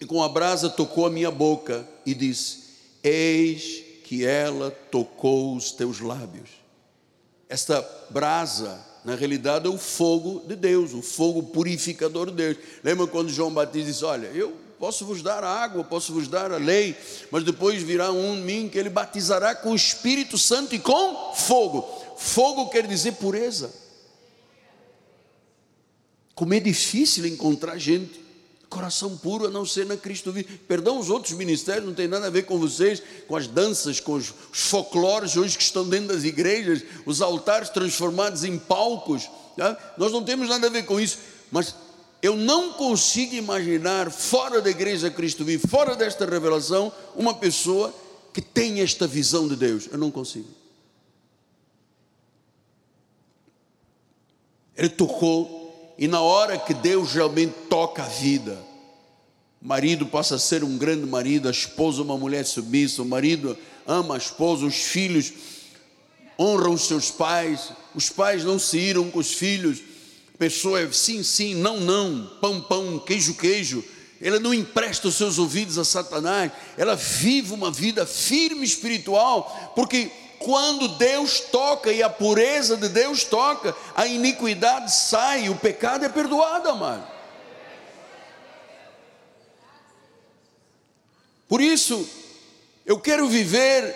e 0.00 0.04
com 0.04 0.20
a 0.20 0.28
brasa 0.28 0.68
tocou 0.68 1.06
a 1.06 1.10
minha 1.10 1.30
boca 1.30 1.88
e 2.04 2.12
disse: 2.12 2.64
Eis 3.04 3.84
que 4.02 4.26
ela 4.26 4.72
tocou 4.90 5.54
os 5.54 5.70
teus 5.70 6.00
lábios. 6.00 6.50
Esta 7.48 7.80
brasa 8.10 8.84
na 9.06 9.14
realidade 9.14 9.68
é 9.68 9.70
o 9.70 9.78
fogo 9.78 10.42
de 10.48 10.56
Deus, 10.56 10.92
o 10.92 11.00
fogo 11.00 11.40
purificador 11.40 12.26
de 12.26 12.32
Deus. 12.32 12.56
Lembra 12.82 13.06
quando 13.06 13.28
João 13.28 13.54
Batista 13.54 13.88
disse: 13.88 14.04
Olha, 14.04 14.26
eu 14.26 14.52
posso 14.80 15.06
vos 15.06 15.22
dar 15.22 15.44
a 15.44 15.48
água, 15.48 15.84
posso 15.84 16.12
vos 16.12 16.26
dar 16.26 16.50
a 16.50 16.56
lei, 16.56 16.96
mas 17.30 17.44
depois 17.44 17.80
virá 17.84 18.10
um 18.10 18.34
mim 18.34 18.68
que 18.68 18.76
ele 18.76 18.90
batizará 18.90 19.54
com 19.54 19.70
o 19.70 19.76
Espírito 19.76 20.36
Santo 20.36 20.74
e 20.74 20.80
com 20.80 21.32
fogo. 21.36 21.88
Fogo 22.16 22.68
quer 22.68 22.84
dizer 22.84 23.12
pureza. 23.12 23.72
Como 26.34 26.52
é 26.52 26.58
difícil 26.58 27.26
encontrar 27.26 27.78
gente 27.78 28.25
Coração 28.68 29.16
puro 29.16 29.46
a 29.46 29.50
não 29.50 29.64
ser 29.64 29.86
na 29.86 29.96
Cristo 29.96 30.32
vivo. 30.32 30.48
Perdão, 30.66 30.98
os 30.98 31.08
outros 31.08 31.32
ministérios 31.34 31.86
não 31.86 31.94
tem 31.94 32.08
nada 32.08 32.26
a 32.26 32.30
ver 32.30 32.42
com 32.42 32.58
vocês, 32.58 33.02
com 33.28 33.36
as 33.36 33.46
danças, 33.46 34.00
com 34.00 34.14
os, 34.14 34.34
folclores 34.52 35.36
hoje 35.36 35.56
que 35.56 35.62
estão 35.62 35.88
dentro 35.88 36.08
das 36.08 36.24
igrejas, 36.24 36.82
os 37.04 37.22
altares 37.22 37.68
transformados 37.68 38.42
em 38.42 38.58
palcos. 38.58 39.30
Tá? 39.56 39.94
Nós 39.96 40.10
não 40.10 40.24
temos 40.24 40.48
nada 40.48 40.66
a 40.66 40.70
ver 40.70 40.84
com 40.84 41.00
isso, 41.00 41.18
mas 41.50 41.74
eu 42.20 42.34
não 42.36 42.72
consigo 42.72 43.34
imaginar 43.34 44.10
fora 44.10 44.60
da 44.60 44.68
igreja 44.68 45.10
Cristo 45.10 45.44
vivo, 45.44 45.68
fora 45.68 45.94
desta 45.94 46.26
revelação, 46.26 46.92
uma 47.14 47.34
pessoa 47.34 47.94
que 48.32 48.42
tem 48.42 48.80
esta 48.80 49.06
visão 49.06 49.46
de 49.46 49.54
Deus. 49.54 49.88
Eu 49.90 49.98
não 49.98 50.10
consigo. 50.10 50.48
Ele 54.76 54.90
tocou 54.90 55.55
e 55.98 56.06
na 56.06 56.20
hora 56.20 56.58
que 56.58 56.74
Deus 56.74 57.12
realmente 57.12 57.54
toca 57.68 58.02
a 58.02 58.08
vida, 58.08 58.58
o 59.62 59.66
marido 59.66 60.06
passa 60.06 60.34
a 60.34 60.38
ser 60.38 60.62
um 60.62 60.76
grande 60.76 61.06
marido, 61.06 61.48
a 61.48 61.50
esposa 61.50 62.02
uma 62.02 62.16
mulher 62.16 62.44
submissa, 62.44 63.02
o 63.02 63.06
marido 63.06 63.56
ama 63.86 64.14
a 64.14 64.18
esposa, 64.18 64.66
os 64.66 64.76
filhos 64.76 65.32
honram 66.38 66.74
os 66.74 66.82
seus 66.82 67.10
pais, 67.10 67.72
os 67.94 68.10
pais 68.10 68.44
não 68.44 68.58
se 68.58 68.78
iram 68.78 69.10
com 69.10 69.18
os 69.18 69.32
filhos, 69.32 69.80
pessoa 70.38 70.80
é 70.80 70.92
sim, 70.92 71.22
sim, 71.22 71.54
não, 71.54 71.80
não, 71.80 72.30
pão, 72.40 72.60
pão, 72.60 72.98
queijo, 72.98 73.34
queijo. 73.34 73.82
Ela 74.20 74.40
não 74.40 74.54
empresta 74.54 75.08
os 75.08 75.14
seus 75.14 75.38
ouvidos 75.38 75.78
a 75.78 75.84
Satanás, 75.84 76.50
ela 76.76 76.94
vive 76.94 77.52
uma 77.52 77.70
vida 77.70 78.06
firme 78.06 78.64
espiritual, 78.64 79.72
porque 79.74 80.10
quando 80.46 80.86
Deus 80.86 81.40
toca 81.40 81.90
e 81.90 82.04
a 82.04 82.08
pureza 82.08 82.76
de 82.76 82.88
Deus 82.88 83.24
toca, 83.24 83.74
a 83.96 84.06
iniquidade 84.06 84.94
sai, 84.94 85.48
o 85.48 85.56
pecado 85.56 86.04
é 86.04 86.08
perdoado, 86.08 86.68
amado. 86.68 87.04
Por 91.48 91.60
isso, 91.60 92.08
eu 92.86 93.00
quero 93.00 93.26
viver 93.26 93.92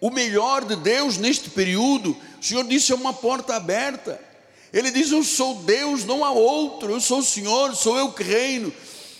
o 0.00 0.10
melhor 0.10 0.64
de 0.64 0.76
Deus 0.76 1.18
neste 1.18 1.50
período. 1.50 2.16
O 2.40 2.42
Senhor 2.42 2.64
disse: 2.64 2.92
é 2.92 2.94
uma 2.94 3.12
porta 3.12 3.54
aberta. 3.54 4.18
Ele 4.72 4.90
diz: 4.90 5.12
Eu 5.12 5.22
sou 5.22 5.56
Deus, 5.56 6.06
não 6.06 6.24
há 6.24 6.30
outro. 6.30 6.92
Eu 6.92 7.02
sou 7.02 7.18
o 7.18 7.22
Senhor, 7.22 7.76
sou 7.76 7.98
eu 7.98 8.10
que 8.12 8.22
reino. 8.22 8.72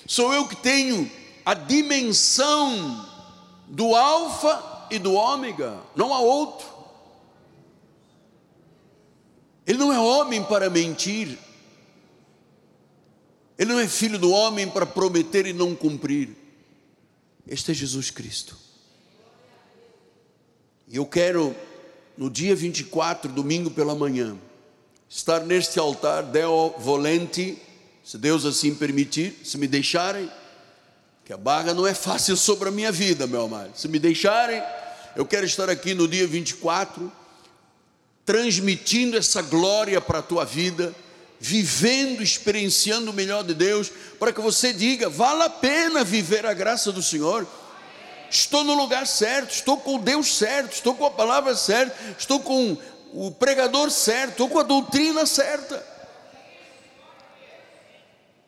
Sou 0.06 0.32
eu 0.32 0.48
que 0.48 0.56
tenho 0.56 1.10
a 1.44 1.52
dimensão 1.52 3.06
do 3.68 3.94
Alfa 3.94 4.69
e 4.90 4.98
do 4.98 5.14
Ômega. 5.14 5.78
Não 5.94 6.12
há 6.12 6.20
outro. 6.20 6.66
Ele 9.66 9.78
não 9.78 9.92
é 9.92 9.98
homem 9.98 10.42
para 10.42 10.68
mentir. 10.68 11.38
Ele 13.58 13.72
não 13.72 13.78
é 13.78 13.86
filho 13.86 14.18
do 14.18 14.30
homem 14.30 14.68
para 14.68 14.86
prometer 14.86 15.46
e 15.46 15.52
não 15.52 15.74
cumprir. 15.74 16.36
Este 17.46 17.72
é 17.72 17.74
Jesus 17.74 18.10
Cristo. 18.10 18.56
E 20.88 20.96
eu 20.96 21.06
quero, 21.06 21.54
no 22.16 22.28
dia 22.28 22.56
24, 22.56 23.30
domingo 23.30 23.70
pela 23.70 23.94
manhã, 23.94 24.36
estar 25.08 25.40
neste 25.40 25.78
altar, 25.78 26.22
Deo 26.22 26.74
Volente, 26.78 27.56
se 28.02 28.18
Deus 28.18 28.44
assim 28.44 28.74
permitir, 28.74 29.40
se 29.44 29.56
me 29.56 29.68
deixarem, 29.68 30.28
que 31.24 31.32
a 31.32 31.36
barra 31.36 31.72
não 31.72 31.86
é 31.86 31.94
fácil 31.94 32.36
sobre 32.36 32.70
a 32.70 32.72
minha 32.72 32.90
vida, 32.90 33.26
meu 33.26 33.42
amado. 33.42 33.76
Se 33.76 33.86
me 33.86 34.00
deixarem, 34.00 34.60
eu 35.16 35.26
quero 35.26 35.46
estar 35.46 35.68
aqui 35.68 35.94
no 35.94 36.06
dia 36.06 36.26
24, 36.26 37.10
transmitindo 38.24 39.16
essa 39.16 39.42
glória 39.42 40.00
para 40.00 40.20
a 40.20 40.22
tua 40.22 40.44
vida 40.44 40.94
vivendo, 41.40 42.22
experienciando 42.22 43.10
o 43.10 43.14
melhor 43.14 43.42
de 43.42 43.54
Deus, 43.54 43.90
para 44.18 44.32
que 44.32 44.40
você 44.40 44.72
diga: 44.72 45.08
vale 45.08 45.42
a 45.42 45.50
pena 45.50 46.04
viver 46.04 46.44
a 46.44 46.52
graça 46.52 46.92
do 46.92 47.02
Senhor. 47.02 47.46
Estou 48.30 48.62
no 48.62 48.74
lugar 48.74 49.06
certo, 49.08 49.52
estou 49.52 49.78
com 49.78 49.98
Deus 49.98 50.36
certo, 50.36 50.74
estou 50.74 50.94
com 50.94 51.06
a 51.06 51.10
palavra 51.10 51.56
certa, 51.56 51.96
estou 52.16 52.38
com 52.38 52.76
o 53.12 53.32
pregador 53.32 53.90
certo, 53.90 54.32
estou 54.32 54.48
com 54.48 54.60
a 54.60 54.62
doutrina 54.62 55.26
certa. 55.26 55.84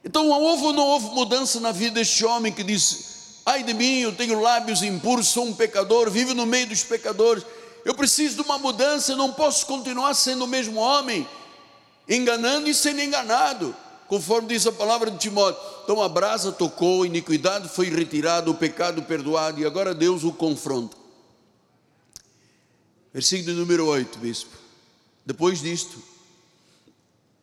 Então, 0.05 0.29
houve 0.29 0.65
ou 0.67 0.73
não 0.73 0.85
houve 0.85 1.07
mudança 1.07 1.59
na 1.59 1.73
vida 1.73 1.95
deste 1.95 2.25
homem 2.25 2.53
que 2.53 2.63
disse: 2.63 3.12
Ai 3.45 3.63
de 3.65 3.75
mim, 3.75 4.01
eu 4.01 4.15
tenho 4.15 4.41
lábios 4.41 4.83
impuros, 4.83 5.29
sou 5.29 5.47
um 5.47 5.55
pecador, 5.55 6.11
vivo 6.11 6.35
no 6.35 6.47
meio 6.47 6.69
dos 6.69 6.85
pecadores. 6.85 7.45
Eu 7.85 7.95
preciso 7.95 8.37
de 8.37 8.43
uma 8.43 8.59
mudança, 8.59 9.13
eu 9.13 9.17
não 9.17 9.33
posso 9.33 9.67
continuar 9.67 10.15
sendo 10.15 10.45
o 10.45 10.49
mesmo 10.49 10.79
homem 10.79 11.27
enganando 12.09 12.69
e 12.69 12.75
sendo 12.75 13.01
enganado, 13.01 13.75
conforme 14.07 14.49
diz 14.49 14.67
a 14.67 14.73
palavra 14.73 15.11
de 15.11 15.19
Timóteo. 15.19 15.61
Então 15.83 16.01
a 16.01 16.09
brasa 16.09 16.53
tocou, 16.53 17.03
a 17.03 17.07
iniquidade 17.07 17.69
foi 17.69 17.89
retirada, 17.89 18.51
o 18.51 18.55
pecado 18.55 19.03
perdoado, 19.03 19.61
e 19.61 19.67
agora 19.67 19.95
Deus 19.95 20.23
o 20.23 20.33
confronta. 20.33 20.97
Versículo 23.13 23.57
número 23.57 23.87
8, 23.87 24.19
bispo. 24.19 24.57
Depois 25.27 25.61
disto, 25.61 26.01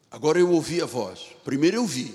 agora 0.09 0.39
eu 0.39 0.49
ouvi 0.51 0.81
a 0.81 0.85
voz. 0.85 1.19
Primeiro 1.43 1.77
eu 1.77 1.85
vi. 1.85 2.13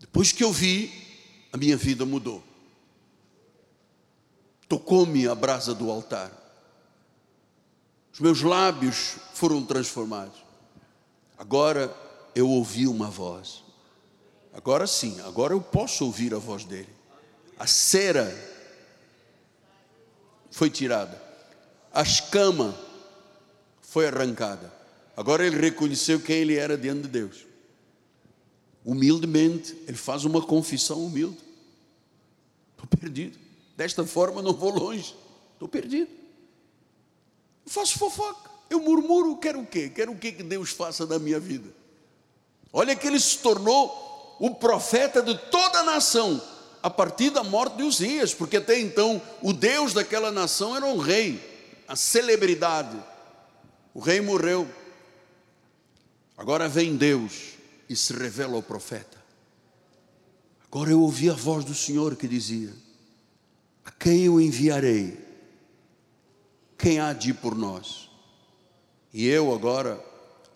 Depois 0.00 0.32
que 0.32 0.42
eu 0.42 0.52
vi, 0.52 1.11
a 1.52 1.56
minha 1.56 1.76
vida 1.76 2.06
mudou. 2.06 2.42
Tocou-me 4.68 5.28
a 5.28 5.34
brasa 5.34 5.74
do 5.74 5.90
altar. 5.90 6.32
Os 8.12 8.20
meus 8.20 8.40
lábios 8.42 9.16
foram 9.34 9.64
transformados. 9.64 10.42
Agora 11.36 11.94
eu 12.34 12.48
ouvi 12.48 12.86
uma 12.86 13.08
voz. 13.08 13.62
Agora 14.52 14.86
sim, 14.86 15.20
agora 15.22 15.52
eu 15.52 15.60
posso 15.60 16.04
ouvir 16.04 16.34
a 16.34 16.38
voz 16.38 16.64
dele. 16.64 16.88
A 17.58 17.66
cera 17.66 18.34
foi 20.50 20.70
tirada. 20.70 21.20
A 21.92 22.02
escama 22.02 22.74
foi 23.80 24.06
arrancada. 24.06 24.72
Agora 25.16 25.46
ele 25.46 25.58
reconheceu 25.58 26.20
quem 26.20 26.36
ele 26.36 26.56
era 26.56 26.76
diante 26.76 27.02
de 27.02 27.08
Deus. 27.08 27.51
Humildemente, 28.84 29.76
ele 29.86 29.96
faz 29.96 30.24
uma 30.24 30.42
confissão 30.42 31.04
humilde. 31.04 31.38
Estou 32.72 32.86
perdido. 32.98 33.38
Desta 33.76 34.04
forma 34.04 34.42
não 34.42 34.52
vou 34.52 34.70
longe. 34.70 35.14
Estou 35.52 35.68
perdido. 35.68 36.10
Eu 37.64 37.70
faço 37.70 37.98
fofoca, 37.98 38.50
eu 38.68 38.80
murmuro, 38.80 39.36
quero 39.36 39.60
o 39.60 39.66
quê? 39.66 39.88
Quero 39.88 40.12
o 40.12 40.18
quê 40.18 40.32
que 40.32 40.42
Deus 40.42 40.70
faça 40.70 41.06
na 41.06 41.18
minha 41.18 41.38
vida? 41.38 41.70
Olha 42.72 42.96
que 42.96 43.06
ele 43.06 43.20
se 43.20 43.38
tornou 43.38 44.36
o 44.40 44.50
profeta 44.56 45.22
de 45.22 45.38
toda 45.50 45.80
a 45.80 45.84
nação, 45.84 46.42
a 46.82 46.90
partir 46.90 47.30
da 47.30 47.44
morte 47.44 47.76
de 47.76 47.84
Uzias, 47.84 48.34
porque 48.34 48.56
até 48.56 48.80
então 48.80 49.22
o 49.40 49.52
Deus 49.52 49.94
daquela 49.94 50.32
nação 50.32 50.74
era 50.74 50.84
um 50.84 50.98
rei, 50.98 51.40
a 51.86 51.94
celebridade. 51.94 52.98
O 53.94 54.00
rei 54.00 54.20
morreu. 54.20 54.68
Agora 56.36 56.68
vem 56.68 56.96
Deus 56.96 57.52
e 57.92 57.96
se 57.96 58.12
revela 58.12 58.54
ao 58.54 58.62
profeta. 58.62 59.22
Agora 60.66 60.90
eu 60.90 61.00
ouvi 61.02 61.28
a 61.28 61.34
voz 61.34 61.64
do 61.64 61.74
Senhor 61.74 62.16
que 62.16 62.26
dizia: 62.26 62.72
A 63.84 63.90
quem 63.90 64.24
eu 64.24 64.40
enviarei? 64.40 65.32
quem 66.82 66.98
há 66.98 67.12
de 67.12 67.30
ir 67.30 67.34
por 67.34 67.54
nós? 67.54 68.10
E 69.14 69.28
eu 69.28 69.54
agora, 69.54 70.04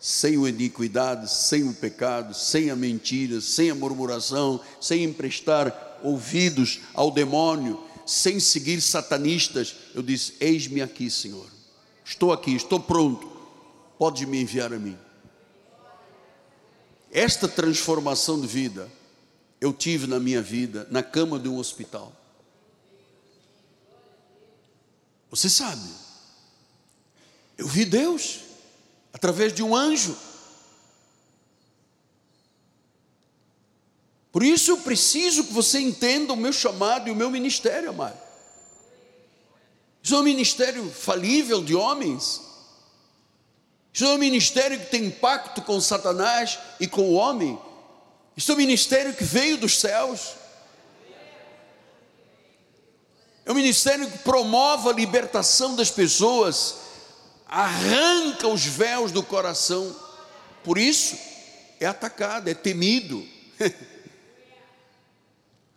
sem 0.00 0.44
a 0.44 0.48
iniquidade, 0.48 1.32
sem 1.32 1.62
o 1.62 1.72
pecado, 1.72 2.34
sem 2.34 2.68
a 2.68 2.74
mentira, 2.74 3.40
sem 3.40 3.70
a 3.70 3.74
murmuração, 3.76 4.60
sem 4.80 5.04
emprestar 5.04 6.00
ouvidos 6.02 6.80
ao 6.94 7.12
demônio, 7.12 7.80
sem 8.04 8.40
seguir 8.40 8.80
satanistas, 8.80 9.76
eu 9.94 10.02
disse: 10.02 10.34
Eis-me 10.40 10.82
aqui, 10.82 11.08
Senhor. 11.08 11.46
Estou 12.04 12.32
aqui, 12.32 12.56
estou 12.56 12.80
pronto. 12.80 13.30
Pode 13.96 14.26
me 14.26 14.42
enviar 14.42 14.72
a 14.72 14.78
mim. 14.78 14.98
Esta 17.10 17.48
transformação 17.48 18.40
de 18.40 18.46
vida 18.46 18.90
eu 19.60 19.72
tive 19.72 20.06
na 20.06 20.20
minha 20.20 20.42
vida 20.42 20.86
na 20.90 21.02
cama 21.02 21.38
de 21.38 21.48
um 21.48 21.56
hospital. 21.56 22.12
Você 25.30 25.50
sabe, 25.50 25.88
eu 27.58 27.66
vi 27.66 27.84
Deus 27.84 28.40
através 29.12 29.52
de 29.52 29.62
um 29.62 29.74
anjo. 29.74 30.16
Por 34.30 34.42
isso 34.42 34.72
eu 34.72 34.78
preciso 34.78 35.44
que 35.44 35.52
você 35.52 35.80
entenda 35.80 36.32
o 36.32 36.36
meu 36.36 36.52
chamado 36.52 37.08
e 37.08 37.10
o 37.10 37.16
meu 37.16 37.30
ministério, 37.30 37.88
amado. 37.88 38.20
Isso 40.02 40.14
é 40.14 40.18
um 40.18 40.22
ministério 40.22 40.90
falível 40.90 41.64
de 41.64 41.74
homens. 41.74 42.42
É 44.00 44.08
um 44.08 44.18
ministério 44.18 44.78
que 44.78 44.86
tem 44.86 45.06
impacto 45.06 45.62
com 45.62 45.80
Satanás 45.80 46.58
e 46.78 46.86
com 46.86 47.02
o 47.02 47.14
homem. 47.14 47.58
É 48.36 48.52
um 48.52 48.56
ministério 48.56 49.14
que 49.14 49.24
veio 49.24 49.56
dos 49.56 49.78
céus. 49.78 50.34
É 53.44 53.52
um 53.52 53.54
ministério 53.54 54.10
que 54.10 54.18
promove 54.18 54.88
a 54.88 54.92
libertação 54.92 55.74
das 55.76 55.90
pessoas 55.90 56.86
arranca 57.46 58.48
os 58.48 58.64
véus 58.64 59.12
do 59.12 59.22
coração, 59.22 59.94
por 60.64 60.76
isso 60.76 61.16
é 61.78 61.86
atacado, 61.86 62.48
é 62.48 62.54
temido. 62.54 63.24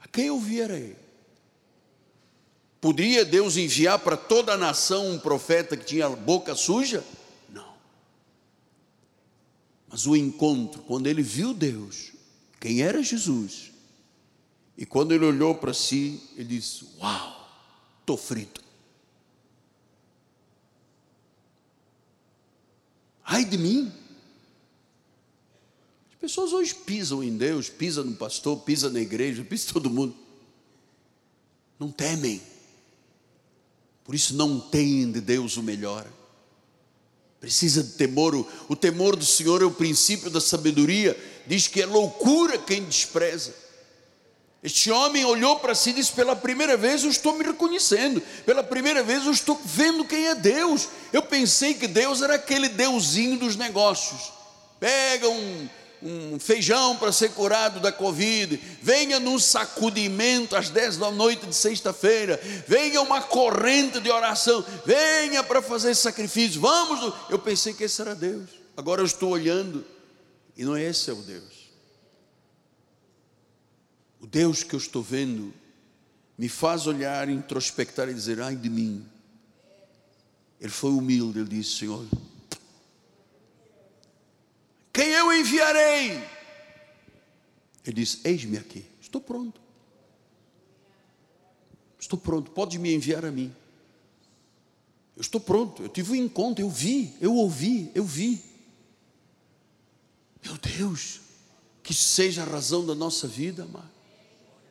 a 0.01 0.07
quem 0.11 0.31
ouvirei? 0.31 0.97
Poderia 2.81 3.23
Deus 3.25 3.57
enviar 3.57 3.99
para 3.99 4.17
toda 4.17 4.53
a 4.53 4.57
nação 4.57 5.11
um 5.11 5.19
profeta 5.19 5.77
que 5.77 5.85
tinha 5.85 6.09
boca 6.09 6.55
suja? 6.55 7.03
Mas 9.89 10.05
o 10.05 10.15
encontro, 10.15 10.83
quando 10.83 11.07
ele 11.07 11.23
viu 11.23 11.53
Deus, 11.53 12.11
quem 12.59 12.81
era 12.81 13.01
Jesus, 13.01 13.71
e 14.77 14.85
quando 14.85 15.13
ele 15.13 15.25
olhou 15.25 15.55
para 15.55 15.73
si, 15.73 16.21
ele 16.35 16.55
disse: 16.55 16.85
Uau, 16.99 17.49
estou 17.99 18.15
frito. 18.15 18.63
Ai 23.23 23.43
de 23.43 23.57
mim. 23.57 23.91
As 26.11 26.19
pessoas 26.19 26.53
hoje 26.53 26.75
pisam 26.75 27.23
em 27.23 27.35
Deus, 27.35 27.69
pisam 27.69 28.03
no 28.03 28.15
pastor, 28.15 28.59
pisam 28.61 28.91
na 28.91 28.99
igreja, 28.99 29.43
pisam 29.43 29.69
em 29.69 29.73
todo 29.73 29.89
mundo. 29.89 30.15
Não 31.79 31.91
temem. 31.91 32.41
Por 34.03 34.13
isso 34.13 34.35
não 34.35 34.59
têm 34.59 35.11
de 35.11 35.21
Deus 35.21 35.57
o 35.57 35.63
melhor. 35.63 36.07
Precisa 37.39 37.83
de 37.83 37.91
temor. 37.91 38.35
O, 38.67 38.75
temor 38.75 39.15
do 39.15 39.25
Senhor 39.25 39.61
é 39.61 39.65
o 39.65 39.71
princípio 39.71 40.29
da 40.29 40.41
sabedoria. 40.41 41.17
Diz 41.47 41.67
que 41.67 41.81
é 41.81 41.85
loucura 41.85 42.57
quem 42.57 42.83
despreza. 42.83 43.53
Este 44.61 44.91
homem 44.91 45.23
olhou 45.23 45.57
para 45.59 45.73
si 45.73 45.91
e 45.91 45.93
disse: 45.93 46.11
Pela 46.11 46.35
primeira 46.35 46.75
vez 46.75 47.03
eu 47.03 47.09
estou 47.09 47.37
me 47.37 47.45
reconhecendo, 47.45 48.21
pela 48.45 48.61
primeira 48.61 49.01
vez 49.01 49.25
eu 49.25 49.31
estou 49.31 49.59
vendo 49.63 50.03
quem 50.03 50.27
é 50.27 50.35
Deus. 50.35 50.89
Eu 51.13 51.21
pensei 51.21 51.73
que 51.73 51.87
Deus 51.87 52.21
era 52.21 52.35
aquele 52.35 52.67
deusinho 52.67 53.39
dos 53.39 53.55
negócios. 53.55 54.33
Pega 54.77 55.29
um, 55.29 55.69
um 56.01 56.39
feijão 56.39 56.95
para 56.97 57.11
ser 57.11 57.31
curado 57.31 57.79
da 57.79 57.91
Covid, 57.91 58.59
venha 58.81 59.19
num 59.19 59.37
sacudimento 59.37 60.55
às 60.55 60.69
10 60.69 60.97
da 60.97 61.11
noite 61.11 61.45
de 61.45 61.55
sexta-feira, 61.55 62.39
venha 62.67 63.01
uma 63.01 63.21
corrente 63.21 63.99
de 63.99 64.09
oração, 64.09 64.63
venha 64.85 65.43
para 65.43 65.61
fazer 65.61 65.93
sacrifício, 65.95 66.61
vamos. 66.61 67.13
Eu 67.29 67.39
pensei 67.39 67.73
que 67.73 67.83
esse 67.83 68.01
era 68.01 68.15
Deus, 68.15 68.49
agora 68.77 69.01
eu 69.01 69.05
estou 69.05 69.31
olhando 69.31 69.85
e 70.55 70.63
não 70.63 70.75
é 70.75 70.83
esse 70.83 71.09
é 71.09 71.13
o 71.13 71.21
Deus. 71.21 71.69
O 74.21 74.27
Deus 74.27 74.63
que 74.63 74.75
eu 74.75 74.79
estou 74.79 75.01
vendo 75.01 75.53
me 76.37 76.47
faz 76.47 76.87
olhar, 76.87 77.29
introspectar 77.29 78.09
e 78.09 78.13
dizer: 78.13 78.41
ai 78.41 78.55
de 78.55 78.69
mim. 78.69 79.05
Ele 80.59 80.71
foi 80.71 80.91
humilde, 80.91 81.39
ele 81.39 81.49
disse: 81.49 81.77
Senhor, 81.77 82.05
quem 84.91 85.09
eu 85.09 85.31
enviarei? 85.33 86.23
Ele 87.85 87.93
disse: 87.93 88.19
Eis-me 88.23 88.57
aqui, 88.57 88.85
estou 89.01 89.21
pronto. 89.21 89.59
Estou 91.99 92.17
pronto, 92.17 92.51
pode 92.51 92.79
me 92.79 92.93
enviar 92.93 93.25
a 93.25 93.31
mim. 93.31 93.53
Eu 95.15 95.21
estou 95.21 95.41
pronto, 95.41 95.83
eu 95.83 95.89
tive 95.89 96.13
um 96.13 96.15
encontro, 96.15 96.63
eu 96.63 96.69
vi, 96.69 97.13
eu 97.19 97.35
ouvi, 97.35 97.91
eu 97.93 98.05
vi. 98.05 98.41
Meu 100.43 100.57
Deus, 100.57 101.19
que 101.83 101.93
seja 101.93 102.43
a 102.43 102.45
razão 102.45 102.85
da 102.85 102.95
nossa 102.95 103.27
vida, 103.27 103.63
amado. 103.63 103.89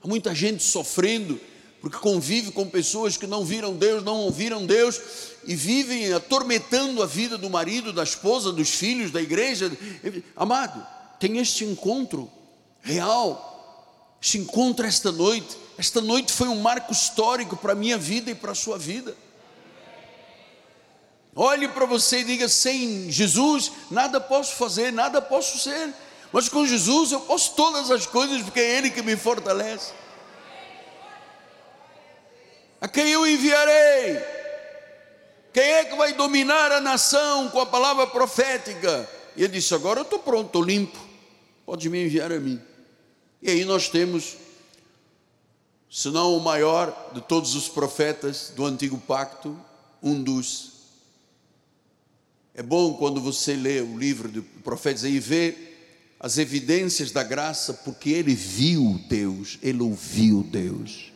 Há 0.03 0.09
muita 0.09 0.35
gente 0.35 0.63
sofrendo 0.63 1.39
porque 1.81 1.99
convive 1.99 2.51
com 2.51 2.69
pessoas 2.69 3.17
que 3.17 3.27
não 3.27 3.45
viram 3.45 3.75
Deus, 3.75 4.03
não 4.03 4.17
ouviram 4.17 4.67
Deus 4.67 5.01
e 5.45 5.55
vivem 5.55 6.13
atormentando 6.13 7.03
a 7.03 7.07
vida 7.07 7.39
do 7.39 7.49
marido, 7.49 7.93
da 7.93 8.03
esposa, 8.03 8.53
dos 8.53 8.71
filhos, 8.71 9.11
da 9.11 9.23
igreja. 9.23 9.71
Amado, 10.37 10.85
tem 11.21 11.39
este 11.39 11.65
encontro 11.65 12.31
real, 12.81 14.17
este 14.21 14.39
encontro 14.39 14.87
esta 14.87 15.13
noite. 15.13 15.57
Esta 15.79 16.01
noite 16.01 16.33
foi 16.33 16.49
um 16.49 16.61
marco 16.61 16.93
histórico 16.93 17.57
para 17.57 17.73
a 17.73 17.77
minha 17.77 17.97
vida 17.97 18.31
e 18.31 18.35
para 18.35 18.51
a 18.51 18.57
sua 18.57 18.77
vida. 18.77 19.17
Olhe 21.37 21.69
para 21.69 21.87
você 21.87 22.21
e 22.21 22.25
diga: 22.25 22.49
sem 22.49 23.09
Jesus, 23.13 23.71
nada 23.89 24.21
posso 24.21 24.57
fazer, 24.57 24.93
nada 24.93 25.23
posso 25.23 25.57
ser. 25.59 25.95
Mas 26.33 26.49
com 26.49 26.67
Jesus 26.67 27.13
eu 27.13 27.21
posso 27.21 27.55
todas 27.55 27.93
as 27.93 28.07
coisas, 28.07 28.43
porque 28.43 28.59
é 28.59 28.79
Ele 28.79 28.91
que 28.91 29.03
me 29.03 29.17
fortalece. 29.17 29.93
A 32.81 32.87
quem 32.87 33.09
eu 33.09 33.27
enviarei? 33.27 34.19
Quem 35.53 35.65
é 35.65 35.85
que 35.85 35.97
vai 35.97 36.13
dominar 36.13 36.71
a 36.71 36.81
nação 36.81 37.49
com 37.49 37.59
a 37.61 37.67
palavra 37.67 38.07
profética? 38.07 39.09
E 39.37 39.43
ele 39.43 39.55
disse: 39.55 39.75
Agora 39.75 40.01
eu 40.01 40.05
estou 40.05 40.21
pronto, 40.21 40.47
estou 40.47 40.63
limpo, 40.63 40.99
pode 41.67 41.89
me 41.89 42.05
enviar 42.05 42.31
a 42.31 42.39
mim. 42.39 42.61
E 43.43 43.51
aí 43.51 43.65
nós 43.65 43.89
temos, 43.89 44.37
se 45.91 46.09
não 46.11 46.37
o 46.37 46.41
maior 46.41 47.11
de 47.15 47.21
todos 47.21 47.55
os 47.55 47.69
profetas 47.69 48.53
do 48.55 48.65
antigo 48.65 48.99
pacto, 48.99 49.59
um 50.03 50.23
dos. 50.23 50.79
É 52.55 52.63
bom 52.63 52.95
quando 52.95 53.21
você 53.21 53.55
lê 53.55 53.81
o 53.81 53.99
livro 53.99 54.29
de 54.29 54.41
profetas 54.41 55.05
e 55.05 55.19
vê 55.19 55.57
as 56.21 56.39
evidências 56.39 57.13
da 57.13 57.23
graça, 57.23 57.73
porque 57.73 58.11
ele 58.11 58.35
viu 58.35 59.01
Deus, 59.09 59.59
ele 59.63 59.83
ouviu 59.83 60.43
Deus. 60.43 61.13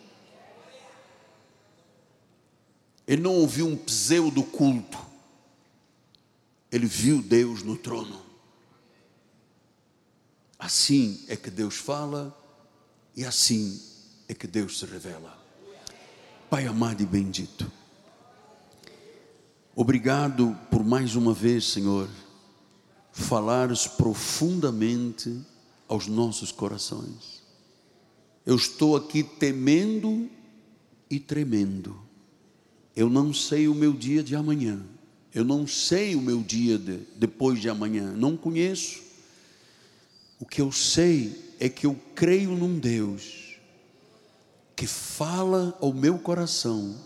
Ele 3.07 3.21
não 3.21 3.35
ouviu 3.35 3.67
um 3.67 3.77
pseudo 3.77 4.43
culto, 4.43 4.99
ele 6.71 6.87
viu 6.87 7.21
Deus 7.21 7.63
no 7.63 7.77
trono. 7.77 8.23
Assim 10.59 11.25
é 11.29 11.37
que 11.37 11.51
Deus 11.51 11.77
fala 11.77 12.37
e 13.17 13.25
assim 13.25 13.81
é 14.29 14.35
que 14.35 14.47
Deus 14.47 14.79
se 14.79 14.87
revela. 14.87 15.39
Pai 16.49 16.67
amado 16.67 17.03
e 17.03 17.07
bendito, 17.07 17.71
obrigado 19.75 20.57
por 20.71 20.85
mais 20.85 21.17
uma 21.17 21.33
vez, 21.33 21.65
Senhor 21.65 22.09
falares 23.13 23.87
profundamente 23.87 25.39
aos 25.87 26.07
nossos 26.07 26.51
corações. 26.51 27.43
Eu 28.45 28.57
estou 28.57 28.97
aqui 28.97 29.23
temendo 29.23 30.29
e 31.11 31.21
tremendo. 31.21 31.95
Eu 32.95 33.09
não 33.09 33.33
sei 33.33 33.69
o 33.69 33.75
meu 33.75 33.93
dia 33.93 34.23
de 34.23 34.37
amanhã. 34.37 34.81
Eu 35.35 35.45
não 35.45 35.67
sei 35.67 36.15
o 36.15 36.21
meu 36.21 36.43
dia 36.43 36.77
de, 36.77 36.99
depois 37.17 37.59
de 37.59 37.69
amanhã. 37.69 38.13
Não 38.13 38.37
conheço. 38.37 39.01
O 40.39 40.45
que 40.45 40.61
eu 40.61 40.71
sei 40.71 41.55
é 41.59 41.69
que 41.69 41.87
eu 41.87 41.97
creio 42.15 42.51
num 42.51 42.79
Deus 42.79 43.57
que 44.77 44.87
fala 44.87 45.77
ao 45.81 45.93
meu 45.93 46.19
coração 46.19 46.97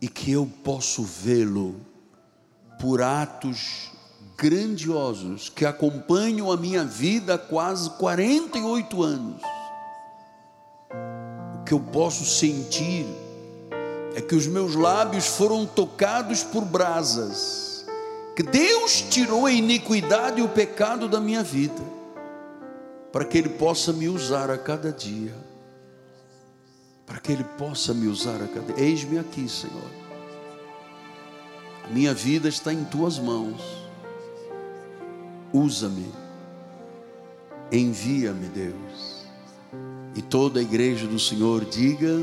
e 0.00 0.08
que 0.08 0.32
eu 0.32 0.50
posso 0.64 1.02
vê-lo 1.02 1.80
por 2.80 3.00
atos 3.00 3.92
grandiosos 4.36 5.48
que 5.48 5.64
acompanham 5.64 6.50
a 6.50 6.56
minha 6.56 6.84
vida 6.84 7.34
há 7.34 7.38
quase 7.38 7.88
48 7.90 9.02
anos. 9.02 9.42
O 11.60 11.64
que 11.64 11.72
eu 11.72 11.80
posso 11.80 12.24
sentir 12.24 13.06
é 14.14 14.20
que 14.20 14.34
os 14.34 14.46
meus 14.46 14.74
lábios 14.74 15.26
foram 15.26 15.66
tocados 15.66 16.42
por 16.42 16.64
brasas, 16.64 17.86
que 18.36 18.42
Deus 18.42 19.02
tirou 19.02 19.46
a 19.46 19.52
iniquidade 19.52 20.40
e 20.40 20.42
o 20.42 20.48
pecado 20.48 21.08
da 21.08 21.20
minha 21.20 21.42
vida, 21.42 21.82
para 23.10 23.24
que 23.24 23.38
Ele 23.38 23.50
possa 23.50 23.92
me 23.92 24.08
usar 24.08 24.50
a 24.50 24.58
cada 24.58 24.92
dia, 24.92 25.34
para 27.06 27.18
que 27.18 27.32
Ele 27.32 27.44
possa 27.44 27.92
me 27.92 28.06
usar 28.06 28.42
a 28.42 28.46
cada 28.48 28.72
dia. 28.72 28.84
Eis-me 28.84 29.18
aqui, 29.18 29.48
Senhor. 29.48 29.90
A 31.84 31.88
minha 31.88 32.14
vida 32.14 32.48
está 32.48 32.72
em 32.72 32.84
tuas 32.84 33.18
mãos 33.18 33.82
usa-me, 35.52 36.08
envia-me, 37.70 38.46
Deus. 38.48 39.26
E 40.14 40.22
toda 40.22 40.60
a 40.60 40.62
igreja 40.62 41.06
do 41.06 41.18
Senhor 41.18 41.64
diga 41.64 42.22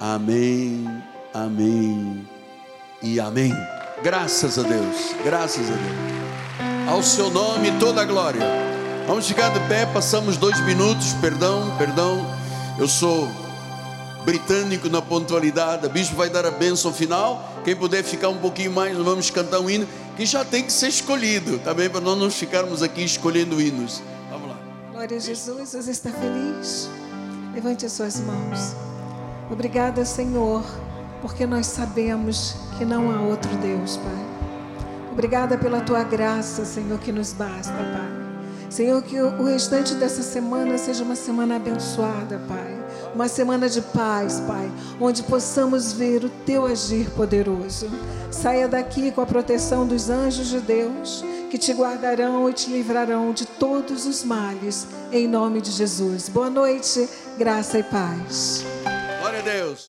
amém, 0.00 0.86
amém 1.34 2.26
e 3.02 3.20
amém. 3.20 3.52
Graças 4.02 4.58
a 4.58 4.62
Deus, 4.62 5.14
graças 5.22 5.70
a 5.70 5.74
Deus. 5.74 6.88
Ao 6.88 7.02
seu 7.02 7.30
nome 7.30 7.70
toda 7.78 8.00
a 8.00 8.04
glória. 8.04 8.40
Vamos 9.06 9.26
ficar 9.26 9.50
de 9.50 9.60
pé, 9.68 9.84
passamos 9.86 10.36
dois 10.36 10.58
minutos, 10.64 11.12
perdão, 11.20 11.76
perdão. 11.76 12.26
Eu 12.78 12.88
sou 12.88 13.28
britânico 14.24 14.88
na 14.88 15.02
pontualidade. 15.02 15.86
A 15.86 15.88
bispo 15.88 16.16
vai 16.16 16.30
dar 16.30 16.46
a 16.46 16.50
bênção 16.50 16.92
final. 16.92 17.60
Quem 17.64 17.76
puder 17.76 18.02
ficar 18.02 18.28
um 18.28 18.38
pouquinho 18.38 18.72
mais, 18.72 18.96
vamos 18.96 19.30
cantar 19.30 19.60
um 19.60 19.68
hino 19.68 19.86
que 20.16 20.24
já 20.24 20.44
tem 20.44 20.64
que 20.64 20.72
ser 20.72 20.88
escolhido, 20.88 21.58
tá 21.58 21.74
para 21.74 22.00
nós 22.00 22.18
não 22.18 22.30
ficarmos 22.30 22.82
aqui 22.82 23.04
escolhendo 23.04 23.60
hinos. 23.60 24.02
Vamos 24.30 24.48
lá. 24.48 24.56
Glória 24.92 25.16
a 25.16 25.20
Jesus, 25.20 25.72
você 25.72 25.90
está 25.90 26.10
feliz? 26.10 26.88
Levante 27.54 27.86
as 27.86 27.92
suas 27.92 28.20
mãos. 28.20 28.89
Obrigada, 29.50 30.04
Senhor, 30.04 30.64
porque 31.20 31.46
nós 31.46 31.66
sabemos 31.66 32.56
que 32.78 32.84
não 32.84 33.10
há 33.10 33.20
outro 33.20 33.50
Deus, 33.56 33.96
Pai. 33.96 34.26
Obrigada 35.12 35.58
pela 35.58 35.80
tua 35.80 36.02
graça, 36.02 36.64
Senhor, 36.64 36.98
que 37.00 37.12
nos 37.12 37.32
basta, 37.32 37.72
Pai. 37.72 38.70
Senhor, 38.70 39.02
que 39.02 39.20
o 39.20 39.44
restante 39.44 39.94
dessa 39.94 40.22
semana 40.22 40.78
seja 40.78 41.02
uma 41.02 41.16
semana 41.16 41.56
abençoada, 41.56 42.40
Pai 42.46 42.80
uma 43.14 43.28
semana 43.28 43.68
de 43.68 43.80
paz, 43.80 44.40
Pai, 44.40 44.70
onde 45.00 45.22
possamos 45.22 45.92
ver 45.92 46.24
o 46.24 46.28
teu 46.28 46.66
agir 46.66 47.10
poderoso. 47.10 47.88
Saia 48.30 48.68
daqui 48.68 49.10
com 49.10 49.20
a 49.20 49.26
proteção 49.26 49.86
dos 49.86 50.08
anjos 50.08 50.48
de 50.48 50.60
Deus, 50.60 51.24
que 51.50 51.58
te 51.58 51.72
guardarão 51.72 52.48
e 52.48 52.52
te 52.52 52.70
livrarão 52.70 53.32
de 53.32 53.46
todos 53.46 54.06
os 54.06 54.22
males, 54.22 54.86
em 55.12 55.26
nome 55.26 55.60
de 55.60 55.70
Jesus. 55.70 56.28
Boa 56.28 56.50
noite, 56.50 57.08
graça 57.36 57.78
e 57.78 57.82
paz. 57.82 58.64
Deus. 59.42 59.88